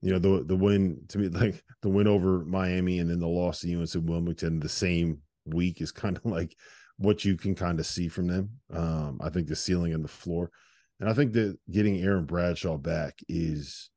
you 0.02 0.12
know, 0.12 0.18
the 0.18 0.44
the 0.44 0.56
win 0.56 1.00
to 1.08 1.18
me, 1.18 1.28
like 1.30 1.64
the 1.80 1.88
win 1.88 2.06
over 2.06 2.44
Miami 2.44 2.98
and 2.98 3.08
then 3.08 3.18
the 3.18 3.26
loss 3.26 3.60
to 3.60 3.74
UNC 3.74 3.88
Wilmington 4.06 4.60
the 4.60 4.68
same 4.68 5.20
week 5.46 5.80
is 5.80 5.90
kind 5.90 6.18
of 6.18 6.24
like 6.30 6.54
what 6.98 7.24
you 7.24 7.38
can 7.38 7.54
kind 7.54 7.80
of 7.80 7.86
see 7.86 8.08
from 8.08 8.26
them. 8.26 8.50
Um, 8.70 9.20
I 9.22 9.30
think 9.30 9.48
the 9.48 9.56
ceiling 9.56 9.94
and 9.94 10.04
the 10.04 10.08
floor. 10.08 10.50
And 11.00 11.08
I 11.08 11.14
think 11.14 11.32
that 11.32 11.56
getting 11.70 12.02
Aaron 12.02 12.26
Bradshaw 12.26 12.76
back 12.76 13.18
is 13.26 13.88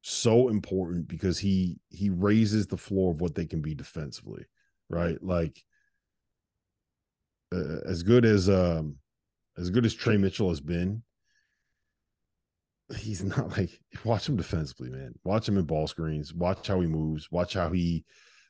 so 0.00 0.48
important 0.48 1.06
because 1.06 1.38
he 1.38 1.76
he 1.90 2.08
raises 2.08 2.66
the 2.66 2.78
floor 2.78 3.12
of 3.12 3.20
what 3.20 3.34
they 3.34 3.44
can 3.44 3.60
be 3.60 3.74
defensively 3.74 4.46
right? 4.88 5.22
Like 5.22 5.62
uh, 7.54 7.80
as 7.86 8.02
good 8.02 8.24
as 8.24 8.48
um 8.48 8.96
as 9.58 9.70
good 9.70 9.86
as 9.86 9.94
Tre 9.94 10.16
Mitchell 10.16 10.48
has 10.48 10.60
been, 10.60 11.02
he's 12.96 13.24
not 13.36 13.56
like 13.56 13.70
watch 14.04 14.28
him 14.28 14.36
defensively, 14.36 14.90
man. 14.90 15.14
Watch 15.24 15.48
him 15.48 15.58
in 15.58 15.64
ball 15.64 15.86
screens. 15.86 16.34
Watch 16.34 16.66
how 16.68 16.80
he 16.80 16.86
moves. 16.86 17.30
Watch 17.30 17.54
how 17.54 17.70
he 17.70 18.04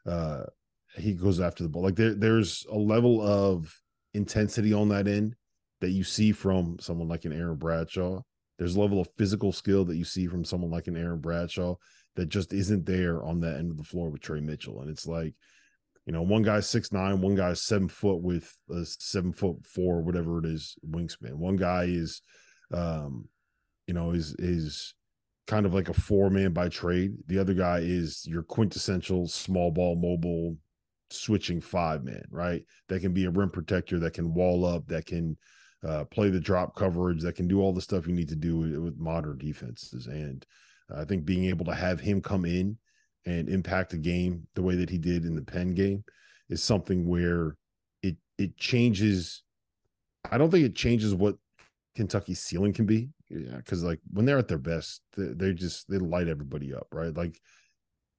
uh 0.07 0.45
he 0.97 1.15
goes 1.15 1.41
after 1.41 1.63
the 1.63 1.69
ball. 1.69 1.83
Like 1.83 1.97
there 1.97 2.15
there's 2.15 2.67
a 2.71 2.77
level 2.77 3.21
of 3.21 3.73
intensity 4.15 4.73
on 4.73 4.89
that 4.89 5.09
end 5.09 5.37
that 5.81 5.91
you 5.91 6.05
see 6.05 6.33
from 6.33 6.79
someone 6.81 7.09
like 7.09 7.25
an 7.25 7.33
Aaron 7.33 7.57
Bradshaw. 7.57 8.23
There's 8.59 8.77
a 8.77 8.81
level 8.81 9.01
of 9.01 9.09
physical 9.19 9.53
skill 9.53 9.85
that 9.85 9.97
you 9.97 10.05
see 10.05 10.27
from 10.27 10.45
someone 10.45 10.71
like 10.71 10.87
an 10.87 10.97
Aaron 10.97 11.21
Bradshaw 11.21 11.77
that 12.15 12.31
just 12.31 12.55
isn't 12.55 12.87
there 12.87 13.23
on 13.23 13.41
that 13.41 13.59
end 13.59 13.71
of 13.71 13.77
the 13.77 13.85
floor 13.85 14.09
with 14.09 14.23
Tre 14.23 14.41
Mitchell. 14.41 14.81
And 14.81 14.91
it's 14.91 15.07
like 15.07 15.35
you 16.07 16.13
know, 16.13 16.23
one 16.23 16.43
guy's 16.43 16.69
six 16.69 16.93
nine, 16.93 17.21
one 17.21 17.35
guy's 17.35 17.63
seven 17.63 17.89
foot 17.89 18.23
with 18.23 18.57
a 18.71 18.85
seven 18.85 19.33
foot 19.33 19.57
four, 19.67 20.03
whatever 20.03 20.39
it 20.39 20.47
is, 20.47 20.77
wingspan. 20.89 21.35
One 21.35 21.57
guy 21.57 21.85
is, 21.85 22.23
um, 22.73 23.29
you 23.87 23.95
know, 23.95 24.13
is 24.13 24.35
is 24.39 24.95
kind 25.49 25.67
of 25.67 25.75
like 25.75 25.89
a 25.89 25.95
four 25.95 26.31
man 26.31 26.53
by 26.53 26.69
trade. 26.69 27.13
The 27.27 27.39
other 27.39 27.55
guy 27.55 27.81
is 27.81 28.25
your 28.27 28.43
quintessential 28.45 29.27
small 29.27 29.71
ball 29.73 29.97
mobile 29.97 30.57
switching 31.11 31.61
five 31.61 32.05
man, 32.05 32.25
right? 32.31 32.63
That 32.89 33.01
can 33.01 33.13
be 33.13 33.25
a 33.25 33.31
rim 33.31 33.51
protector, 33.51 33.99
that 34.01 34.15
can 34.15 34.33
wall 34.33 34.65
up, 34.65 34.87
that 34.87 35.07
can 35.07 35.37
uh, 35.87 36.05
play 36.05 36.31
the 36.31 36.41
drop 36.41 36.75
coverage, 36.77 37.23
that 37.23 37.37
can 37.37 37.49
do 37.49 37.61
all 37.61 37.73
the 37.73 37.81
stuff 37.81 38.07
you 38.07 38.15
need 38.15 38.29
to 38.29 38.37
do 38.37 38.59
with, 38.59 38.77
with 38.77 38.99
modern 38.99 39.39
defenses. 39.39 40.07
And 40.07 40.45
I 40.95 41.05
think 41.05 41.25
being 41.25 41.47
able 41.47 41.65
to 41.67 41.75
have 41.75 42.01
him 42.01 42.21
come 42.21 42.45
in 42.45 42.79
and 43.27 43.49
impact 43.49 43.91
the 43.91 43.99
game 43.99 44.47
the 44.55 44.63
way 44.63 44.77
that 44.77 44.89
he 44.89 44.99
did 44.99 45.25
in 45.25 45.35
the 45.35 45.43
Penn 45.43 45.75
game 45.75 46.05
is 46.49 46.63
something 46.63 47.07
where 47.07 47.57
it 48.03 48.17
it 48.39 48.57
changes. 48.57 49.43
I 50.31 50.39
don't 50.39 50.51
think 50.51 50.65
it 50.65 50.77
changes 50.77 51.15
what 51.15 51.37
Kentucky's 51.95 52.41
ceiling 52.41 52.73
can 52.73 52.87
be. 52.87 53.09
Yeah, 53.29 53.57
because 53.57 53.83
like 53.83 53.99
when 54.13 54.25
they're 54.25 54.39
at 54.39 54.49
their 54.49 54.59
best, 54.59 55.03
they, 55.17 55.27
they 55.35 55.53
just 55.53 55.91
they 55.91 55.99
light 55.99 56.29
everybody 56.29 56.73
up, 56.73 56.87
right? 56.93 57.15
Like 57.15 57.41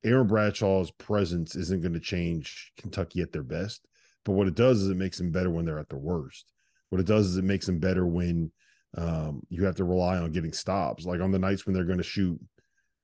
Aaron 0.04 0.28
Bradshaw's 0.28 0.92
presence 0.92 1.56
isn't 1.56 1.82
going 1.82 1.94
to 1.94 2.00
change 2.00 2.74
Kentucky 2.78 3.22
at 3.22 3.32
their 3.32 3.44
best, 3.44 3.88
but 4.26 4.34
what 4.34 4.48
it 4.48 4.56
does 4.56 4.82
is 4.82 4.90
it 4.90 4.98
makes 4.98 5.18
them 5.18 5.32
better 5.32 5.50
when 5.50 5.66
they're 5.66 5.80
at 5.80 5.90
their 5.90 5.98
worst. 5.98 6.52
What 6.90 7.00
it 7.02 7.08
does 7.08 7.28
is 7.28 7.38
it 7.38 7.44
makes 7.44 7.66
them 7.66 7.80
better 7.80 8.06
when 8.06 8.52
um, 8.98 9.42
you 9.50 9.66
have 9.66 9.76
to 9.76 9.84
rely 9.84 10.18
on 10.18 10.32
getting 10.32 10.54
stops. 10.54 11.06
Like 11.06 11.22
on 11.22 11.32
the 11.32 11.40
nights 11.40 11.66
when 11.66 11.74
they're 11.74 11.86
going 11.86 11.98
to 11.98 12.04
shoot, 12.04 12.40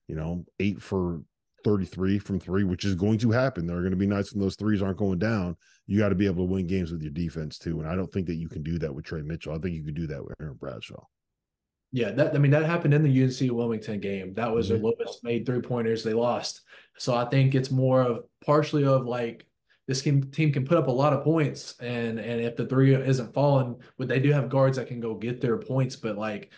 you 0.08 0.16
know, 0.16 0.45
eight 0.60 0.82
for 0.82 1.22
33 1.64 2.20
from 2.20 2.39
three, 2.39 2.64
which 2.64 2.86
is 2.86 2.95
going 2.95 3.18
to 3.20 3.32
happen. 3.32 3.66
There 3.66 3.78
are 3.78 3.82
going 3.82 3.91
to 3.91 3.97
be 3.97 4.07
nights 4.07 4.34
when 4.34 4.41
those 4.41 4.55
threes 4.55 4.82
aren't 4.82 4.97
going 4.97 5.20
down. 5.20 5.55
You 5.88 5.99
got 5.99 6.09
to 6.09 6.16
be 6.16 6.26
able 6.26 6.45
to 6.45 6.51
win 6.51 6.68
games 6.68 6.91
with 6.91 7.01
your 7.01 7.11
defense 7.11 7.57
too. 7.57 7.80
And 7.80 7.89
I 7.89 7.95
don't 7.95 8.11
think 8.11 8.28
that 8.28 8.36
you 8.36 8.49
can 8.49 8.64
do 8.64 8.78
that 8.80 8.93
with 8.93 9.05
Tre 9.05 9.22
Mitchell. 9.22 9.53
I 9.53 9.59
think 9.59 9.76
you 9.76 9.84
could 9.84 9.95
do 9.95 10.07
that 10.07 10.24
with 10.24 10.36
Aaron 10.39 10.55
Bradshaw. 10.55 11.03
Yeah, 11.91 12.09
that 12.11 12.34
I 12.34 12.39
mean 12.39 12.51
that 12.51 12.66
happened 12.66 12.95
in 12.95 13.03
the 13.03 13.24
UNC 13.24 13.55
Wilmington 13.55 13.99
game. 13.99 14.34
That 14.34 14.51
was 14.51 14.70
mm-hmm. 14.70 14.82
their 14.82 14.91
lowest 14.97 15.24
made 15.24 15.45
three 15.45 15.61
pointers. 15.61 16.03
They 16.03 16.14
lost. 16.14 16.61
So 16.97 17.16
I 17.16 17.26
think 17.26 17.53
it's 17.53 17.70
more 17.70 18.01
of 18.01 18.24
partially 18.43 18.84
of 18.86 19.05
like 19.05 19.45
this 19.88 20.01
team, 20.01 20.24
team 20.24 20.51
can 20.51 20.66
put 20.66 20.78
up 20.78 20.88
a 20.88 20.91
lot 20.91 21.14
of 21.14 21.24
points 21.24 21.76
and 21.80 22.20
and 22.20 22.41
if 22.41 22.55
the 22.55 22.66
three 22.66 22.95
isn't 22.95 23.34
falling, 23.34 23.76
but 23.97 24.07
they 24.07 24.20
do 24.20 24.32
have 24.32 24.49
guards 24.49 24.78
that 24.78 24.88
can 24.88 25.01
go 25.01 25.14
get 25.14 25.39
their 25.39 25.57
points. 25.57 25.95
But 25.95 26.18
like 26.18 26.51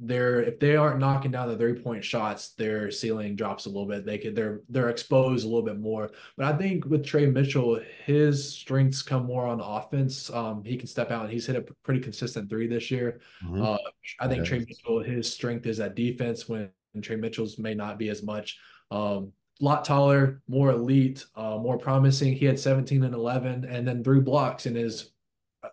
they're 0.00 0.40
if 0.42 0.58
they 0.58 0.76
aren't 0.76 0.98
knocking 0.98 1.30
down 1.30 1.48
the 1.48 1.56
three 1.56 1.74
point 1.74 2.02
shots, 2.02 2.50
their 2.54 2.90
ceiling 2.90 3.36
drops 3.36 3.66
a 3.66 3.68
little 3.68 3.86
bit. 3.86 4.06
They 4.06 4.16
could 4.18 4.34
they're 4.34 4.62
they're 4.68 4.88
exposed 4.88 5.44
a 5.44 5.48
little 5.48 5.64
bit 5.64 5.78
more. 5.78 6.10
But 6.36 6.46
I 6.46 6.56
think 6.56 6.86
with 6.86 7.04
Tre 7.04 7.26
Mitchell, 7.26 7.80
his 8.06 8.52
strengths 8.52 9.02
come 9.02 9.26
more 9.26 9.46
on 9.46 9.60
offense. 9.60 10.30
Um, 10.30 10.64
he 10.64 10.76
can 10.76 10.88
step 10.88 11.10
out 11.10 11.24
and 11.24 11.32
he's 11.32 11.46
hit 11.46 11.56
a 11.56 11.64
pretty 11.84 12.00
consistent 12.00 12.48
three 12.48 12.66
this 12.66 12.90
year. 12.90 13.20
Mm-hmm. 13.44 13.62
Uh, 13.62 13.76
I 14.18 14.26
think 14.26 14.40
okay. 14.40 14.48
Tre 14.48 14.58
Mitchell, 14.60 15.02
his 15.02 15.30
strength 15.30 15.66
is 15.66 15.80
at 15.80 15.94
defense 15.94 16.48
when 16.48 16.70
Tre 17.02 17.16
Mitchell's 17.16 17.58
may 17.58 17.74
not 17.74 17.98
be 17.98 18.08
as 18.08 18.22
much. 18.22 18.58
Um, 18.90 19.32
lot 19.60 19.84
taller, 19.84 20.40
more 20.48 20.70
elite, 20.70 21.26
uh, 21.36 21.58
more 21.58 21.78
promising. 21.78 22.34
He 22.34 22.46
had 22.46 22.58
17 22.58 23.04
and 23.04 23.14
11, 23.14 23.66
and 23.66 23.86
then 23.86 24.02
three 24.02 24.20
blocks 24.20 24.64
in 24.64 24.74
his 24.74 25.10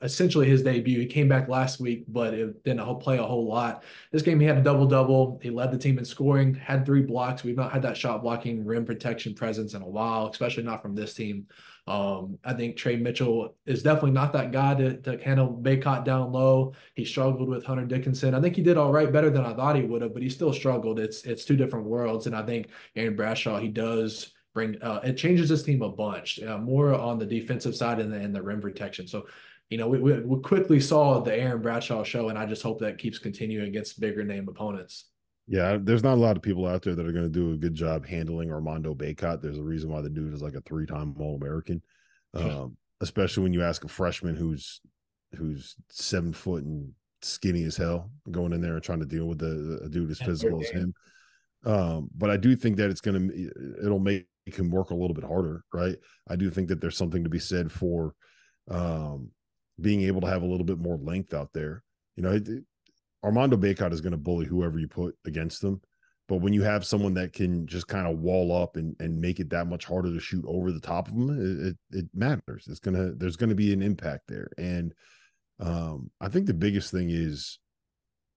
essentially 0.01 0.47
his 0.47 0.63
debut. 0.63 0.99
He 0.99 1.05
came 1.05 1.27
back 1.27 1.47
last 1.47 1.79
week, 1.79 2.05
but 2.07 2.33
it 2.33 2.63
didn't 2.63 2.99
play 2.99 3.17
a 3.17 3.23
whole 3.23 3.47
lot. 3.47 3.83
This 4.11 4.21
game, 4.21 4.39
he 4.39 4.45
had 4.45 4.57
a 4.57 4.63
double 4.63 4.85
double. 4.85 5.39
He 5.41 5.49
led 5.49 5.71
the 5.71 5.77
team 5.77 5.97
in 5.97 6.05
scoring, 6.05 6.53
had 6.53 6.85
three 6.85 7.01
blocks. 7.01 7.43
We've 7.43 7.55
not 7.55 7.71
had 7.71 7.81
that 7.83 7.97
shot 7.97 8.21
blocking 8.21 8.65
rim 8.65 8.85
protection 8.85 9.33
presence 9.33 9.73
in 9.73 9.81
a 9.81 9.88
while, 9.88 10.27
especially 10.27 10.63
not 10.63 10.81
from 10.81 10.95
this 10.95 11.13
team. 11.13 11.47
Um, 11.88 12.38
I 12.43 12.53
think 12.53 12.75
Tre 12.75 12.97
Mitchell 12.97 13.55
is 13.65 13.81
definitely 13.81 14.11
not 14.11 14.33
that 14.33 14.51
guy 14.51 14.75
to, 14.75 14.97
to 14.97 15.23
handle 15.23 15.57
Bacot 15.61 16.03
down 16.03 16.33
low. 16.33 16.73
He 16.95 17.05
struggled 17.05 17.47
with 17.47 17.63
Hunter 17.63 17.85
Dickinson. 17.85 18.35
I 18.35 18.41
think 18.41 18.57
he 18.57 18.61
did 18.61 18.77
all 18.77 18.91
right, 18.91 19.11
better 19.11 19.29
than 19.29 19.45
I 19.45 19.53
thought 19.53 19.77
he 19.77 19.83
would 19.83 20.01
have, 20.01 20.13
but 20.13 20.21
he 20.21 20.29
still 20.29 20.51
struggled. 20.51 20.99
It's 20.99 21.23
it's 21.23 21.45
two 21.45 21.55
different 21.55 21.85
worlds, 21.85 22.27
and 22.27 22.35
I 22.35 22.43
think 22.43 22.67
Aaron 22.97 23.15
Bradshaw 23.15 23.57
he 23.59 23.69
does 23.69 24.33
bring 24.58 24.72
uh, 24.82 24.99
it 25.03 25.16
changes 25.24 25.49
his 25.49 25.64
team 25.64 25.82
a 25.82 25.89
bunch, 26.05 26.30
uh, 26.41 26.58
more 26.58 26.93
on 26.93 27.20
the 27.20 27.26
defensive 27.38 27.76
side 27.76 27.99
and 27.99 28.12
the, 28.12 28.18
and 28.26 28.34
the 28.34 28.41
rim 28.41 28.62
protection. 28.62 29.08
So 29.08 29.28
you 29.70 29.78
know, 29.78 29.88
we, 29.89 29.99
we 29.99 30.41
quickly 30.41 30.80
saw 30.80 31.20
the 31.20 31.36
Aaron 31.36 31.62
Bradshaw 31.62 32.03
show, 32.03 32.30
and 32.30 32.38
I 32.38 32.45
just 32.45 32.64
hope 32.64 32.80
that 32.80 32.97
keeps 32.97 33.20
continuing 33.20 33.68
against 33.68 33.99
bigger 33.99 34.24
name 34.24 34.47
opponents. 34.47 35.10
Yeah, 35.45 35.78
there's 35.80 36.03
not 36.03 36.16
a 36.16 36.24
lot 36.28 36.38
of 36.38 36.43
people 36.43 36.66
out 36.66 36.82
there 36.82 36.95
that 36.95 37.05
are 37.05 37.12
going 37.12 37.32
to 37.32 37.39
do 37.41 37.51
a 37.51 37.58
good 37.58 37.76
job 37.76 38.05
handling 38.05 38.51
Armando 38.51 38.93
Bacot. 38.95 39.41
There's 39.41 39.60
a 39.60 39.64
reason 39.64 39.89
why 39.89 40.01
the 40.01 40.10
dude 40.10 40.34
is 40.34 40.41
like 40.41 40.55
a 40.55 40.62
three-time 40.62 41.16
All-American, 41.20 41.82
um, 42.34 42.78
especially 43.01 43.43
when 43.43 43.53
you 43.53 43.64
ask 43.64 43.84
a 43.84 43.88
freshman 43.88 44.36
who's 44.36 44.82
who's 45.38 45.76
seven 45.89 46.32
foot 46.34 46.64
and 46.64 46.91
skinny 47.22 47.64
as 47.64 47.76
hell 47.76 48.10
going 48.32 48.53
in 48.53 48.62
there 48.62 48.76
and 48.76 48.84
trying 48.84 49.01
to 49.01 49.05
deal 49.05 49.26
with 49.26 49.39
the, 49.39 49.80
a 49.84 49.89
dude 49.89 50.12
as 50.12 50.20
physical 50.20 50.62
as 50.62 50.70
him. 50.70 50.93
Um, 51.66 52.10
but 52.16 52.30
I 52.30 52.38
do 52.38 52.55
think 52.55 52.78
that 52.78 52.89
it's 52.89 53.01
going 53.01 53.30
to 53.30 53.51
it'll 53.84 53.99
make 53.99 54.28
him 54.55 54.69
work 54.69 54.89
a 54.89 54.95
little 54.95 55.13
bit 55.13 55.23
harder, 55.23 55.63
right? 55.73 55.95
I 56.27 56.35
do 56.35 56.49
think 56.49 56.69
that 56.69 56.81
there's 56.81 56.97
something 56.97 57.23
to 57.23 57.29
be 57.29 57.39
said 57.39 57.71
for 57.71 58.13
um, 58.69 59.31
being 59.79 60.01
able 60.01 60.21
to 60.21 60.27
have 60.27 60.43
a 60.43 60.47
little 60.47 60.65
bit 60.65 60.79
more 60.79 60.97
length 60.97 61.33
out 61.33 61.53
there. 61.53 61.83
You 62.15 62.23
know, 62.23 62.31
it, 62.31 62.47
Armando 63.23 63.57
Bacot 63.57 63.93
is 63.93 64.01
going 64.01 64.11
to 64.11 64.17
bully 64.17 64.45
whoever 64.45 64.79
you 64.79 64.87
put 64.87 65.15
against 65.25 65.61
them. 65.61 65.81
But 66.27 66.41
when 66.41 66.53
you 66.53 66.63
have 66.63 66.85
someone 66.85 67.13
that 67.13 67.31
can 67.31 67.67
just 67.67 67.87
kind 67.87 68.05
of 68.05 68.19
wall 68.19 68.55
up 68.55 68.75
and, 68.75 68.95
and 68.99 69.21
make 69.21 69.39
it 69.39 69.49
that 69.51 69.67
much 69.67 69.85
harder 69.85 70.11
to 70.11 70.19
shoot 70.19 70.43
over 70.45 70.71
the 70.71 70.81
top 70.81 71.07
of 71.07 71.13
them, 71.13 71.29
it, 71.29 71.67
it, 71.67 71.99
it 71.99 72.05
matters. 72.13 72.65
It's 72.67 72.79
gonna 72.79 73.13
there's 73.13 73.37
gonna 73.37 73.55
be 73.55 73.71
an 73.71 73.81
impact 73.81 74.23
there. 74.27 74.49
And 74.57 74.93
um, 75.59 76.11
I 76.19 76.27
think 76.27 76.45
the 76.45 76.53
biggest 76.53 76.91
thing 76.91 77.09
is 77.09 77.59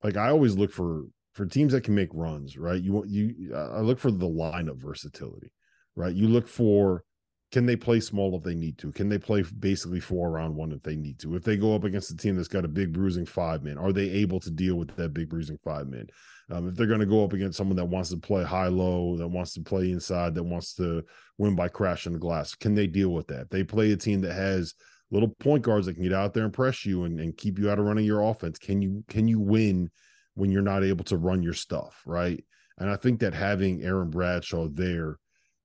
like 0.04 0.16
I 0.16 0.28
always 0.28 0.56
look 0.56 0.72
for 0.72 1.04
for 1.32 1.46
teams 1.46 1.72
that 1.72 1.82
can 1.82 1.94
make 1.94 2.10
runs, 2.12 2.56
right? 2.56 2.80
You 2.80 2.92
want 2.92 3.08
you 3.08 3.54
I 3.54 3.80
look 3.80 3.98
for 3.98 4.12
the 4.12 4.28
lineup 4.28 4.76
versatility, 4.76 5.52
right? 6.00 6.14
You 6.14 6.28
look 6.28 6.48
for 6.48 7.04
can 7.52 7.66
they 7.66 7.74
play 7.74 7.98
small 7.98 8.36
if 8.36 8.44
they 8.44 8.54
need 8.54 8.78
to? 8.78 8.92
Can 8.92 9.08
they 9.08 9.18
play 9.18 9.42
basically 9.58 9.98
four 9.98 10.28
around 10.28 10.54
one 10.54 10.70
if 10.70 10.84
they 10.84 10.94
need 10.94 11.18
to? 11.18 11.34
If 11.34 11.42
they 11.42 11.56
go 11.56 11.74
up 11.74 11.82
against 11.82 12.12
a 12.12 12.16
team 12.16 12.36
that's 12.36 12.46
got 12.46 12.64
a 12.64 12.68
big 12.68 12.92
bruising 12.92 13.26
five 13.26 13.64
man, 13.64 13.76
are 13.76 13.92
they 13.92 14.08
able 14.08 14.38
to 14.40 14.50
deal 14.52 14.76
with 14.76 14.94
that 14.96 15.12
big 15.12 15.28
bruising 15.28 15.58
five 15.64 15.88
man? 15.88 16.06
Um, 16.50 16.68
if 16.68 16.76
they're 16.76 16.86
going 16.86 17.00
to 17.00 17.06
go 17.06 17.24
up 17.24 17.32
against 17.32 17.58
someone 17.58 17.76
that 17.76 17.84
wants 17.84 18.10
to 18.10 18.16
play 18.16 18.44
high 18.44 18.68
low, 18.68 19.16
that 19.16 19.26
wants 19.26 19.52
to 19.54 19.62
play 19.62 19.90
inside, 19.90 20.34
that 20.36 20.44
wants 20.44 20.74
to 20.74 21.04
win 21.38 21.56
by 21.56 21.68
crashing 21.68 22.12
the 22.12 22.18
glass, 22.18 22.54
can 22.54 22.74
they 22.74 22.86
deal 22.86 23.10
with 23.10 23.26
that? 23.28 23.42
If 23.42 23.48
they 23.48 23.64
play 23.64 23.90
a 23.90 23.96
team 23.96 24.20
that 24.20 24.34
has 24.34 24.74
little 25.10 25.28
point 25.28 25.62
guards 25.62 25.86
that 25.86 25.94
can 25.94 26.02
get 26.02 26.12
out 26.12 26.34
there 26.34 26.44
and 26.44 26.52
press 26.52 26.86
you 26.86 27.04
and, 27.04 27.20
and 27.20 27.36
keep 27.36 27.58
you 27.58 27.70
out 27.70 27.78
of 27.78 27.84
running 27.84 28.04
your 28.04 28.22
offense. 28.22 28.58
Can 28.58 28.80
you 28.80 29.04
can 29.08 29.26
you 29.28 29.40
win 29.40 29.90
when 30.34 30.50
you're 30.50 30.62
not 30.62 30.84
able 30.84 31.04
to 31.06 31.16
run 31.16 31.42
your 31.42 31.54
stuff, 31.54 32.00
right? 32.06 32.42
And 32.78 32.88
I 32.88 32.96
think 32.96 33.20
that 33.20 33.34
having 33.34 33.82
Aaron 33.82 34.10
Bradshaw 34.10 34.68
there 34.68 35.18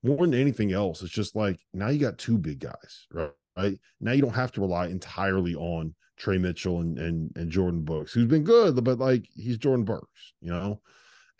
more 0.05 0.25
than 0.25 0.33
anything 0.33 0.71
else, 0.71 1.01
it's 1.01 1.11
just 1.11 1.35
like 1.35 1.59
now 1.73 1.89
you 1.89 1.99
got 1.99 2.17
two 2.17 2.37
big 2.37 2.59
guys, 2.59 3.07
right? 3.11 3.31
Right 3.57 3.79
now 4.01 4.11
you 4.11 4.21
don't 4.21 4.33
have 4.33 4.51
to 4.53 4.61
rely 4.61 4.87
entirely 4.87 5.55
on 5.55 5.95
Tre 6.17 6.37
Mitchell 6.37 6.81
and 6.81 6.97
and 6.99 7.31
and 7.35 7.49
Jordan 7.49 7.83
Burks, 7.83 8.13
who's 8.13 8.27
been 8.27 8.43
good, 8.43 8.81
but 8.83 8.99
like 8.99 9.27
he's 9.35 9.57
Jordan 9.57 9.85
Burks, 9.85 10.33
you 10.41 10.51
know. 10.51 10.81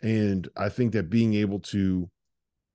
And 0.02 0.48
I 0.56 0.68
think 0.68 0.92
that 0.92 1.10
being 1.10 1.34
able 1.34 1.60
to 1.60 2.10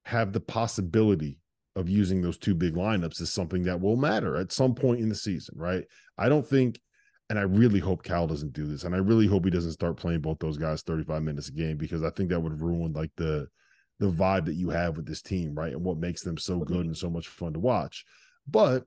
have 0.06 0.34
the 0.34 0.40
possibility 0.40 1.40
of 1.76 1.90
using 1.90 2.22
those 2.22 2.38
two 2.38 2.56
big 2.56 2.76
lineups 2.76 3.22
is 3.22 3.32
something 3.32 3.64
that 3.64 3.80
will 3.80 3.96
matter 3.96 4.36
at 4.36 4.52
some 4.52 4.76
point 4.76 5.00
in 5.00 5.10
the 5.10 5.16
season, 5.16 5.56
right? 5.58 5.86
I 6.18 6.28
don't 6.28 6.46
think, 6.46 6.80
and 7.30 7.40
I 7.40 7.44
really 7.44 7.80
hope 7.80 8.04
Cal 8.04 8.28
doesn't 8.28 8.54
do 8.54 8.68
this, 8.68 8.84
and 8.84 8.94
I 8.94 8.98
really 8.98 9.28
hope 9.28 9.46
he 9.46 9.52
doesn't 9.52 9.72
start 9.72 9.98
playing 9.98 10.22
both 10.22 10.40
those 10.40 10.58
guys 10.58 10.82
35 10.82 11.24
minutes 11.24 11.50
a 11.50 11.54
game 11.54 11.78
because 11.78 12.04
I 12.04 12.10
think 12.10 12.30
that 12.30 12.40
would 12.40 12.62
ruin 12.62 12.94
like 12.94 13.12
the 13.16 13.48
the 14.02 14.12
vibe 14.12 14.46
that 14.46 14.56
you 14.56 14.72
have 14.72 14.98
with 14.98 15.06
this 15.06 15.22
team, 15.22 15.54
right? 15.54 15.74
And 15.74 15.84
what 15.84 16.00
makes 16.00 16.24
them 16.24 16.36
so 16.36 16.58
good 16.58 16.78
mm-hmm. 16.78 16.88
and 16.88 16.98
so 16.98 17.10
much 17.10 17.28
fun 17.28 17.54
to 17.54 17.60
watch. 17.60 18.04
But 18.48 18.84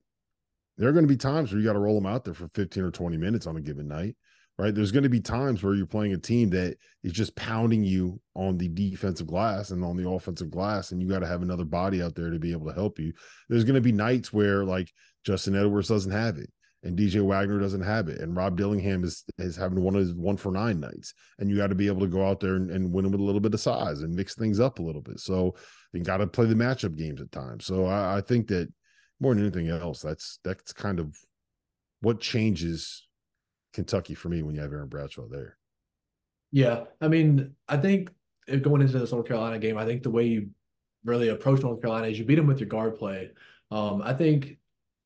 there 0.76 0.88
are 0.88 0.92
going 0.92 1.04
to 1.04 1.08
be 1.08 1.16
times 1.16 1.52
where 1.52 1.60
you 1.60 1.66
got 1.66 1.74
to 1.74 1.78
roll 1.78 1.94
them 1.94 2.12
out 2.12 2.24
there 2.24 2.34
for 2.34 2.48
15 2.48 2.82
or 2.82 2.90
20 2.90 3.16
minutes 3.16 3.46
on 3.46 3.56
a 3.56 3.60
given 3.60 3.86
night, 3.86 4.16
right? 4.58 4.74
There's 4.74 4.90
going 4.90 5.04
to 5.04 5.08
be 5.08 5.20
times 5.20 5.62
where 5.62 5.74
you're 5.74 5.86
playing 5.86 6.14
a 6.14 6.18
team 6.18 6.50
that 6.50 6.76
is 7.04 7.12
just 7.12 7.36
pounding 7.36 7.84
you 7.84 8.20
on 8.34 8.58
the 8.58 8.66
defensive 8.66 9.28
glass 9.28 9.70
and 9.70 9.84
on 9.84 9.96
the 9.96 10.08
offensive 10.10 10.50
glass, 10.50 10.90
and 10.90 11.00
you 11.00 11.08
got 11.08 11.20
to 11.20 11.28
have 11.28 11.42
another 11.42 11.64
body 11.64 12.02
out 12.02 12.16
there 12.16 12.30
to 12.30 12.40
be 12.40 12.50
able 12.50 12.66
to 12.66 12.74
help 12.74 12.98
you. 12.98 13.12
There's 13.48 13.64
going 13.64 13.76
to 13.76 13.80
be 13.80 13.92
nights 13.92 14.32
where 14.32 14.64
like 14.64 14.92
Justin 15.24 15.54
Edwards 15.54 15.88
doesn't 15.88 16.10
have 16.10 16.38
it 16.38 16.50
and 16.84 16.98
DJ 16.98 17.22
Wagner 17.22 17.58
doesn't 17.58 17.82
have 17.82 18.08
it, 18.08 18.20
and 18.20 18.36
Rob 18.36 18.56
Dillingham 18.56 19.02
is 19.04 19.24
is 19.38 19.56
having 19.56 19.82
one 19.82 19.94
of 19.94 20.02
his 20.02 20.14
one 20.14 20.36
for 20.36 20.52
nine 20.52 20.78
nights, 20.78 21.14
and 21.38 21.50
you 21.50 21.56
got 21.56 21.68
to 21.68 21.74
be 21.74 21.86
able 21.86 22.00
to 22.00 22.06
go 22.06 22.24
out 22.24 22.40
there 22.40 22.56
and, 22.56 22.70
and 22.70 22.92
win 22.92 23.10
with 23.10 23.20
a 23.20 23.24
little 23.24 23.40
bit 23.40 23.54
of 23.54 23.60
size 23.60 24.02
and 24.02 24.14
mix 24.14 24.34
things 24.34 24.60
up 24.60 24.78
a 24.78 24.82
little 24.82 25.00
bit. 25.00 25.18
So 25.18 25.54
you 25.92 26.00
got 26.00 26.18
to 26.18 26.26
play 26.26 26.46
the 26.46 26.54
matchup 26.54 26.96
games 26.96 27.20
at 27.20 27.32
times. 27.32 27.64
So 27.64 27.86
I, 27.86 28.18
I, 28.18 28.20
think 28.20 28.48
that 28.48 28.70
more 29.20 29.34
than 29.34 29.44
anything 29.44 29.68
else, 29.68 30.00
that's 30.00 30.38
that's 30.44 30.72
kind 30.72 31.00
of 31.00 31.16
what 32.00 32.20
changes 32.20 33.06
Kentucky 33.72 34.14
for 34.14 34.28
me 34.28 34.42
when 34.42 34.54
you 34.54 34.60
have 34.60 34.72
Aaron 34.72 34.88
Bradshaw 34.88 35.26
there. 35.28 35.56
Yeah, 36.52 36.84
I 37.00 37.08
mean, 37.08 37.54
I 37.66 37.78
think 37.78 38.10
going 38.60 38.82
into 38.82 38.98
this 38.98 39.10
North 39.10 39.26
Carolina 39.26 39.58
game, 39.58 39.78
I 39.78 39.86
think 39.86 40.02
the 40.02 40.10
way 40.10 40.26
you 40.26 40.50
really 41.04 41.28
approach 41.28 41.62
North 41.62 41.80
Carolina 41.80 42.08
is 42.08 42.18
you 42.18 42.24
beat 42.24 42.36
them 42.36 42.46
with 42.46 42.60
your 42.60 42.68
guard 42.68 42.96
play. 42.96 43.30
Um, 43.70 44.02
I 44.04 44.12
think 44.12 44.58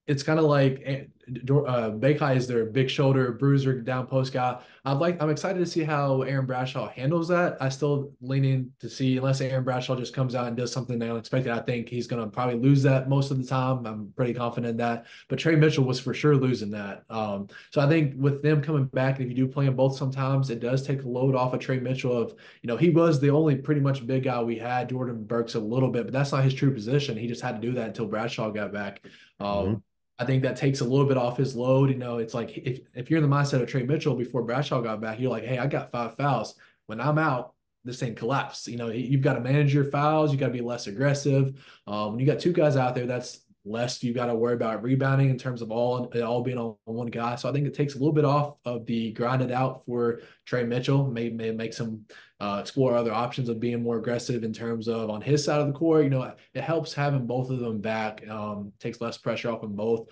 it's 0.06 0.22
kind 0.22 0.38
of 0.38 0.46
like 0.46 1.10
uh, 1.28 1.90
Bacot 1.90 2.36
is 2.36 2.46
their 2.46 2.66
big 2.66 2.88
shoulder 2.90 3.32
bruiser 3.32 3.80
down 3.80 4.06
post 4.06 4.32
guy. 4.32 4.58
I'd 4.84 4.98
like 4.98 5.20
I'm 5.22 5.28
excited 5.28 5.58
to 5.58 5.66
see 5.66 5.84
how 5.84 6.22
Aaron 6.22 6.46
Bradshaw 6.46 6.88
handles 6.88 7.28
that. 7.28 7.58
I 7.60 7.68
still 7.68 8.12
leaning 8.20 8.72
to 8.80 8.88
see 8.88 9.18
unless 9.18 9.40
Aaron 9.40 9.64
Bradshaw 9.64 9.96
just 9.96 10.14
comes 10.14 10.34
out 10.34 10.46
and 10.46 10.56
does 10.56 10.72
something 10.72 11.02
unexpected. 11.02 11.52
I 11.52 11.60
think 11.60 11.88
he's 11.88 12.06
going 12.06 12.22
to 12.22 12.30
probably 12.30 12.58
lose 12.58 12.82
that 12.84 13.08
most 13.08 13.30
of 13.30 13.38
the 13.38 13.44
time. 13.44 13.86
I'm 13.86 14.12
pretty 14.16 14.34
confident 14.34 14.70
in 14.70 14.76
that. 14.78 15.06
But 15.28 15.38
Tre 15.38 15.56
Mitchell 15.56 15.84
was 15.84 16.00
for 16.00 16.14
sure 16.14 16.36
losing 16.36 16.70
that. 16.70 17.04
Um, 17.10 17.48
so 17.70 17.80
I 17.80 17.88
think 17.88 18.14
with 18.16 18.42
them 18.42 18.62
coming 18.62 18.86
back, 18.86 19.20
if 19.20 19.28
you 19.28 19.34
do 19.34 19.46
play 19.46 19.66
them 19.66 19.76
both, 19.76 19.96
sometimes 19.96 20.50
it 20.50 20.60
does 20.60 20.86
take 20.86 21.02
a 21.02 21.08
load 21.08 21.34
off 21.34 21.52
of 21.52 21.60
Tre 21.60 21.78
Mitchell. 21.80 22.16
Of 22.16 22.34
you 22.62 22.68
know 22.68 22.76
he 22.76 22.90
was 22.90 23.20
the 23.20 23.30
only 23.30 23.56
pretty 23.56 23.80
much 23.80 24.06
big 24.06 24.24
guy 24.24 24.42
we 24.42 24.56
had. 24.56 24.88
Jordan 24.88 25.24
Burks 25.24 25.54
a 25.54 25.60
little 25.60 25.90
bit, 25.90 26.04
but 26.04 26.12
that's 26.12 26.32
not 26.32 26.44
his 26.44 26.54
true 26.54 26.72
position. 26.72 27.16
He 27.16 27.26
just 27.26 27.42
had 27.42 27.60
to 27.60 27.66
do 27.66 27.74
that 27.74 27.88
until 27.88 28.06
Bradshaw 28.06 28.50
got 28.50 28.72
back. 28.72 29.02
Um, 29.40 29.48
mm-hmm. 29.48 29.74
I 30.18 30.24
think 30.24 30.42
that 30.42 30.56
takes 30.56 30.80
a 30.80 30.84
little 30.84 31.06
bit 31.06 31.16
off 31.16 31.36
his 31.36 31.54
load. 31.54 31.90
You 31.90 31.96
know, 31.96 32.18
it's 32.18 32.34
like 32.34 32.56
if, 32.56 32.80
if 32.94 33.10
you're 33.10 33.22
in 33.22 33.28
the 33.28 33.34
mindset 33.34 33.62
of 33.62 33.68
Tre 33.68 33.84
Mitchell 33.84 34.16
before 34.16 34.42
Bradshaw 34.42 34.80
got 34.80 35.00
back, 35.00 35.20
you're 35.20 35.30
like, 35.30 35.44
hey, 35.44 35.58
I 35.58 35.66
got 35.66 35.90
five 35.90 36.16
fouls. 36.16 36.54
When 36.86 37.00
I'm 37.00 37.18
out, 37.18 37.54
this 37.84 38.00
thing 38.00 38.14
collapse. 38.14 38.66
You 38.66 38.76
know, 38.76 38.88
you've 38.88 39.22
got 39.22 39.34
to 39.34 39.40
manage 39.40 39.72
your 39.72 39.84
fouls. 39.84 40.32
You 40.32 40.38
got 40.38 40.48
to 40.48 40.52
be 40.52 40.60
less 40.60 40.86
aggressive. 40.86 41.64
Um, 41.86 42.12
when 42.12 42.20
you 42.20 42.26
got 42.26 42.40
two 42.40 42.52
guys 42.52 42.76
out 42.76 42.94
there, 42.94 43.06
that's 43.06 43.40
less 43.68 44.02
you 44.02 44.12
got 44.12 44.26
to 44.26 44.34
worry 44.34 44.54
about 44.54 44.82
rebounding 44.82 45.30
in 45.30 45.38
terms 45.38 45.62
of 45.62 45.70
all 45.70 46.10
it 46.10 46.22
all 46.22 46.42
being 46.42 46.58
on 46.58 46.76
one 46.84 47.08
guy. 47.08 47.36
So 47.36 47.48
I 47.48 47.52
think 47.52 47.66
it 47.66 47.74
takes 47.74 47.94
a 47.94 47.98
little 47.98 48.12
bit 48.12 48.24
off 48.24 48.54
of 48.64 48.86
the 48.86 49.12
grinded 49.12 49.52
out 49.52 49.84
for 49.84 50.20
Tre 50.46 50.64
Mitchell. 50.64 51.06
Maybe 51.06 51.34
may 51.34 51.50
makes 51.50 51.78
him 51.78 52.06
uh, 52.40 52.58
explore 52.60 52.96
other 52.96 53.12
options 53.12 53.48
of 53.48 53.60
being 53.60 53.82
more 53.82 53.98
aggressive 53.98 54.44
in 54.44 54.52
terms 54.52 54.88
of 54.88 55.10
on 55.10 55.20
his 55.20 55.44
side 55.44 55.60
of 55.60 55.66
the 55.66 55.72
court. 55.72 56.04
You 56.04 56.10
know, 56.10 56.34
it 56.54 56.62
helps 56.62 56.94
having 56.94 57.26
both 57.26 57.50
of 57.50 57.60
them 57.60 57.80
back. 57.80 58.26
Um, 58.28 58.72
takes 58.80 59.00
less 59.00 59.18
pressure 59.18 59.50
off 59.50 59.60
them 59.60 59.74
both. 59.74 60.08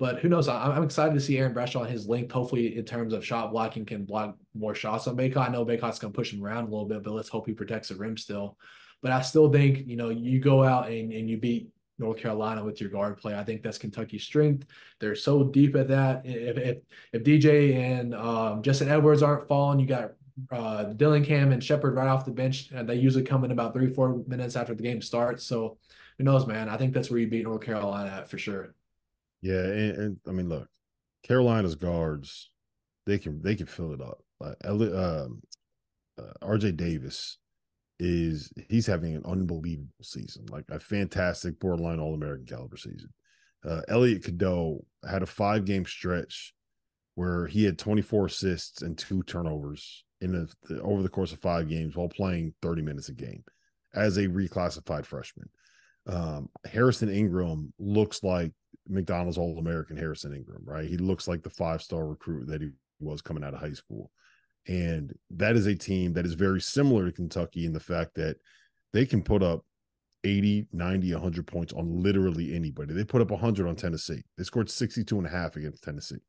But 0.00 0.20
who 0.20 0.30
knows? 0.30 0.48
I'm, 0.48 0.82
excited 0.82 1.12
to 1.12 1.20
see 1.20 1.36
Aaron 1.36 1.52
Bradshaw 1.52 1.82
and 1.82 1.90
his 1.90 2.06
length. 2.06 2.32
Hopefully, 2.32 2.78
in 2.78 2.86
terms 2.86 3.12
of 3.12 3.22
shot 3.22 3.52
blocking, 3.52 3.84
can 3.84 4.06
block 4.06 4.34
more 4.54 4.74
shots 4.74 5.06
on 5.06 5.14
Bacot. 5.14 5.48
I 5.48 5.52
know 5.52 5.62
Bacot's 5.62 5.98
going 5.98 6.10
to 6.10 6.16
push 6.16 6.32
him 6.32 6.42
around 6.42 6.64
a 6.64 6.70
little 6.70 6.86
bit, 6.86 7.02
but 7.02 7.12
let's 7.12 7.28
hope 7.28 7.46
he 7.46 7.52
protects 7.52 7.90
the 7.90 7.96
rim 7.96 8.16
still. 8.16 8.56
But 9.02 9.12
I 9.12 9.20
still 9.20 9.52
think, 9.52 9.86
you 9.86 9.96
know, 9.96 10.08
you 10.08 10.40
go 10.40 10.64
out 10.64 10.88
and, 10.88 11.12
and 11.12 11.28
you 11.28 11.36
beat 11.36 11.68
North 12.00 12.18
Carolina 12.18 12.64
with 12.64 12.80
your 12.80 12.90
guard 12.90 13.18
play. 13.18 13.34
I 13.34 13.44
think 13.44 13.62
that's 13.62 13.78
Kentucky's 13.78 14.24
strength. 14.24 14.66
They're 14.98 15.14
so 15.14 15.44
deep 15.44 15.76
at 15.76 15.88
that. 15.88 16.22
If 16.24 16.56
if, 16.56 16.78
if 17.12 17.22
DJ 17.22 17.76
and 17.76 18.14
um, 18.14 18.62
Justin 18.62 18.88
Edwards 18.88 19.22
aren't 19.22 19.46
falling, 19.46 19.78
you 19.78 19.86
got 19.86 20.12
uh, 20.50 20.84
Dillingham 20.84 21.52
and 21.52 21.62
Sheppard 21.62 21.94
right 21.94 22.08
off 22.08 22.24
the 22.24 22.30
bench. 22.30 22.70
And 22.72 22.88
they 22.88 22.96
usually 22.96 23.24
come 23.24 23.44
in 23.44 23.50
about 23.50 23.74
three, 23.74 23.92
four 23.92 24.22
minutes 24.26 24.56
after 24.56 24.74
the 24.74 24.82
game 24.82 25.02
starts. 25.02 25.44
So 25.44 25.78
who 26.18 26.24
knows, 26.24 26.46
man? 26.46 26.68
I 26.68 26.76
think 26.76 26.94
that's 26.94 27.10
where 27.10 27.20
you 27.20 27.28
beat 27.28 27.44
North 27.44 27.62
Carolina 27.62 28.10
at 28.10 28.30
for 28.30 28.38
sure. 28.38 28.74
Yeah, 29.42 29.62
and, 29.62 29.96
and 29.96 30.16
I 30.26 30.32
mean, 30.32 30.48
look, 30.48 30.68
Carolina's 31.22 31.74
guards, 31.74 32.50
they 33.06 33.18
can 33.18 33.42
they 33.42 33.54
can 33.54 33.66
fill 33.66 33.92
it 33.92 34.00
up. 34.00 34.22
Like 34.38 34.56
um, 34.64 35.42
uh, 36.18 36.32
RJ 36.42 36.76
Davis 36.76 37.38
is 38.00 38.50
he's 38.68 38.86
having 38.86 39.14
an 39.14 39.22
unbelievable 39.26 39.92
season, 40.02 40.46
like 40.50 40.64
a 40.70 40.80
fantastic 40.80 41.60
borderline 41.60 42.00
All 42.00 42.14
American 42.14 42.46
caliber 42.46 42.78
season. 42.78 43.10
Uh, 43.64 43.82
Elliot 43.88 44.24
Cadeau 44.24 44.84
had 45.08 45.22
a 45.22 45.26
five 45.26 45.66
game 45.66 45.84
stretch 45.84 46.54
where 47.14 47.46
he 47.46 47.64
had 47.64 47.78
24 47.78 48.26
assists 48.26 48.80
and 48.80 48.96
two 48.96 49.22
turnovers 49.24 50.04
in 50.22 50.32
the, 50.32 50.50
the, 50.68 50.80
over 50.80 51.02
the 51.02 51.08
course 51.08 51.32
of 51.32 51.40
five 51.40 51.68
games 51.68 51.94
while 51.94 52.08
playing 52.08 52.54
30 52.62 52.80
minutes 52.80 53.10
a 53.10 53.14
game 53.14 53.44
as 53.94 54.16
a 54.16 54.28
reclassified 54.28 55.04
freshman. 55.04 55.48
Um, 56.06 56.48
Harrison 56.64 57.10
Ingram 57.10 57.72
looks 57.78 58.22
like 58.22 58.52
McDonald's 58.88 59.36
All 59.36 59.58
American 59.58 59.98
Harrison 59.98 60.34
Ingram, 60.34 60.62
right? 60.64 60.88
He 60.88 60.96
looks 60.96 61.28
like 61.28 61.42
the 61.42 61.50
five 61.50 61.82
star 61.82 62.06
recruit 62.06 62.46
that 62.46 62.62
he 62.62 62.70
was 62.98 63.20
coming 63.20 63.44
out 63.44 63.52
of 63.52 63.60
high 63.60 63.72
school. 63.72 64.10
And 64.68 65.12
that 65.30 65.56
is 65.56 65.66
a 65.66 65.74
team 65.74 66.12
that 66.14 66.26
is 66.26 66.34
very 66.34 66.60
similar 66.60 67.06
to 67.06 67.12
Kentucky 67.12 67.64
in 67.64 67.72
the 67.72 67.80
fact 67.80 68.14
that 68.14 68.36
they 68.92 69.06
can 69.06 69.22
put 69.22 69.42
up 69.42 69.64
80, 70.24 70.68
90, 70.72 71.12
100 71.12 71.46
points 71.46 71.72
on 71.72 72.02
literally 72.02 72.54
anybody. 72.54 72.92
They 72.92 73.04
put 73.04 73.22
up 73.22 73.30
100 73.30 73.66
on 73.66 73.76
Tennessee. 73.76 74.22
They 74.36 74.44
scored 74.44 74.70
62 74.70 75.16
and 75.16 75.26
a 75.26 75.30
half 75.30 75.56
against 75.56 75.82
Tennessee, 75.82 76.20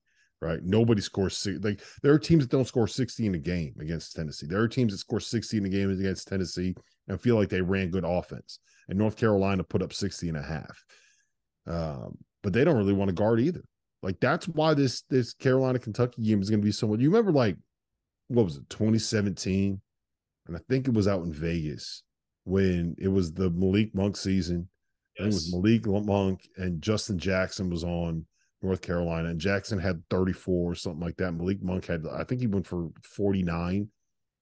right? 0.42 0.60
Nobody 0.64 1.02
scores 1.02 1.46
like 1.62 1.82
there 2.02 2.14
are 2.14 2.20
teams 2.20 2.46
that 2.46 2.52
don't 2.52 2.68
score 2.68 2.88
60 2.88 3.26
in 3.26 3.36
a 3.36 3.40
game 3.40 3.76
against 3.80 4.16
Tennessee. 4.16 4.48
There 4.48 4.62
are 4.62 4.68
teams 4.68 4.94
that 4.94 5.00
score 5.00 5.20
60 5.20 5.58
in 5.58 5.66
a 5.66 5.70
game 5.70 5.92
against 5.92 6.28
Tennessee 6.28 6.74
and 7.08 7.20
feel 7.20 7.36
like 7.36 7.50
they 7.50 7.62
ran 7.62 7.90
good 7.90 8.06
offense. 8.06 8.60
And 8.88 8.98
North 8.98 9.18
Carolina 9.18 9.64
put 9.64 9.82
up 9.82 9.94
60 9.94 10.30
and 10.30 10.38
a 10.38 10.42
half. 10.42 10.84
Um, 11.68 12.18
but 12.44 12.54
they 12.54 12.64
don't 12.64 12.78
really 12.78 12.94
want 12.94 13.10
to 13.10 13.14
guard 13.14 13.40
either. 13.40 13.62
Like 14.04 14.20
that's 14.20 14.48
why 14.48 14.74
this 14.74 15.04
this 15.10 15.34
Carolina 15.34 15.80
Kentucky 15.80 16.24
game 16.24 16.42
is 16.42 16.50
going 16.50 16.62
to 16.62 16.66
be 16.66 16.72
so 16.72 16.88
much. 16.88 17.00
You 17.00 17.10
remember 17.10 17.32
like 17.32 17.56
what 18.32 18.46
was 18.46 18.58
it 18.58 18.70
2017, 18.70 19.80
and 20.48 20.58
I 20.58 20.60
think 20.70 20.88
it 20.88 20.94
was 20.94 21.08
out 21.08 21.24
in 21.24 21.34
Vegas 21.34 22.04
when 22.44 22.96
it 22.98 23.08
was 23.08 23.34
the 23.34 23.50
Malik 23.52 23.94
Monk 23.94 24.18
season. 24.18 24.68
Yes. 25.18 25.26
It 25.26 25.26
was 25.26 25.54
Malik 25.54 26.06
Monk 26.06 26.48
and 26.58 26.82
Justin 26.82 27.18
Jackson 27.20 27.70
was 27.70 27.84
on 27.84 28.26
North 28.62 28.82
Carolina, 28.82 29.30
and 29.30 29.40
Jackson 29.40 29.80
had 29.80 30.02
34 30.10 30.72
or 30.72 30.76
something 30.76 31.02
like 31.02 31.18
that. 31.18 31.34
Malik 31.34 31.62
Monk 31.62 31.86
had 31.86 32.06
I 32.12 32.24
think 32.24 32.42
he 32.42 32.48
went 32.48 32.68
for 32.68 32.90
49 33.04 33.88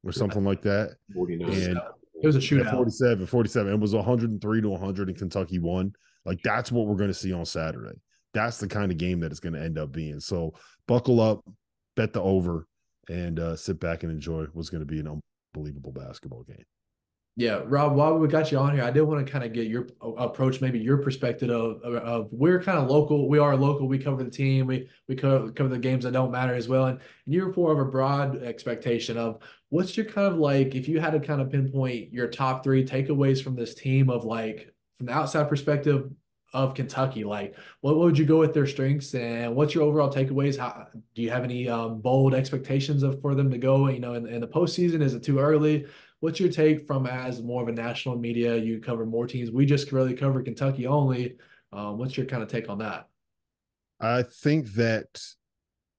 or 0.04 0.12
something 0.12 0.44
like 0.44 0.62
that. 0.64 0.96
49. 1.14 1.50
And 1.50 1.80
it 2.22 2.28
was 2.28 2.36
a 2.36 2.40
shootout. 2.40 2.72
47, 2.72 3.26
47. 3.26 3.74
It 3.74 3.80
was 3.80 3.96
103 3.96 4.62
to 4.62 4.70
100, 4.70 5.08
and 5.10 5.18
Kentucky 5.18 5.60
won. 5.60 5.94
Like 6.26 6.40
that's 6.44 6.72
what 6.72 6.86
we're 6.86 6.96
going 6.96 7.10
to 7.10 7.14
see 7.14 7.34
on 7.34 7.46
Saturday. 7.46 7.98
That's 8.34 8.60
the 8.60 8.68
kind 8.68 8.92
of 8.92 8.98
game 8.98 9.22
that 9.22 9.32
it's 9.32 9.40
going 9.40 9.54
to 9.54 9.62
end 9.62 9.78
up 9.78 9.92
being. 9.92 10.20
So 10.20 10.54
buckle 10.88 11.20
up, 11.20 11.44
bet 11.96 12.14
the 12.14 12.22
over, 12.22 12.68
and 13.10 13.40
uh, 13.40 13.56
sit 13.56 13.80
back 13.80 14.04
and 14.04 14.12
enjoy 14.12 14.46
what's 14.54 14.70
going 14.70 14.86
to 14.86 14.86
be 14.86 15.00
an 15.00 15.22
unbelievable 15.56 15.92
basketball 15.92 16.44
game. 16.44 16.64
Yeah, 17.36 17.62
Rob, 17.66 17.96
while 17.96 18.18
we 18.18 18.28
got 18.28 18.52
you 18.52 18.58
on 18.58 18.74
here, 18.74 18.84
I 18.84 18.92
did 18.92 19.04
want 19.04 19.26
to 19.26 19.32
kind 19.32 19.46
of 19.46 19.54
get 19.54 19.68
your 19.68 19.88
approach, 20.02 20.60
maybe 20.60 20.78
your 20.78 20.98
perspective 20.98 21.50
of, 21.50 21.82
of, 21.84 21.94
of, 21.96 22.28
we're 22.32 22.62
kind 22.62 22.78
of 22.78 22.90
local. 22.90 23.30
We 23.30 23.40
are 23.40 23.56
local. 23.56 23.88
We 23.88 23.98
cover 23.98 24.22
the 24.24 24.30
team. 24.30 24.68
We 24.68 24.90
we 25.08 25.16
cover, 25.16 25.50
cover 25.52 25.70
the 25.70 25.80
games 25.80 26.04
that 26.04 26.12
don't 26.12 26.32
matter 26.32 26.54
as 26.54 26.68
well. 26.68 26.88
And, 26.88 27.00
and 27.00 27.34
you're 27.34 27.54
more 27.54 27.72
of 27.72 27.80
a 27.80 27.86
broad 27.86 28.44
expectation 28.44 29.18
of 29.18 29.42
what's 29.70 29.96
your 29.96 30.06
kind 30.06 30.28
of 30.28 30.38
like 30.38 30.76
if 30.76 30.90
you 30.90 31.00
had 31.00 31.12
to 31.12 31.20
kind 31.22 31.40
of 31.40 31.50
pinpoint 31.50 32.12
your 32.12 32.28
top 32.28 32.62
three 32.62 32.84
takeaways 32.84 33.42
from 33.42 33.56
this 33.56 33.74
team 33.74 34.10
of 34.10 34.26
like 34.26 34.74
from 34.98 35.06
the 35.08 35.14
outside 35.14 35.48
perspective 35.48 36.12
of 36.54 36.74
Kentucky, 36.74 37.24
like 37.24 37.56
what, 37.82 37.98
would 37.98 38.18
you 38.18 38.26
go 38.26 38.40
with 38.40 38.54
their 38.54 38.66
strengths 38.66 39.14
and 39.14 39.56
what's 39.56 39.76
your 39.76 39.84
overall 39.84 40.12
takeaways? 40.12 40.58
How 40.58 40.88
do 41.16 41.22
you 41.22 41.30
have 41.30 41.44
any 41.44 41.70
um, 41.70 42.02
bold 42.02 42.34
expectations 42.34 43.04
of 43.04 43.22
for 43.22 43.36
them 43.36 43.52
to 43.52 43.58
go? 43.58 43.88
You 43.88 44.00
know, 44.00 44.16
in, 44.16 44.28
in 44.28 44.42
the 44.42 44.48
postseason, 44.48 45.02
is 45.02 45.14
it 45.14 45.24
too 45.24 45.40
early? 45.40 45.86
What's 46.22 46.40
your 46.40 46.52
take 46.52 46.86
from 46.86 47.06
as 47.06 47.42
more 47.42 47.62
of 47.62 47.68
a 47.68 47.72
national 47.72 48.18
media? 48.18 48.58
You 48.58 48.80
cover 48.80 49.06
more 49.06 49.28
teams. 49.28 49.52
We 49.52 49.66
just 49.66 49.92
really 49.92 50.14
cover 50.14 50.42
Kentucky 50.42 50.88
only. 50.88 51.38
Um, 51.72 51.98
what's 51.98 52.18
your 52.18 52.26
kind 52.26 52.44
of 52.44 52.50
take 52.50 52.70
on 52.70 52.80
that? 52.80 53.08
I 54.00 54.24
think 54.24 54.74
that 54.74 55.22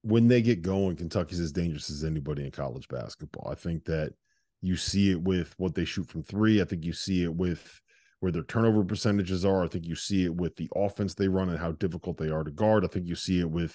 when 0.02 0.28
they 0.28 0.42
get 0.42 0.62
going, 0.62 0.96
Kentucky's 0.96 1.40
as 1.40 1.52
dangerous 1.52 1.90
as 1.90 2.04
anybody 2.04 2.44
in 2.44 2.50
college 2.50 2.88
basketball. 2.88 3.50
I 3.50 3.54
think 3.54 3.84
that 3.84 4.14
you 4.62 4.76
see 4.76 5.10
it 5.10 5.20
with 5.20 5.54
what 5.58 5.74
they 5.74 5.84
shoot 5.84 6.08
from 6.08 6.22
three. 6.22 6.60
I 6.60 6.64
think 6.64 6.84
you 6.84 6.92
see 6.92 7.22
it 7.22 7.34
with 7.34 7.80
where 8.20 8.30
their 8.30 8.44
turnover 8.44 8.84
percentages 8.84 9.44
are. 9.44 9.64
I 9.64 9.68
think 9.68 9.86
you 9.86 9.96
see 9.96 10.24
it 10.24 10.34
with 10.34 10.54
the 10.56 10.70
offense 10.76 11.14
they 11.14 11.28
run 11.28 11.48
and 11.48 11.58
how 11.58 11.72
difficult 11.72 12.18
they 12.18 12.28
are 12.28 12.44
to 12.44 12.50
guard. 12.50 12.84
I 12.84 12.88
think 12.88 13.06
you 13.06 13.14
see 13.14 13.40
it 13.40 13.50
with 13.50 13.74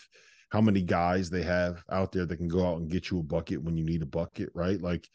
how 0.49 0.61
many 0.61 0.81
guys 0.81 1.29
they 1.29 1.43
have 1.43 1.83
out 1.91 2.11
there 2.11 2.25
that 2.25 2.37
can 2.37 2.47
go 2.47 2.65
out 2.65 2.77
and 2.77 2.89
get 2.89 3.09
you 3.09 3.19
a 3.19 3.23
bucket 3.23 3.61
when 3.61 3.75
you 3.75 3.83
need 3.83 4.03
a 4.03 4.07
bucket, 4.07 4.49
right? 4.53 4.79
Like 4.79 5.09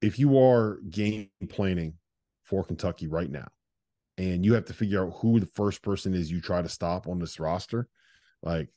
if 0.00 0.18
you 0.18 0.38
are 0.38 0.78
game 0.88 1.30
planning 1.48 1.94
for 2.44 2.62
Kentucky 2.62 3.08
right 3.08 3.30
now 3.30 3.48
and 4.16 4.44
you 4.44 4.54
have 4.54 4.66
to 4.66 4.74
figure 4.74 5.04
out 5.04 5.14
who 5.16 5.40
the 5.40 5.46
first 5.46 5.82
person 5.82 6.14
is 6.14 6.30
you 6.30 6.40
try 6.40 6.62
to 6.62 6.68
stop 6.68 7.08
on 7.08 7.18
this 7.18 7.40
roster, 7.40 7.88
like 8.42 8.68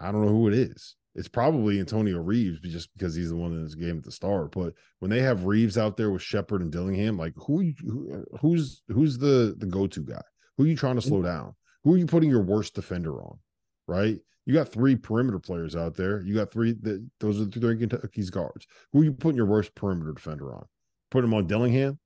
I 0.00 0.12
don't 0.12 0.24
know 0.24 0.32
who 0.32 0.48
it 0.48 0.54
is 0.54 0.94
it's 1.14 1.28
probably 1.28 1.80
Antonio 1.80 2.18
Reeves 2.18 2.60
just 2.60 2.92
because 2.92 3.14
he's 3.14 3.30
the 3.30 3.36
one 3.36 3.52
in 3.52 3.64
this 3.64 3.74
game 3.74 3.98
at 3.98 4.04
the 4.04 4.12
start. 4.12 4.52
But 4.52 4.74
when 5.00 5.10
they 5.10 5.20
have 5.20 5.44
Reeves 5.44 5.76
out 5.76 5.96
there 5.96 6.10
with 6.10 6.22
Sheppard 6.22 6.62
and 6.62 6.70
Dillingham, 6.70 7.18
like 7.18 7.32
who, 7.36 7.72
who 7.80 8.24
who's 8.40 8.82
who's 8.88 9.18
the 9.18 9.54
the 9.58 9.66
go 9.66 9.86
to 9.86 10.00
guy? 10.00 10.22
Who 10.56 10.64
are 10.64 10.66
you 10.68 10.76
trying 10.76 10.96
to 10.96 11.00
mm-hmm. 11.00 11.08
slow 11.08 11.22
down? 11.22 11.54
Who 11.84 11.94
are 11.94 11.98
you 11.98 12.06
putting 12.06 12.30
your 12.30 12.42
worst 12.42 12.74
defender 12.74 13.20
on? 13.22 13.38
Right? 13.86 14.18
You 14.46 14.54
got 14.54 14.68
three 14.68 14.96
perimeter 14.96 15.38
players 15.38 15.76
out 15.76 15.94
there. 15.94 16.22
You 16.22 16.34
got 16.34 16.52
three 16.52 16.72
that 16.82 17.06
those 17.20 17.40
are 17.40 17.44
the 17.44 17.60
three 17.60 17.76
Kentucky's 17.76 18.30
guards. 18.30 18.66
Who 18.92 19.00
are 19.00 19.04
you 19.04 19.12
putting 19.12 19.36
your 19.36 19.46
worst 19.46 19.74
perimeter 19.74 20.12
defender 20.12 20.54
on? 20.54 20.64
Putting 21.10 21.28
him 21.28 21.34
on 21.34 21.46
Dillingham? 21.46 21.98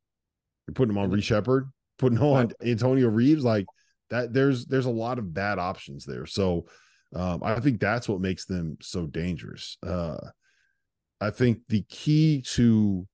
You're 0.66 0.74
putting 0.74 0.94
him 0.94 0.98
on 0.98 1.10
Reese 1.10 1.24
Sheppard. 1.24 1.68
Putting 1.98 2.18
him 2.18 2.24
on 2.24 2.52
Antonio 2.64 3.08
Reeves? 3.08 3.44
Like 3.44 3.66
that. 4.10 4.32
There's 4.32 4.66
there's 4.66 4.86
a 4.86 4.90
lot 4.90 5.18
of 5.18 5.34
bad 5.34 5.58
options 5.58 6.04
there. 6.04 6.26
So 6.26 6.66
um, 7.14 7.42
I 7.42 7.60
think 7.60 7.80
that's 7.80 8.08
what 8.08 8.20
makes 8.20 8.44
them 8.46 8.76
so 8.80 9.06
dangerous. 9.06 9.76
Uh, 9.86 10.18
I 11.20 11.30
think 11.30 11.58
the 11.68 11.82
key 11.88 12.42
to 12.54 13.06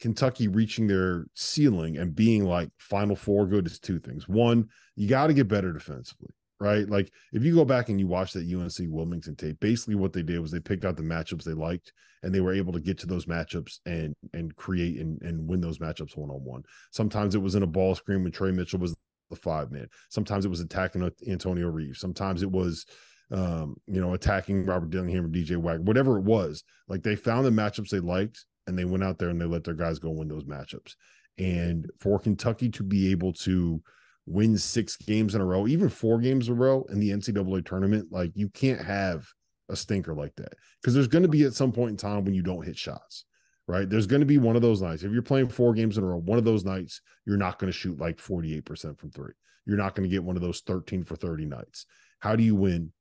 Kentucky 0.00 0.48
reaching 0.48 0.86
their 0.86 1.26
ceiling 1.34 1.96
and 1.98 2.14
being 2.14 2.44
like 2.44 2.70
Final 2.78 3.16
Four 3.16 3.46
good 3.46 3.66
is 3.66 3.78
two 3.78 3.98
things. 3.98 4.28
One, 4.28 4.68
you 4.96 5.08
got 5.08 5.26
to 5.28 5.34
get 5.34 5.48
better 5.48 5.72
defensively. 5.72 6.30
right? 6.60 6.88
Like 6.88 7.12
if 7.32 7.42
you 7.44 7.54
go 7.54 7.64
back 7.64 7.88
and 7.88 7.98
you 8.00 8.06
watch 8.06 8.32
that 8.32 8.52
UNC 8.52 8.92
Wilmington 8.92 9.36
tape, 9.36 9.60
basically 9.60 9.94
what 9.94 10.12
they 10.12 10.22
did 10.22 10.40
was 10.40 10.50
they 10.50 10.60
picked 10.60 10.84
out 10.84 10.96
the 10.96 11.02
matchups 11.02 11.44
they 11.44 11.52
liked 11.52 11.92
and 12.22 12.34
they 12.34 12.40
were 12.40 12.52
able 12.54 12.72
to 12.72 12.80
get 12.80 12.98
to 12.98 13.06
those 13.06 13.26
matchups 13.26 13.78
and 13.86 14.14
and 14.34 14.54
create 14.56 14.98
and, 15.00 15.20
and 15.22 15.46
win 15.46 15.60
those 15.60 15.78
matchups 15.78 16.16
one 16.16 16.30
on 16.30 16.42
one. 16.44 16.62
Sometimes 16.90 17.34
it 17.34 17.42
was 17.42 17.54
in 17.54 17.62
a 17.62 17.66
ball 17.66 17.94
screen 17.94 18.22
when 18.22 18.32
Tre 18.32 18.50
Mitchell 18.50 18.80
was 18.80 18.94
the 19.28 19.36
five 19.36 19.70
man. 19.70 19.88
Sometimes 20.10 20.44
it 20.44 20.48
was 20.48 20.60
attacking 20.60 21.08
Antonio 21.28 21.68
Reeves. 21.68 22.00
Sometimes 22.00 22.42
it 22.42 22.50
was 22.50 22.86
um, 23.30 23.76
you 23.86 24.00
know, 24.00 24.14
attacking 24.14 24.64
Robert 24.64 24.90
Dillingham 24.90 25.26
or 25.26 25.28
DJ 25.28 25.56
Wagner, 25.56 25.84
whatever 25.84 26.18
it 26.18 26.24
was. 26.24 26.64
Like 26.88 27.02
they 27.02 27.16
found 27.16 27.44
the 27.44 27.50
matchups 27.50 27.90
they 27.90 28.00
liked 28.00 28.44
and 28.66 28.78
they 28.78 28.84
went 28.84 29.04
out 29.04 29.18
there 29.18 29.28
and 29.28 29.40
they 29.40 29.44
let 29.44 29.64
their 29.64 29.74
guys 29.74 29.98
go 29.98 30.10
win 30.10 30.28
those 30.28 30.44
matchups. 30.44 30.94
And 31.38 31.88
for 32.00 32.18
Kentucky 32.18 32.68
to 32.70 32.82
be 32.82 33.10
able 33.10 33.32
to 33.34 33.80
win 34.26 34.58
six 34.58 34.96
games 34.96 35.34
in 35.34 35.40
a 35.40 35.44
row, 35.44 35.66
even 35.66 35.88
four 35.88 36.18
games 36.18 36.48
in 36.48 36.54
a 36.54 36.56
row 36.56 36.84
in 36.90 37.00
the 37.00 37.10
NCAA 37.10 37.64
tournament, 37.64 38.08
like 38.10 38.32
you 38.34 38.48
can't 38.48 38.80
have 38.80 39.26
a 39.68 39.76
stinker 39.76 40.14
like 40.14 40.34
that 40.36 40.54
because 40.80 40.94
there's 40.94 41.08
going 41.08 41.22
to 41.22 41.28
be 41.28 41.44
at 41.44 41.54
some 41.54 41.72
point 41.72 41.90
in 41.90 41.96
time 41.96 42.24
when 42.24 42.34
you 42.34 42.42
don't 42.42 42.64
hit 42.64 42.76
shots, 42.76 43.24
right? 43.68 43.88
There's 43.88 44.06
going 44.06 44.20
to 44.20 44.26
be 44.26 44.38
one 44.38 44.56
of 44.56 44.62
those 44.62 44.80
nights. 44.80 45.02
If 45.02 45.12
you're 45.12 45.22
playing 45.22 45.50
four 45.50 45.74
games 45.74 45.98
in 45.98 46.02
a 46.02 46.06
row, 46.06 46.16
one 46.16 46.38
of 46.38 46.44
those 46.44 46.64
nights, 46.64 47.02
you're 47.26 47.36
not 47.36 47.58
going 47.58 47.70
to 47.70 47.78
shoot 47.78 48.00
like 48.00 48.16
48% 48.16 48.98
from 48.98 49.10
three. 49.10 49.32
You're 49.66 49.76
not 49.76 49.94
going 49.94 50.08
to 50.08 50.12
get 50.12 50.24
one 50.24 50.36
of 50.36 50.42
those 50.42 50.62
13 50.62 51.04
for 51.04 51.14
30 51.14 51.44
nights. 51.44 51.84
How 52.18 52.34
do 52.34 52.42
you 52.42 52.56
win 52.56 52.92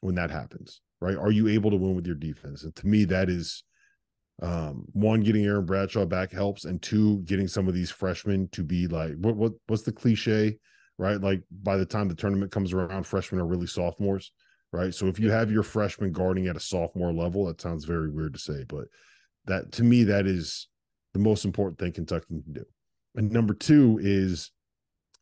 when 0.00 0.14
that 0.14 0.30
happens, 0.30 0.80
right? 1.00 1.16
Are 1.16 1.30
you 1.30 1.48
able 1.48 1.70
to 1.70 1.76
win 1.76 1.94
with 1.94 2.06
your 2.06 2.16
defense? 2.16 2.64
And 2.64 2.74
to 2.76 2.86
me, 2.86 3.04
that 3.04 3.28
is 3.28 3.62
um, 4.42 4.86
one 4.92 5.20
getting 5.20 5.44
Aaron 5.44 5.66
Bradshaw 5.66 6.06
back 6.06 6.32
helps, 6.32 6.64
and 6.64 6.80
two 6.80 7.18
getting 7.20 7.46
some 7.46 7.68
of 7.68 7.74
these 7.74 7.90
freshmen 7.90 8.48
to 8.52 8.62
be 8.62 8.86
like 8.86 9.14
what 9.18 9.36
what 9.36 9.52
what's 9.66 9.82
the 9.82 9.92
cliche, 9.92 10.58
right? 10.98 11.20
Like 11.20 11.42
by 11.50 11.76
the 11.76 11.86
time 11.86 12.08
the 12.08 12.14
tournament 12.14 12.52
comes 12.52 12.72
around, 12.72 13.06
freshmen 13.06 13.40
are 13.40 13.46
really 13.46 13.66
sophomores, 13.66 14.32
right? 14.72 14.94
So 14.94 15.06
if 15.06 15.18
you 15.18 15.30
have 15.30 15.50
your 15.50 15.62
freshman 15.62 16.12
guarding 16.12 16.48
at 16.48 16.56
a 16.56 16.60
sophomore 16.60 17.14
level, 17.14 17.46
that 17.46 17.62
sounds 17.62 17.84
very 17.84 18.10
weird 18.10 18.34
to 18.34 18.38
say, 18.38 18.64
but 18.68 18.84
that 19.46 19.72
to 19.72 19.84
me 19.84 20.04
that 20.04 20.26
is 20.26 20.68
the 21.12 21.20
most 21.20 21.44
important 21.44 21.78
thing 21.78 21.92
Kentucky 21.92 22.26
can 22.26 22.52
do. 22.52 22.64
And 23.14 23.30
number 23.30 23.54
two 23.54 23.98
is 24.02 24.50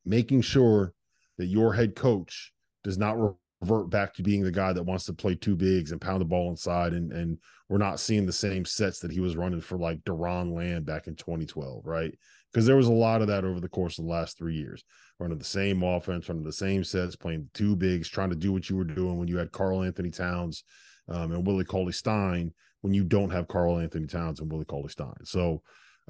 making 0.05 0.43
sure 0.43 0.93
that 1.39 1.47
your 1.47 1.73
head 1.73 1.95
coach 1.95 2.53
does 2.83 2.99
not 2.99 3.17
revert 3.61 3.91
back 3.91 4.15
to 4.15 4.23
being 4.23 4.43
the 4.43 4.51
guy 4.51 4.73
that 4.73 4.83
wants 4.83 5.05
to 5.07 5.13
play 5.13 5.35
two 5.35 5.57
bigs 5.57 5.93
and 5.93 6.01
pound 6.01 6.21
the 6.21 6.27
ball 6.27 6.51
inside 6.51 6.93
and 6.93 7.13
and 7.13 7.39
we're 7.69 7.79
not 7.79 8.01
seeing 8.01 8.27
the 8.27 8.33
same 8.33 8.65
sets 8.65 9.01
that 9.01 9.11
he 9.11 9.21
was 9.21 9.37
running 9.37 9.61
for 9.61 9.79
like 9.79 10.03
Doron 10.05 10.55
Lamb 10.55 10.85
back 10.85 11.07
in 11.07 11.17
2012, 11.17 11.85
right? 11.87 12.17
Because 12.53 12.67
there 12.67 12.77
was 12.77 12.89
a 12.89 12.93
lot 12.93 13.23
of 13.23 13.29
that 13.29 13.45
over 13.45 13.59
the 13.59 13.69
course 13.69 13.99
of 13.99 14.05
the 14.05 14.11
last 14.11 14.37
three 14.37 14.55
years, 14.55 14.85
running 15.19 15.39
the 15.39 15.45
same 15.45 15.83
offense, 15.83 16.29
running 16.29 16.45
the 16.45 16.53
same 16.53 16.85
sets, 16.85 17.17
playing 17.17 17.49
two 17.55 17.75
bigs, 17.75 18.09
trying 18.09 18.31
to 18.31 18.37
do 18.37 18.53
what 18.53 18.69
you 18.69 18.77
were 18.77 18.85
doing 18.85 19.19
when 19.19 19.29
you 19.29 19.39
had 19.39 19.51
Karl-Anthony 19.51 20.11
Towns 20.11 20.63
um, 21.09 21.33
and 21.33 21.47
Willie 21.47 21.65
Cauley 21.65 21.93
Stein. 21.93 22.53
When 22.85 22.93
you 22.93 23.03
don't 23.03 23.31
have 23.31 23.49
Karl-Anthony 23.49 24.07
Towns 24.07 24.41
and 24.41 24.53
Willie 24.53 24.67
Cauley 24.67 24.91
Stein, 24.91 25.15
so 25.25 25.63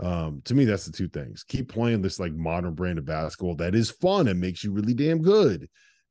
um, 0.03 0.43
to 0.47 0.55
me, 0.55 0.65
that's 0.65 0.87
the 0.87 0.93
two 0.93 1.09
things. 1.09 1.45
Keep 1.45 1.69
playing 1.69 2.03
this 2.03 2.19
like 2.19 2.33
modern 2.33 2.75
brand 2.75 2.99
of 2.99 3.05
basketball 3.05 3.55
that 3.57 3.77
is 3.77 3.91
fun 3.91 4.27
and 4.29 4.41
makes 4.41 4.65
you 4.65 4.73
really 4.73 4.95
damn 4.95 5.23
good 5.23 5.69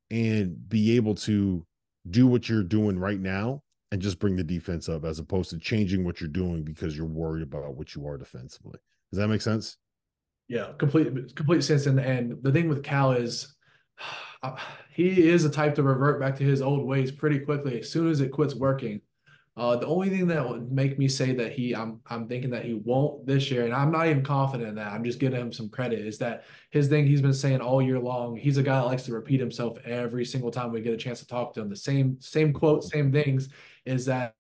and 0.10 0.70
be 0.70 0.96
able 0.96 1.16
to 1.16 1.66
do 2.10 2.28
what 2.28 2.48
you're 2.48 2.64
doing 2.64 2.98
right 2.98 3.20
now 3.20 3.62
and 3.92 4.02
just 4.02 4.20
bring 4.20 4.36
the 4.36 4.44
defense 4.44 4.90
up 4.90 5.06
as 5.06 5.20
opposed 5.20 5.50
to 5.50 5.60
changing 5.60 6.04
what 6.04 6.22
you're 6.22 6.30
doing 6.30 6.64
because 6.64 6.96
you're 6.96 7.06
worried 7.06 7.44
about 7.44 7.76
what 7.76 7.94
you 7.94 8.08
are 8.08 8.18
defensively. 8.18 8.80
Does 9.12 9.20
that 9.20 9.28
make 9.28 9.42
sense? 9.42 9.78
Yeah, 10.48 10.70
complete 10.78 11.36
complete 11.36 11.64
sense. 11.64 11.86
And 11.86 12.00
and 12.00 12.42
the 12.42 12.52
thing 12.52 12.70
with 12.70 12.84
Cal 12.84 13.12
is 13.12 13.54
uh, 14.44 14.58
he 14.92 15.30
is 15.30 15.46
a 15.46 15.50
type 15.50 15.76
to 15.76 15.84
revert 15.84 16.20
back 16.20 16.38
to 16.38 16.44
his 16.44 16.62
old 16.62 16.86
ways 16.86 17.12
pretty 17.12 17.40
quickly 17.40 17.80
as 17.80 17.92
soon 17.92 18.10
as 18.10 18.22
it 18.22 18.32
quits 18.32 18.56
working. 18.56 19.02
Uh, 19.56 19.76
the 19.76 19.86
only 19.86 20.10
thing 20.10 20.26
that 20.28 20.50
would 20.50 20.72
make 20.72 20.98
me 20.98 21.08
say 21.08 21.32
that 21.32 21.52
he, 21.52 21.76
I'm, 21.76 22.00
I'm 22.08 22.28
thinking 22.28 22.50
that 22.52 22.66
he 22.66 22.74
won't 22.74 23.28
this 23.28 23.52
year, 23.52 23.66
and 23.66 23.74
I'm 23.74 23.92
not 23.92 24.08
even 24.08 24.24
confident 24.24 24.70
in 24.70 24.76
that. 24.76 24.92
I'm 24.92 25.04
just 25.04 25.20
giving 25.20 25.40
him 25.40 25.54
some 25.54 25.70
credit. 25.70 26.00
Is 26.00 26.18
that 26.20 26.46
his 26.72 26.88
thing? 26.88 27.06
He's 27.06 27.22
been 27.22 27.34
saying 27.34 27.62
all 27.62 27.80
year 27.80 28.00
long. 28.00 28.36
He's 28.36 28.58
a 28.58 28.64
guy 28.64 28.80
that 28.80 28.88
likes 28.88 29.04
to 29.04 29.14
repeat 29.14 29.40
himself 29.40 29.78
every 29.86 30.26
single 30.26 30.50
time 30.50 30.72
we 30.72 30.82
get 30.82 30.94
a 30.94 30.98
chance 30.98 31.20
to 31.20 31.28
talk 31.28 31.54
to 31.54 31.62
him. 31.62 31.70
The 31.70 31.76
same, 31.76 32.18
same 32.20 32.52
quote, 32.52 32.84
same 32.84 33.12
things. 33.12 33.50
Is 33.86 34.06
that 34.06 34.36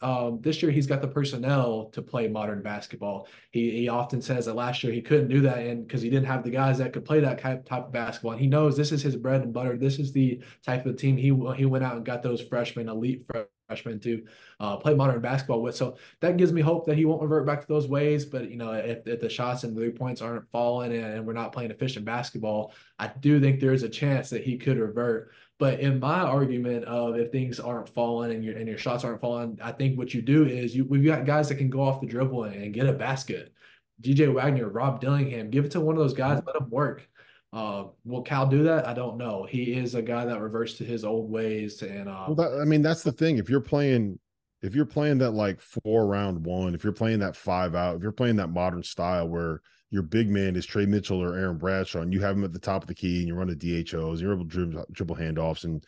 um, 0.00 0.40
this 0.40 0.62
year 0.62 0.70
he's 0.70 0.86
got 0.86 1.02
the 1.02 1.08
personnel 1.08 1.90
to 1.92 2.02
play 2.02 2.28
modern 2.28 2.62
basketball. 2.62 3.28
He 3.50 3.70
he 3.70 3.88
often 3.88 4.22
says 4.22 4.46
that 4.46 4.54
last 4.54 4.82
year 4.82 4.92
he 4.92 5.02
couldn't 5.02 5.28
do 5.28 5.40
that 5.42 5.58
and 5.58 5.86
because 5.86 6.02
he 6.02 6.10
didn't 6.10 6.26
have 6.26 6.42
the 6.42 6.50
guys 6.50 6.78
that 6.78 6.92
could 6.92 7.04
play 7.04 7.20
that 7.20 7.38
type 7.38 7.70
of 7.70 7.92
basketball. 7.92 8.32
And 8.32 8.40
he 8.40 8.46
knows 8.46 8.76
this 8.76 8.92
is 8.92 9.02
his 9.02 9.16
bread 9.16 9.42
and 9.42 9.52
butter. 9.52 9.76
This 9.76 9.98
is 9.98 10.12
the 10.12 10.42
type 10.64 10.86
of 10.86 10.96
team 10.96 11.16
he 11.16 11.28
he 11.56 11.66
went 11.66 11.84
out 11.84 11.96
and 11.96 12.04
got 12.04 12.22
those 12.22 12.40
freshmen, 12.40 12.88
elite 12.88 13.24
freshman 13.68 14.00
to 14.00 14.24
uh, 14.60 14.76
play 14.78 14.94
modern 14.94 15.20
basketball 15.20 15.62
with. 15.62 15.76
So 15.76 15.96
that 16.20 16.38
gives 16.38 16.52
me 16.52 16.62
hope 16.62 16.86
that 16.86 16.96
he 16.96 17.04
won't 17.04 17.22
revert 17.22 17.46
back 17.46 17.60
to 17.60 17.66
those 17.66 17.86
ways. 17.86 18.24
But 18.24 18.50
you 18.50 18.56
know, 18.56 18.72
if, 18.72 19.06
if 19.06 19.20
the 19.20 19.28
shots 19.28 19.62
and 19.62 19.76
three 19.76 19.90
points 19.90 20.22
aren't 20.22 20.50
falling 20.50 20.92
and, 20.92 21.04
and, 21.04 21.26
we're 21.26 21.34
not 21.34 21.52
playing 21.52 21.70
efficient 21.70 22.06
basketball, 22.06 22.72
I 22.98 23.08
do 23.08 23.38
think 23.40 23.60
there 23.60 23.74
is 23.74 23.82
a 23.82 23.88
chance 23.88 24.30
that 24.30 24.42
he 24.42 24.56
could 24.56 24.78
revert. 24.78 25.32
But 25.58 25.80
in 25.80 26.00
my 26.00 26.20
argument 26.20 26.84
of 26.84 27.16
if 27.16 27.30
things 27.30 27.60
aren't 27.60 27.88
falling 27.88 28.32
and 28.32 28.42
your 28.42 28.56
and 28.56 28.66
your 28.66 28.78
shots 28.78 29.04
aren't 29.04 29.20
falling, 29.20 29.58
I 29.62 29.72
think 29.72 29.98
what 29.98 30.14
you 30.14 30.22
do 30.22 30.46
is 30.46 30.74
you 30.74 30.84
we've 30.84 31.04
got 31.04 31.26
guys 31.26 31.48
that 31.48 31.56
can 31.56 31.68
go 31.68 31.82
off 31.82 32.00
the 32.00 32.06
dribble 32.06 32.44
and, 32.44 32.54
and 32.54 32.74
get 32.74 32.86
a 32.86 32.92
basket. 32.92 33.52
DJ 34.00 34.32
Wagner, 34.32 34.68
Rob 34.68 35.00
Dillingham, 35.00 35.50
give 35.50 35.64
it 35.64 35.72
to 35.72 35.80
one 35.80 35.96
of 35.96 36.00
those 36.00 36.14
guys, 36.14 36.40
let 36.46 36.54
them 36.54 36.70
work. 36.70 37.08
Uh, 37.52 37.84
will 38.04 38.22
Cal 38.22 38.46
do 38.46 38.62
that? 38.64 38.86
I 38.86 38.92
don't 38.92 39.16
know. 39.16 39.46
He 39.48 39.72
is 39.74 39.94
a 39.94 40.02
guy 40.02 40.24
that 40.26 40.40
reverts 40.40 40.74
to 40.74 40.84
his 40.84 41.04
old 41.04 41.30
ways, 41.30 41.80
and 41.82 42.08
uh, 42.08 42.26
well, 42.28 42.34
that, 42.34 42.60
I 42.60 42.64
mean 42.64 42.82
that's 42.82 43.02
the 43.02 43.12
thing. 43.12 43.38
If 43.38 43.48
you're 43.48 43.60
playing, 43.60 44.18
if 44.60 44.74
you're 44.74 44.84
playing 44.84 45.18
that 45.18 45.30
like 45.30 45.62
four 45.62 46.06
round 46.06 46.44
one, 46.44 46.74
if 46.74 46.84
you're 46.84 46.92
playing 46.92 47.20
that 47.20 47.36
five 47.36 47.74
out, 47.74 47.96
if 47.96 48.02
you're 48.02 48.12
playing 48.12 48.36
that 48.36 48.48
modern 48.48 48.82
style 48.82 49.28
where 49.28 49.62
your 49.90 50.02
big 50.02 50.28
man 50.28 50.56
is 50.56 50.66
Tre 50.66 50.84
Mitchell 50.84 51.22
or 51.22 51.38
Aaron 51.38 51.56
Bradshaw, 51.56 52.02
and 52.02 52.12
you 52.12 52.20
have 52.20 52.36
him 52.36 52.44
at 52.44 52.52
the 52.52 52.58
top 52.58 52.82
of 52.82 52.88
the 52.88 52.94
key, 52.94 53.20
and 53.20 53.28
you 53.28 53.34
run 53.34 53.48
the 53.48 53.56
DHOs, 53.56 54.20
you're 54.20 54.34
able 54.34 54.44
to 54.44 54.50
dribble, 54.50 54.84
dribble 54.92 55.16
handoffs, 55.16 55.64
and 55.64 55.82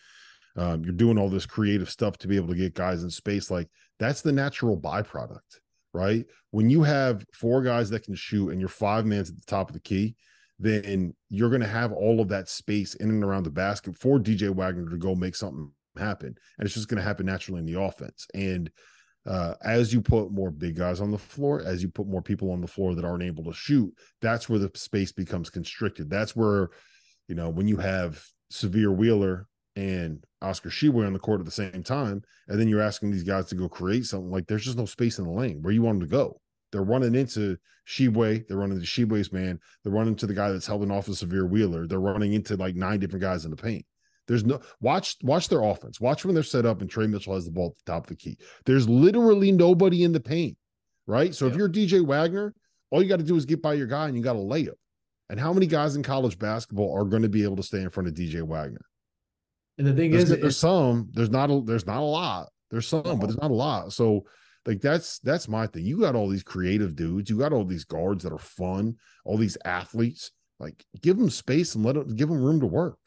um, 0.56 0.82
you're 0.82 0.94
doing 0.94 1.18
all 1.18 1.28
this 1.28 1.44
creative 1.44 1.90
stuff 1.90 2.16
to 2.18 2.28
be 2.28 2.36
able 2.36 2.48
to 2.48 2.54
get 2.54 2.74
guys 2.74 3.02
in 3.02 3.11
space. 3.11 3.50
Like 3.50 3.68
that's 3.98 4.22
the 4.22 4.32
natural 4.32 4.78
byproduct, 4.78 5.61
right? 5.92 6.24
When 6.52 6.70
you 6.70 6.82
have 6.84 7.22
four 7.34 7.61
guys 7.61 7.90
that 7.90 8.04
can 8.04 8.14
shoot, 8.14 8.48
and 8.48 8.61
you're 8.61 8.70
five 8.70 9.04
mans 9.04 9.28
at 9.28 9.36
the 9.36 9.46
top 9.46 9.68
of 9.68 9.74
the 9.74 9.80
key 9.80 10.16
then 10.61 11.14
you're 11.30 11.48
going 11.48 11.62
to 11.62 11.66
have 11.66 11.90
all 11.92 12.20
of 12.20 12.28
that 12.28 12.48
space 12.48 12.94
in 12.94 13.08
and 13.08 13.24
around 13.24 13.44
the 13.44 13.50
basket 13.50 13.96
for 13.96 14.18
DJ 14.18 14.50
Wagner 14.50 14.88
to 14.90 14.98
go 14.98 15.14
make 15.14 15.34
something 15.34 15.72
happen. 15.96 16.28
And 16.58 16.66
it's 16.66 16.74
just 16.74 16.88
going 16.88 16.98
to 16.98 17.06
happen 17.06 17.26
naturally 17.26 17.61
in 17.61 17.66
the 17.66 17.80
offense. 17.80 18.26
And 18.34 18.70
uh, 19.26 19.54
as 19.64 19.92
you 19.92 20.02
put 20.02 20.30
more 20.30 20.50
big 20.50 20.76
guys 20.76 21.00
on 21.00 21.11
the 21.11 21.18
floor, 21.18 21.62
as 21.62 21.82
you 21.82 21.88
put 21.88 22.06
more 22.06 22.20
people 22.20 22.50
on 22.50 22.61
the 22.61 22.66
floor 22.66 22.94
that 22.94 23.04
aren't 23.04 23.22
able 23.22 23.44
to 23.44 23.54
shoot, 23.54 23.92
that's 24.20 24.48
where 24.48 24.58
the 24.58 24.70
space 24.74 25.12
becomes 25.12 25.48
constricted. 25.48 26.11
That's 26.11 26.36
where, 26.36 26.68
you 27.26 27.34
know, 27.34 27.48
when 27.48 27.66
you 27.66 27.78
have 27.78 28.22
Sahvir 28.52 28.94
Wheeler 28.94 29.46
and 29.76 30.22
Oscar 30.42 30.68
Tshiebwe 30.68 31.06
on 31.06 31.14
the 31.14 31.18
court 31.18 31.40
at 31.40 31.46
the 31.46 31.52
same 31.52 31.82
time, 31.82 32.22
and 32.48 32.61
then 32.61 32.68
you're 32.68 32.82
asking 32.82 33.11
these 33.11 33.22
guys 33.22 33.46
to 33.46 33.54
go 33.54 33.68
create 33.68 34.04
something 34.04 34.30
like 34.30 34.46
there's 34.46 34.64
just 34.64 34.78
no 34.78 34.86
space 34.86 35.18
in 35.18 35.24
the 35.24 35.30
lane 35.30 35.62
where 35.62 35.72
you 35.72 35.82
want 35.82 36.00
them 36.00 36.08
to 36.08 36.12
go. 36.14 36.40
They're 36.73 36.83
running 36.83 37.14
into 37.14 37.57
Tshiebwe. 37.89 38.47
They're 38.47 38.57
running 38.57 38.77
into 38.77 38.87
Tshiebwe's 38.87 39.33
man. 39.33 39.59
They're 39.83 39.93
running 39.93 40.16
to 40.16 40.27
the 40.27 40.35
guy 40.35 40.51
that's 40.51 40.66
helping 40.66 40.91
off 40.91 41.09
of 41.09 41.14
Sahvir 41.14 41.49
Wheeler. 41.49 41.87
They're 41.87 42.01
running 42.01 42.33
into 42.35 42.57
like 42.57 42.77
nine 42.77 43.01
different 43.01 43.23
guys 43.23 43.45
in 43.45 43.51
the 43.51 43.57
paint. 43.57 43.85
There's 44.29 44.45
no 44.45 44.61
watch 44.81 45.16
watch 45.23 45.49
their 45.49 45.62
offense. 45.62 46.01
Watch 46.01 46.25
when 46.25 46.35
they're 46.35 46.45
set 46.45 46.64
up 46.64 46.81
and 46.81 46.89
Tre 46.89 47.07
Mitchell 47.09 47.35
has 47.35 47.47
the 47.47 47.51
ball 47.51 47.75
at 47.77 47.85
the 47.85 47.93
top 47.93 48.05
of 48.05 48.09
the 48.09 48.16
key. 48.16 48.39
There's 48.64 48.89
literally 48.89 49.51
nobody 49.51 50.05
in 50.05 50.12
the 50.12 50.21
paint, 50.21 50.57
right? 51.07 51.35
So 51.35 51.47
if 51.47 51.57
you're 51.57 51.68
DJ 51.68 52.07
Wagner, 52.07 52.55
all 52.91 53.03
you 53.03 53.09
got 53.09 53.18
to 53.18 53.25
do 53.25 53.35
is 53.35 53.45
get 53.45 53.61
by 53.61 53.75
your 53.75 53.89
guy 53.89 54.07
and 54.07 54.16
you 54.16 54.23
got 54.23 54.37
a 54.37 54.39
layup. 54.39 54.79
And 55.31 55.39
how 55.41 55.53
many 55.53 55.66
guys 55.66 55.97
in 55.97 56.03
college 56.03 56.39
basketball 56.39 56.97
are 56.97 57.05
going 57.05 57.23
to 57.23 57.29
be 57.29 57.43
able 57.43 57.57
to 57.57 57.62
stay 57.62 57.81
in 57.81 57.91
front 57.91 58.09
of 58.09 58.14
DJ 58.14 58.43
Wagner? 58.43 58.85
And 59.79 59.87
the 59.87 59.95
thing 59.95 60.11
there's, 60.11 60.31
is, 60.31 60.41
there's 60.41 60.57
some. 60.57 61.09
There's 61.12 61.31
not 61.31 61.51
a. 61.51 61.62
There's 61.62 61.87
not 61.87 61.99
a 61.99 62.05
lot. 62.05 62.49
There's 62.71 62.87
some, 62.87 63.03
but 63.03 63.23
there's 63.23 63.41
not 63.41 63.51
a 63.51 63.55
lot. 63.55 63.93
So 63.93 64.27
like 64.71 64.81
that's 64.81 65.18
that's 65.18 65.49
my 65.49 65.66
thing. 65.66 65.85
You 65.85 65.99
got 65.99 66.14
all 66.14 66.29
these 66.29 66.45
creative 66.45 66.95
dudes. 66.95 67.29
You 67.29 67.37
got 67.37 67.53
all 67.53 67.64
these 67.64 67.85
guards 67.85 68.23
that 68.23 68.33
are 68.33 68.39
fun. 68.39 68.95
All 69.25 69.37
these 69.37 69.59
athletes. 69.64 70.31
Like 70.61 70.85
give 71.03 71.18
them 71.18 71.29
space 71.29 71.75
and 71.75 71.85
let 71.85 71.97
them 71.97 72.14
give 72.14 72.29
them 72.29 72.41
room 72.41 72.61
to 72.61 72.66
work. 72.66 72.99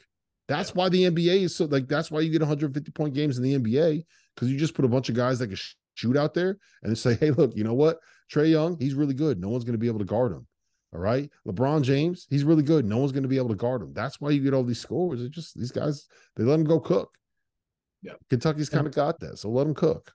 That's 0.50 0.76
why 0.76 0.90
the 0.90 1.04
NBA 1.04 1.44
is 1.44 1.56
so 1.56 1.64
like. 1.64 1.88
That's 1.88 2.12
why 2.12 2.20
you 2.20 2.32
get 2.32 2.42
150 2.42 2.92
point 2.92 3.14
games 3.14 3.38
in 3.38 3.44
the 3.44 3.58
NBA 3.58 4.04
because 4.36 4.52
you 4.52 4.58
just 4.58 4.74
put 4.74 4.84
a 4.84 4.90
bunch 4.90 5.08
of 5.08 5.16
guys 5.16 5.40
that 5.40 5.48
can 5.48 5.58
shoot 5.94 6.18
out 6.18 6.34
there 6.34 6.58
and 6.82 6.98
say, 6.98 7.16
hey, 7.16 7.32
look, 7.32 7.56
you 7.56 7.64
know 7.64 7.76
what? 7.76 8.00
Trae 8.30 8.52
Young, 8.52 8.78
he's 8.78 8.94
really 8.94 9.14
good. 9.14 9.40
No 9.40 9.48
one's 9.48 9.64
going 9.64 9.76
to 9.76 9.80
be 9.80 9.88
able 9.88 10.00
to 10.00 10.06
guard 10.06 10.34
him. 10.34 10.46
All 10.94 11.00
right. 11.00 11.30
LeBron 11.48 11.84
James, 11.84 12.28
he's 12.30 12.44
really 12.44 12.64
good. 12.64 12.84
No 12.84 12.98
one's 12.98 13.14
going 13.14 13.24
to 13.24 13.30
be 13.30 13.38
able 13.38 13.50
to 13.50 13.56
guard 13.56 13.82
him. 13.82 13.94
That's 13.94 14.20
why 14.20 14.32
you 14.32 14.44
get 14.44 14.54
all 14.54 14.66
these 14.66 14.82
scores. 14.82 15.22
It's 15.22 15.34
just 15.34 15.58
these 15.58 15.72
guys, 15.72 16.08
they 16.36 16.44
let 16.44 16.58
them 16.58 16.66
go 16.66 16.80
cook. 16.82 17.10
Yeah. 18.02 18.14
Kentucky's 18.30 18.70
kind 18.70 18.86
of 18.86 18.94
got 18.94 19.20
that. 19.22 19.38
So 19.38 19.50
let 19.50 19.64
them 19.64 19.76
cook 19.76 20.12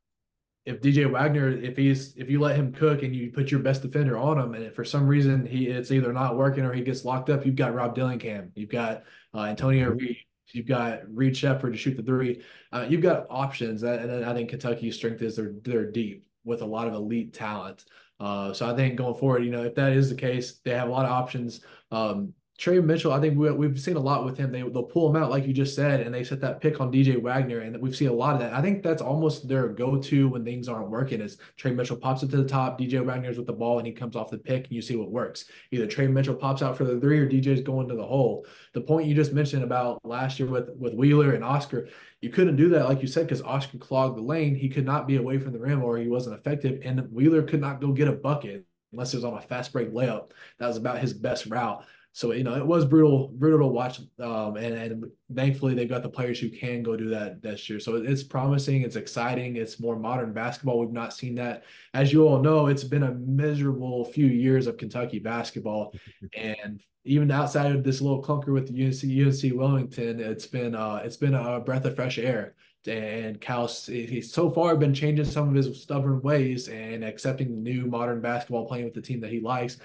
if 0.69 0.81
DJ 0.81 1.11
Wagner, 1.11 1.49
if 1.49 1.77
he's 1.77 2.15
if 2.17 2.29
you 2.29 2.41
let 2.41 2.57
him 2.57 2.73
cook 2.73 3.03
and 3.03 3.17
you 3.17 3.31
put 3.31 3.51
your 3.51 3.61
best 3.61 3.83
defender 3.83 4.19
on 4.19 4.39
him, 4.39 4.55
and 4.55 4.75
for 4.75 4.85
some 4.85 5.07
reason 5.07 5.47
he 5.47 5.67
it's 5.67 5.91
either 5.91 6.13
not 6.13 6.37
working 6.37 6.65
or 6.65 6.73
he 6.73 6.83
gets 6.83 7.05
locked 7.05 7.31
up, 7.31 7.47
you've 7.47 7.57
got 7.57 7.75
Rob 7.75 7.95
Dillingham, 7.95 8.53
you've 8.55 8.69
got 8.69 9.03
uh, 9.35 9.45
Antonio 9.45 9.91
mm-hmm. 9.91 9.99
Reed, 9.99 10.17
You've 10.53 10.67
got 10.67 11.01
Reed 11.15 11.37
Sheppard 11.37 11.73
to 11.73 11.79
shoot 11.79 11.97
the 11.97 12.03
three. 12.03 12.43
Uh, 12.73 12.87
you've 12.89 13.03
got 13.03 13.27
options, 13.29 13.83
and 13.83 14.25
I 14.25 14.33
think 14.33 14.51
Kentucky's 14.51 14.97
strength 14.97 15.23
is 15.23 15.37
they're 15.37 15.55
they're 15.63 15.91
deep 15.91 16.27
with 16.45 16.63
a 16.63 16.67
lot 16.67 16.87
of 16.87 16.95
elite 16.95 17.35
talent. 17.35 17.85
Uh, 18.21 18.53
so 18.53 18.69
I 18.69 18.75
think 18.75 18.97
going 18.97 19.15
forward, 19.15 19.45
you 19.45 19.51
know, 19.51 19.65
if 19.65 19.75
that 19.77 19.93
is 19.93 20.09
the 20.09 20.17
case, 20.17 20.61
they 20.65 20.73
have 20.73 20.89
a 20.89 20.91
lot 20.91 21.05
of 21.05 21.13
options. 21.13 21.61
Um, 21.91 22.33
Tre 22.59 22.81
Mitchell, 22.81 23.13
I 23.13 23.21
think 23.21 23.39
we, 23.39 23.49
we've 23.53 23.79
seen 23.79 23.95
a 23.95 24.01
lot 24.01 24.25
with 24.25 24.37
him. 24.37 24.51
They 24.51 24.63
they'll 24.63 24.83
pull 24.83 25.09
him 25.09 25.15
out 25.15 25.31
like 25.31 25.47
you 25.47 25.53
just 25.53 25.77
said, 25.77 26.01
and 26.01 26.13
they 26.13 26.25
set 26.25 26.41
that 26.41 26.61
pick 26.61 26.81
on 26.81 26.91
DJ 26.91 27.23
Wagner, 27.23 27.61
and 27.61 27.81
we've 27.81 27.95
seen 27.95 28.09
a 28.09 28.13
lot 28.13 28.35
of 28.35 28.41
that. 28.41 28.53
I 28.53 28.61
think 28.61 28.83
that's 28.83 29.01
almost 29.01 29.47
their 29.47 29.69
go-to 29.69 30.29
when 30.29 30.45
things 30.45 30.69
aren't 30.69 30.91
working. 30.91 31.21
Is 31.21 31.39
Tre 31.57 31.71
Mitchell 31.71 31.97
pops 31.97 32.25
it 32.25 32.31
to 32.31 32.37
the 32.37 32.49
top, 32.49 32.77
DJ 32.77 33.05
Wagner's 33.05 33.39
with 33.39 33.47
the 33.47 33.53
ball, 33.53 33.79
and 33.79 33.87
he 33.87 33.93
comes 33.93 34.17
off 34.17 34.33
the 34.33 34.39
pick, 34.39 34.65
and 34.65 34.73
you 34.73 34.83
see 34.83 34.97
what 34.97 35.13
works. 35.13 35.45
Either 35.71 35.87
Tre 35.87 36.09
Mitchell 36.09 36.35
pops 36.35 36.61
out 36.61 36.77
for 36.77 36.83
the 36.83 36.99
three, 36.99 37.21
or 37.21 37.31
DJ's 37.31 37.61
going 37.61 37.87
to 37.89 37.95
the 37.95 38.05
hole. 38.05 38.45
The 38.73 38.81
point 38.81 39.07
you 39.07 39.15
just 39.15 39.33
mentioned 39.33 39.63
about 39.63 40.05
last 40.05 40.41
year 40.41 40.49
with 40.49 40.69
with 40.77 40.95
Wheeler 40.95 41.35
and 41.35 41.45
Oscar, 41.45 41.87
you 42.21 42.31
couldn't 42.31 42.57
do 42.57 42.71
that 42.71 42.89
like 42.89 43.03
you 43.03 43.07
said 43.07 43.29
because 43.29 43.43
Oscar 43.43 43.79
clogged 43.79 44.19
the 44.19 44.23
lane. 44.23 44.57
He 44.57 44.69
could 44.69 44.85
not 44.85 45.07
be 45.07 45.15
away 45.15 45.39
from 45.39 45.53
the 45.53 45.61
rim, 45.61 45.85
or 45.85 45.97
he 45.97 46.09
wasn't 46.09 46.37
effective, 46.37 46.81
and 46.83 47.09
Wheeler 47.13 47.43
could 47.45 47.61
not 47.61 47.81
go 47.81 47.93
get 47.93 48.09
a 48.09 48.13
bucket 48.13 48.65
unless 48.93 49.15
it 49.15 49.19
was 49.19 49.25
on 49.25 49.35
a 49.35 49.41
fast 49.41 49.73
break 49.73 49.93
layup. 49.93 50.33
That 50.59 50.67
was 50.67 50.77
about 50.77 50.99
his 50.99 51.13
best 51.13 51.47
route. 51.47 51.85
So 52.19 52.33
you 52.33 52.43
know 52.43 52.57
it 52.57 52.67
was 52.67 52.85
brutal, 52.85 53.29
brutal 53.29 53.61
to 53.61 53.67
watch. 53.69 54.01
Um, 54.19 54.57
and 54.57 54.75
and 54.75 55.05
thankfully 55.37 55.75
they've 55.75 55.89
got 55.89 56.03
the 56.03 56.09
players 56.09 56.41
who 56.41 56.49
can 56.49 56.83
go 56.83 56.97
do 56.97 57.11
that 57.11 57.41
this 57.41 57.71
year. 57.71 57.79
So 57.79 57.95
it's 57.95 58.25
promising, 58.25 58.83
it's 58.83 58.97
exciting, 58.97 59.55
it's 59.55 59.79
more 59.79 59.97
modern 59.97 60.33
basketball. 60.33 60.81
We've 60.81 60.91
not 60.91 61.15
seen 61.15 61.37
that, 61.37 61.63
as 61.95 62.13
you 62.13 62.27
all 62.27 62.43
know, 62.43 62.67
it's 62.67 62.83
been 62.83 63.05
a 63.05 63.15
miserable 63.15 64.05
few 64.05 64.27
years 64.27 64.67
of 64.67 64.79
Kentucky 64.79 65.21
basketball, 65.21 65.95
and 66.37 66.83
even 67.05 67.31
outside 67.31 67.71
of 67.71 67.85
this 67.85 68.01
little 68.01 68.21
clunker 68.21 68.53
with 68.53 68.67
the 68.67 68.85
UNC 68.85 69.05
UNC 69.05 69.57
Wilmington, 69.57 70.19
it's 70.19 70.47
been 70.47 70.75
uh 70.75 71.01
it's 71.05 71.17
been 71.17 71.35
a 71.35 71.61
breath 71.61 71.85
of 71.85 71.95
fresh 71.95 72.19
air. 72.19 72.57
And 72.89 73.41
Cal's 73.41 73.87
he's 73.87 74.33
so 74.33 74.51
far 74.51 74.77
been 74.77 74.93
changing 74.93 75.25
some 75.25 75.49
of 75.51 75.55
his 75.55 75.81
stubborn 75.81 76.21
ways 76.23 76.67
and 76.67 77.05
accepting 77.05 77.51
the 77.51 77.71
new 77.71 77.87
modern 77.87 78.21
basketball, 78.21 78.67
playing 78.67 78.87
with 78.87 78.95
the 78.95 79.03
team 79.03 79.21
that 79.21 79.31
he 79.31 79.39
likes. 79.39 79.79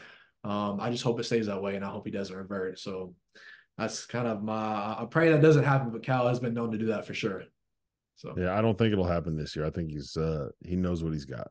Um, 0.43 0.79
I 0.79 0.89
just 0.89 1.03
hope 1.03 1.19
it 1.19 1.23
stays 1.23 1.47
that 1.47 1.61
way, 1.61 1.75
and 1.75 1.85
I 1.85 1.89
hope 1.89 2.05
he 2.05 2.11
doesn't 2.11 2.35
revert. 2.35 2.79
So 2.79 3.15
that's 3.77 4.05
kind 4.05 4.27
of 4.27 4.43
my. 4.43 4.53
I 4.53 5.07
pray 5.09 5.31
that 5.31 5.41
doesn't 5.41 5.63
happen, 5.63 5.89
but 5.89 6.03
Cal 6.03 6.27
has 6.27 6.39
been 6.39 6.53
known 6.53 6.71
to 6.71 6.77
do 6.77 6.87
that 6.87 7.05
for 7.05 7.13
sure. 7.13 7.43
So 8.15 8.33
yeah, 8.37 8.57
I 8.57 8.61
don't 8.61 8.77
think 8.77 8.91
it'll 8.91 9.05
happen 9.05 9.35
this 9.35 9.55
year. 9.55 9.65
I 9.65 9.69
think 9.69 9.89
he's 9.89 10.15
uh 10.17 10.49
he 10.65 10.75
knows 10.75 11.03
what 11.03 11.13
he's 11.13 11.25
got. 11.25 11.47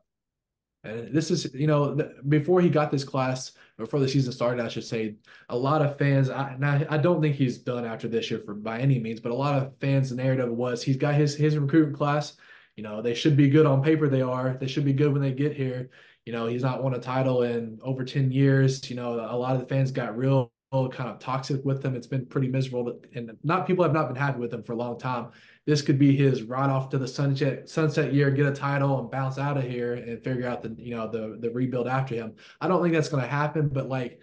And 0.85 1.13
this 1.13 1.31
is, 1.31 1.53
you 1.53 1.67
know, 1.67 1.97
before 2.27 2.59
he 2.59 2.69
got 2.69 2.91
this 2.91 3.05
class, 3.05 3.53
before 3.77 4.01
the 4.01 4.07
season 4.07 4.33
started, 4.33 4.63
I 4.63 4.67
should 4.67 4.83
say, 4.83 5.15
a 5.47 5.57
lot 5.57 5.81
of 5.81 5.97
fans. 5.97 6.29
I, 6.29 6.57
now, 6.59 6.81
I 6.89 6.97
don't 6.97 7.21
think 7.21 7.37
he's 7.37 7.57
done 7.57 7.85
after 7.85 8.09
this 8.09 8.29
year 8.29 8.41
for 8.45 8.53
by 8.53 8.79
any 8.79 8.99
means, 8.99 9.21
but 9.21 9.31
a 9.31 9.35
lot 9.35 9.61
of 9.61 9.77
fans' 9.79 10.11
narrative 10.11 10.49
was 10.49 10.83
he's 10.83 10.97
got 10.97 11.15
his 11.15 11.35
his 11.35 11.57
recruitment 11.57 11.97
class. 11.97 12.35
You 12.75 12.83
know, 12.83 13.01
they 13.01 13.13
should 13.13 13.37
be 13.37 13.49
good 13.49 13.65
on 13.65 13.83
paper. 13.83 14.09
They 14.09 14.21
are. 14.21 14.57
They 14.59 14.67
should 14.67 14.83
be 14.83 14.93
good 14.93 15.13
when 15.13 15.21
they 15.21 15.31
get 15.31 15.55
here. 15.55 15.89
You 16.25 16.33
know, 16.33 16.47
he's 16.47 16.63
not 16.63 16.83
won 16.83 16.93
a 16.93 16.99
title 16.99 17.43
in 17.43 17.79
over 17.83 18.05
10 18.05 18.31
years. 18.31 18.89
You 18.89 18.95
know, 18.95 19.13
a 19.13 19.35
lot 19.35 19.55
of 19.55 19.61
the 19.61 19.67
fans 19.67 19.91
got 19.91 20.17
real 20.17 20.51
kind 20.71 21.09
of 21.09 21.19
toxic 21.19 21.63
with 21.63 21.85
him. 21.85 21.95
It's 21.95 22.07
been 22.07 22.25
pretty 22.25 22.47
miserable, 22.47 22.99
and 23.13 23.31
not 23.43 23.67
people 23.67 23.83
have 23.83 23.93
not 23.93 24.07
been 24.07 24.15
happy 24.15 24.39
with 24.39 24.51
him 24.51 24.63
for 24.63 24.73
a 24.73 24.75
long 24.75 24.97
time. 24.97 25.27
This 25.67 25.83
could 25.83 25.99
be 25.99 26.15
his 26.15 26.43
ride 26.43 26.71
off 26.71 26.89
to 26.89 26.97
the 26.97 27.07
sunset 27.07 27.69
sunset 27.69 28.13
year, 28.13 28.31
get 28.31 28.47
a 28.47 28.51
title, 28.51 28.99
and 28.99 29.11
bounce 29.11 29.37
out 29.37 29.57
of 29.57 29.65
here 29.65 29.93
and 29.93 30.23
figure 30.23 30.47
out 30.47 30.63
the 30.63 30.75
you 30.79 30.95
know 30.95 31.07
the 31.07 31.37
the 31.39 31.51
rebuild 31.51 31.87
after 31.87 32.15
him. 32.15 32.33
I 32.59 32.67
don't 32.67 32.81
think 32.81 32.95
that's 32.95 33.09
going 33.09 33.21
to 33.21 33.29
happen, 33.29 33.69
but 33.69 33.87
like 33.87 34.19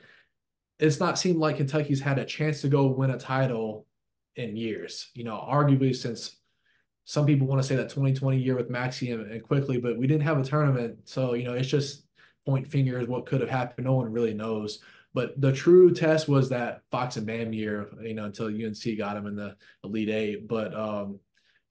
it's 0.80 0.98
not 0.98 1.18
seemed 1.18 1.38
like 1.38 1.58
Kentucky's 1.58 2.00
had 2.00 2.18
a 2.18 2.24
chance 2.24 2.62
to 2.62 2.68
go 2.68 2.86
win 2.86 3.10
a 3.10 3.18
title 3.18 3.86
in 4.34 4.56
years. 4.56 5.10
You 5.14 5.24
know, 5.24 5.36
arguably 5.36 5.94
since 5.94 6.39
some 7.10 7.26
people 7.26 7.48
want 7.48 7.60
to 7.60 7.66
say 7.66 7.74
that 7.74 7.88
2020 7.88 8.38
year 8.38 8.54
with 8.54 8.70
Maxey 8.70 9.10
and, 9.10 9.28
and 9.32 9.42
Quickley, 9.42 9.78
but 9.78 9.98
we 9.98 10.06
didn't 10.06 10.22
have 10.22 10.38
a 10.38 10.44
tournament. 10.44 10.96
So, 11.06 11.34
you 11.34 11.42
know, 11.42 11.54
it's 11.54 11.66
just 11.66 12.04
point 12.46 12.68
fingers 12.68 13.08
what 13.08 13.26
could 13.26 13.40
have 13.40 13.50
happened. 13.50 13.84
No 13.84 13.94
one 13.94 14.12
really 14.12 14.32
knows. 14.32 14.78
But 15.12 15.40
the 15.40 15.50
true 15.50 15.92
test 15.92 16.28
was 16.28 16.50
that 16.50 16.82
Fox 16.92 17.16
and 17.16 17.26
Bam 17.26 17.52
year, 17.52 17.90
you 18.00 18.14
know, 18.14 18.26
until 18.26 18.46
UNC 18.46 18.96
got 18.96 19.16
him 19.16 19.26
in 19.26 19.34
the 19.34 19.56
Elite 19.82 20.08
Eight. 20.08 20.46
But 20.46 20.72
um, 20.72 21.18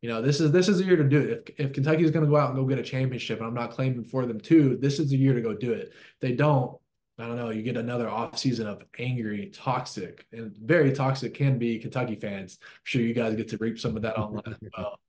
you 0.01 0.09
know, 0.09 0.21
this 0.21 0.41
is 0.41 0.51
this 0.51 0.67
is 0.67 0.79
the 0.79 0.83
year 0.83 0.97
to 0.97 1.05
do 1.05 1.19
it. 1.19 1.53
If 1.57 1.67
if 1.67 1.73
Kentucky 1.73 2.03
is 2.03 2.11
going 2.11 2.25
to 2.25 2.29
go 2.29 2.35
out 2.35 2.49
and 2.49 2.59
go 2.59 2.65
get 2.65 2.77
a 2.77 2.83
championship, 2.83 3.37
and 3.37 3.47
I'm 3.47 3.53
not 3.53 3.71
claiming 3.71 4.03
for 4.03 4.25
them 4.25 4.41
too, 4.41 4.75
this 4.81 4.99
is 4.99 5.09
the 5.09 5.17
year 5.17 5.33
to 5.35 5.41
go 5.41 5.53
do 5.53 5.71
it. 5.71 5.93
If 5.93 6.19
they 6.19 6.33
don't, 6.33 6.77
I 7.17 7.27
don't 7.27 7.37
know, 7.37 7.51
you 7.51 7.61
get 7.61 7.77
another 7.77 8.09
off 8.09 8.37
season 8.37 8.67
of 8.67 8.83
angry, 8.97 9.51
toxic, 9.53 10.25
and 10.33 10.53
very 10.57 10.91
toxic 10.91 11.33
can 11.33 11.57
be 11.57 11.79
Kentucky 11.79 12.15
fans. 12.15 12.57
I'm 12.61 12.81
sure 12.83 13.01
you 13.01 13.13
guys 13.13 13.35
get 13.35 13.47
to 13.51 13.57
reap 13.57 13.79
some 13.79 13.95
of 13.95 14.01
that 14.01 14.17
online 14.19 14.43
as 14.45 14.69
well. 14.77 14.99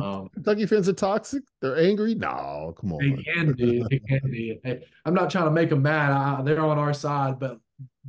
Um, 0.00 0.30
Kentucky 0.30 0.66
fans 0.66 0.88
are 0.88 0.94
toxic. 0.94 1.42
They're 1.60 1.78
angry. 1.78 2.14
No, 2.14 2.74
come 2.80 2.92
on. 2.92 2.98
They 2.98 3.22
can 3.22 3.52
be. 3.52 3.84
They 3.90 3.98
can 3.98 4.30
be. 4.30 4.58
Hey, 4.64 4.84
I'm 5.04 5.14
not 5.14 5.30
trying 5.30 5.44
to 5.44 5.50
make 5.50 5.68
them 5.70 5.82
mad. 5.82 6.12
I, 6.12 6.42
they're 6.42 6.60
on 6.60 6.78
our 6.78 6.94
side, 6.94 7.38
but 7.38 7.58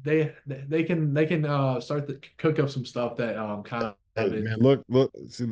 they 0.02 0.34
they 0.46 0.84
can 0.84 1.14
they 1.14 1.26
can 1.26 1.46
uh, 1.46 1.80
start 1.82 2.08
to 2.08 2.20
cook 2.38 2.60
up 2.60 2.70
some 2.70 2.86
stuff 2.86 3.18
that 3.18 3.38
um 3.38 3.64
kind 3.64 3.84
of. 3.84 3.96
Hey, 4.16 4.30
man, 4.30 4.60
look, 4.60 4.84
look. 4.88 5.12
See, 5.28 5.48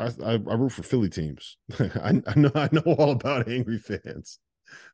I, 0.00 0.06
I, 0.24 0.32
I 0.32 0.36
root 0.36 0.72
for 0.72 0.82
Philly 0.82 1.08
teams. 1.08 1.56
I, 1.78 2.20
I 2.26 2.38
know 2.38 2.50
I 2.54 2.68
know 2.72 2.82
all 2.82 3.12
about 3.12 3.48
angry 3.48 3.78
fans. 3.78 4.38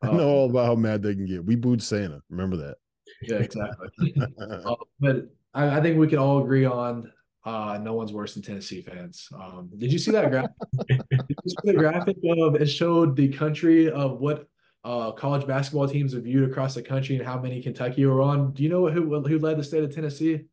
I 0.03 0.13
know 0.13 0.29
all 0.29 0.51
about 0.51 0.67
how 0.67 0.75
mad 0.77 1.03
they 1.03 1.15
can 1.15 1.27
get. 1.27 1.45
We 1.45 1.57
booed 1.57 1.83
Santa. 1.83 2.21
Remember 2.31 2.57
that. 2.59 2.77
Yeah, 3.23 3.37
exactly. 3.39 4.15
uh, 4.41 4.75
but 5.01 5.29
I, 5.53 5.79
I 5.79 5.81
think 5.81 5.99
we 5.99 6.07
can 6.07 6.19
all 6.19 6.43
agree 6.43 6.65
on 6.65 7.13
uh, 7.45 7.79
no 7.81 7.93
one's 7.93 8.13
worse 8.13 8.35
than 8.35 8.43
Tennessee 8.43 8.81
fans. 8.81 9.29
Um, 9.35 9.71
did 9.77 9.93
you 9.93 9.99
see 9.99 10.11
that 10.13 10.31
graphic? 10.31 10.53
did 10.89 11.01
you 11.11 11.37
see 11.47 11.73
the 11.73 11.75
graphic 11.75 12.17
of 12.39 12.55
it 12.57 12.67
showed 12.67 13.17
the 13.17 13.29
country 13.29 13.91
of 13.91 14.19
what 14.21 14.49
uh, 14.85 15.13
college 15.13 15.47
basketball 15.47 15.87
teams 15.87 16.15
are 16.15 16.21
viewed 16.21 16.51
across 16.51 16.75
the 16.75 16.83
country 16.83 17.17
and 17.17 17.25
how 17.25 17.39
many 17.39 17.63
Kentucky 17.63 18.07
were 18.07 18.23
on? 18.23 18.53
Do 18.53 18.63
you 18.63 18.71
know 18.71 18.89
who 18.89 19.21
who 19.27 19.39
led 19.39 19.59
the 19.59 19.65
state 19.65 19.85
of 19.85 19.95
Tennessee? 19.95 20.45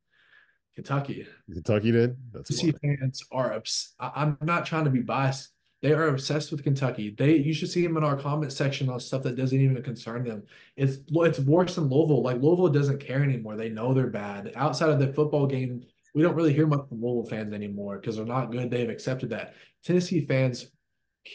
Kentucky. 0.76 1.28
Kentucky 1.52 1.92
did. 1.92 2.18
That's 2.34 2.50
Tennessee 2.50 2.78
funny. 2.82 2.98
fans 2.98 3.24
are. 3.32 3.54
Obs- 3.54 3.94
I'm 4.00 4.38
not 4.42 4.66
trying 4.66 4.86
to 4.86 4.89
be 4.89 5.02
biased. 5.02 5.50
They 5.82 5.94
are 5.94 6.10
obsessed 6.10 6.52
with 6.52 6.64
Kentucky. 6.64 7.16
They 7.18 7.38
you 7.38 7.54
should 7.54 7.70
see 7.70 7.82
them 7.82 7.98
in 7.98 8.04
our 8.04 8.16
comment 8.16 8.52
section 8.52 8.89
on 8.89 9.00
stuff 9.00 9.24
that 9.24 9.36
doesn't 9.38 9.60
even 9.60 9.82
concern 9.82 10.26
them. 10.26 10.44
It's 10.76 10.98
it's 11.10 11.39
worse 11.39 11.76
than 11.76 11.89
Louisville. 11.89 12.22
Like 12.22 12.42
Louisville 12.42 12.70
doesn't 12.70 13.00
care 13.00 13.24
anymore. 13.24 13.56
They 13.56 13.70
know 13.70 13.94
they're 13.94 14.08
bad. 14.08 14.52
Outside 14.56 14.89
of 14.89 15.00
the 15.00 15.14
football 15.14 15.48
game, 15.48 15.86
we 16.14 16.22
don't 16.22 16.36
really 16.36 16.53
hear 16.53 16.68
much 16.68 16.88
from 16.89 17.01
Louisville 17.01 17.30
fans 17.30 17.53
anymore 17.53 17.97
because 17.97 18.18
they're 18.18 18.26
not 18.26 18.51
good. 18.51 18.70
They've 18.70 18.89
accepted 18.89 19.30
that. 19.30 19.53
Tennessee 19.84 20.26
fans 20.26 20.68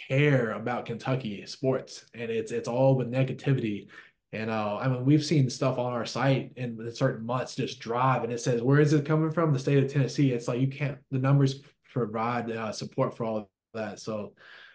care 0.08 0.52
about 0.52 0.86
Kentucky 0.86 1.44
sports, 1.46 2.04
and 2.14 2.30
it's 2.30 2.52
it's 2.52 2.68
all 2.68 2.96
with 2.96 3.10
negativity. 3.10 3.88
And 4.32 4.50
uh, 4.50 4.76
I 4.76 4.88
mean, 4.88 5.04
we've 5.04 5.24
seen 5.24 5.48
stuff 5.48 5.78
on 5.78 5.92
our 5.92 6.04
site 6.04 6.52
in 6.56 6.92
certain 6.94 7.24
months 7.24 7.54
just 7.54 7.80
drive, 7.80 8.24
and 8.24 8.32
it 8.32 8.40
says, 8.40 8.62
"Where 8.62 8.80
is 8.80 8.92
it 8.92 9.06
coming 9.06 9.30
from?" 9.30 9.52
The 9.52 9.58
state 9.58 9.82
of 9.82 9.90
Tennessee. 9.90 10.32
It's 10.32 10.48
like 10.48 10.60
you 10.60 10.68
can't. 10.68 10.98
The 11.10 11.18
numbers 11.18 11.62
provide 11.92 12.50
uh, 12.50 12.72
support 12.72 13.16
for 13.16 13.24
all 13.24 13.50
that. 13.72 13.98
So 14.00 14.34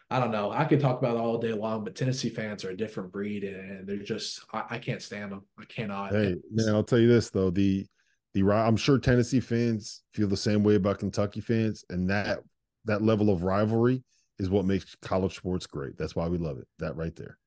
I 0.09 0.19
don't 0.19 0.31
know. 0.31 0.51
I 0.51 0.65
could 0.65 0.79
talk 0.79 0.99
about 0.99 1.15
it 1.15 1.19
all 1.19 1.37
day 1.37 1.53
long, 1.53 1.83
but 1.83 1.95
Tennessee 1.95 2.29
fans 2.29 2.65
are 2.65 2.71
a 2.71 2.77
different 2.77 3.11
breed, 3.11 3.43
and 3.43 3.87
they're 3.87 3.97
just 3.97 4.43
I, 4.51 4.63
I 4.71 4.77
can't 4.79 5.01
stand 5.01 5.31
them. 5.31 5.43
I 5.59 5.65
cannot. 5.65 6.11
Hey 6.11 6.35
man, 6.51 6.73
I'll 6.73 6.83
tell 6.83 6.99
you 6.99 7.07
this 7.07 7.29
though 7.29 7.51
the 7.51 7.85
the 8.33 8.43
I'm 8.49 8.77
sure 8.77 8.97
Tennessee 8.97 9.39
fans 9.39 10.01
feel 10.13 10.27
the 10.27 10.37
same 10.37 10.63
way 10.63 10.75
about 10.75 10.99
Kentucky 10.99 11.41
fans, 11.41 11.83
and 11.89 12.09
that 12.09 12.39
that 12.85 13.01
level 13.01 13.29
of 13.29 13.43
rivalry 13.43 14.03
is 14.39 14.49
what 14.49 14.65
makes 14.65 14.95
college 15.01 15.35
sports 15.35 15.67
great. 15.67 15.97
That's 15.97 16.15
why 16.15 16.27
we 16.27 16.37
love 16.37 16.57
it. 16.57 16.67
That 16.79 16.95
right 16.95 17.15
there. 17.15 17.37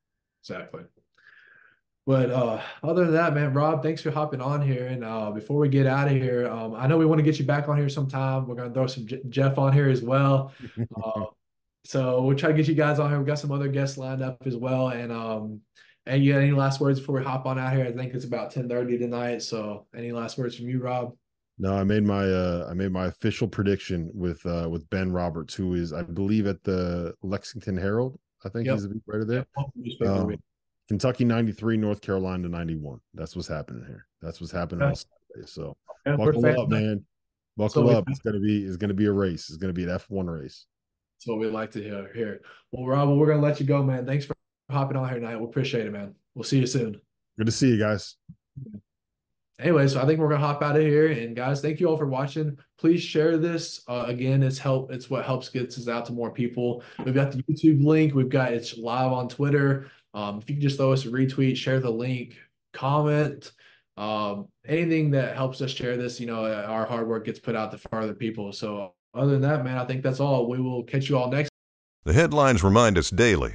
Exactly. 0.43 0.85
But 2.07 2.31
uh, 2.31 2.61
other 2.83 3.05
than 3.05 3.15
that, 3.15 3.35
man, 3.35 3.55
Rob, 3.55 3.83
thanks 3.83 4.03
for 4.03 4.11
hopping 4.11 4.43
on 4.43 4.61
here. 4.61 4.89
And 4.89 5.03
uh, 5.03 5.31
before 5.31 5.59
we 5.59 5.71
get 5.71 5.87
out 5.87 6.07
of 6.07 6.13
here, 6.13 6.47
um, 6.49 6.75
I 6.75 6.87
know 6.87 6.99
we 6.99 7.07
want 7.07 7.19
to 7.19 7.23
get 7.23 7.39
you 7.39 7.47
back 7.47 7.67
on 7.67 7.79
here 7.79 7.89
sometime. 7.89 8.47
We're 8.47 8.57
gonna 8.57 8.75
throw 8.75 8.87
some 8.87 9.07
J- 9.07 9.23
Jeff 9.31 9.57
on 9.57 9.73
here 9.73 9.89
as 9.89 10.03
well. 10.03 10.53
uh, 11.03 11.25
so 11.85 12.23
we'll 12.23 12.37
try 12.37 12.51
to 12.51 12.57
get 12.57 12.69
you 12.69 12.75
guys 12.75 12.99
on 12.99 13.09
here. 13.09 13.19
We've 13.19 13.27
got 13.27 13.39
some 13.39 13.53
other 13.53 13.69
guests 13.69 13.97
lined 13.97 14.23
up 14.23 14.43
as 14.47 14.57
well. 14.57 14.89
And 14.89 15.11
um, 15.11 15.61
and 16.07 16.23
you 16.23 16.33
got 16.33 16.41
any 16.41 16.53
last 16.53 16.81
words 16.81 17.01
before 17.01 17.17
we 17.17 17.25
hop 17.25 17.47
on 17.47 17.59
out 17.59 17.73
here? 17.73 17.85
I 17.85 17.93
think 17.93 18.15
it's 18.15 18.25
about 18.25 18.53
10:30 18.53 18.99
tonight. 18.99 19.43
So 19.43 19.87
any 19.97 20.13
last 20.13 20.39
words 20.39 20.57
from 20.57 20.69
you, 20.69 20.81
Rob? 20.81 21.15
No, 21.59 21.75
I 21.75 21.85
made 21.85 22.05
my 22.05 22.25
uh 22.25 22.67
I 22.69 22.75
made 22.75 22.93
my 22.93 23.07
official 23.07 23.49
prediction 23.49 24.11
with 24.13 24.45
uh 24.45 24.69
with 24.71 24.89
Ben 24.91 25.13
Roberts, 25.13 25.55
who 25.55 25.75
is 25.75 25.93
I 25.93 26.03
believe 26.03 26.47
at 26.47 26.63
the 26.65 27.15
Lexington 27.23 27.77
Herald. 27.77 28.19
I 28.45 28.49
think 28.49 28.67
yep. 28.67 28.75
he's 28.75 28.85
a 28.85 28.89
beat 28.89 29.03
writer 29.07 29.25
there. 29.25 29.47
Yep. 29.77 30.09
Um, 30.09 30.37
Kentucky 30.89 31.25
93, 31.25 31.79
North 31.79 32.03
Carolina 32.03 32.47
91. 32.47 33.01
That's 33.15 33.35
what's 33.35 33.49
happening 33.49 33.87
here. 33.87 34.07
That's 34.21 34.41
what's 34.41 34.53
happening 34.53 34.83
okay. 34.83 34.91
on 34.91 34.97
Saturday. 34.97 35.51
So 35.51 35.77
yeah, 36.05 36.17
buckle 36.17 36.45
up, 36.45 36.69
man. 36.69 37.05
Buckle 37.57 37.89
so 37.89 37.97
up. 37.97 38.05
It's 38.09 38.19
gonna 38.19 38.41
be 38.41 38.65
it's 38.65 38.77
gonna 38.77 38.93
be 38.93 39.07
a 39.07 39.13
race. 39.13 39.49
It's 39.49 39.57
gonna 39.57 39.73
be 39.73 39.85
an 39.85 39.91
F1 39.91 40.29
race. 40.29 40.67
That's 41.17 41.29
what 41.29 41.39
we 41.39 41.47
like 41.47 41.71
to 41.71 41.83
hear 41.83 42.11
here. 42.15 42.41
Well, 42.73 42.87
Rob, 42.87 43.09
we're 43.17 43.29
gonna 43.29 43.41
let 43.41 43.61
you 43.61 43.67
go, 43.67 43.83
man. 43.83 44.05
Thanks 44.05 44.27
for 44.27 44.35
hopping 44.71 44.97
on 44.97 45.09
here 45.09 45.19
tonight. 45.19 45.37
We 45.37 45.45
appreciate 45.45 45.87
it, 45.87 45.93
man. 45.93 46.15
We'll 46.35 46.45
see 46.45 46.59
you 46.59 46.67
soon. 46.67 47.01
Good 47.39 47.47
to 47.47 47.53
see 47.53 47.69
you 47.69 47.79
guys. 47.79 48.17
anyway, 49.59 49.89
so 49.89 50.01
I 50.01 50.07
think 50.07 50.21
we're 50.21 50.29
gonna 50.29 50.47
hop 50.47 50.63
out 50.63 50.77
of 50.77 50.83
here. 50.83 51.09
And 51.09 51.35
guys, 51.35 51.61
thank 51.61 51.81
you 51.81 51.89
all 51.89 51.97
for 51.97 52.07
watching. 52.07 52.59
Please 52.79 53.03
share 53.03 53.37
this. 53.37 53.83
Uh, 53.89 54.05
again, 54.07 54.43
it's 54.43 54.59
help. 54.59 54.91
It's 54.91 55.11
what 55.11 55.25
helps 55.25 55.49
gets 55.49 55.79
us 55.79 55.89
out 55.89 56.07
to 56.07 56.13
more 56.13 56.31
people. 56.31 56.83
We've 57.05 57.15
got 57.15 57.33
the 57.33 57.43
YouTube 57.43 57.85
link. 57.85 58.15
We've 58.15 58.29
got 58.29 58.53
it's 58.53 58.79
live 58.79 59.13
on 59.13 59.29
Twitter. 59.29 59.91
Um, 60.13 60.39
if 60.39 60.49
you 60.49 60.57
can 60.57 60.63
just 60.63 60.77
throw 60.77 60.93
us 60.93 61.05
a 61.05 61.09
retweet, 61.09 61.57
share 61.57 61.81
the 61.81 61.91
link, 61.91 62.37
comment, 62.73 63.51
um, 63.97 64.49
anything 64.67 65.11
that 65.11 65.37
helps 65.37 65.61
us 65.61 65.73
share 65.73 65.97
this. 65.97 66.21
You 66.21 66.27
know, 66.27 66.45
our 66.47 66.87
hard 66.87 67.09
work 67.09 67.25
gets 67.25 67.41
put 67.41 67.57
out 67.57 67.73
to 67.73 67.79
farther 67.79 68.15
people. 68.15 68.53
So 68.53 68.95
other 69.13 69.33
than 69.33 69.43
that, 69.43 69.65
man, 69.65 69.79
I 69.79 69.85
think 69.85 70.03
that's 70.03 70.21
all. 70.21 70.49
We 70.49 70.61
will 70.61 70.85
catch 70.85 71.09
you 71.09 71.19
all 71.19 71.31
next. 71.31 71.51
The 72.05 72.13
headlines 72.13 72.63
remind 72.63 72.99
us 72.99 73.11
daily 73.11 73.55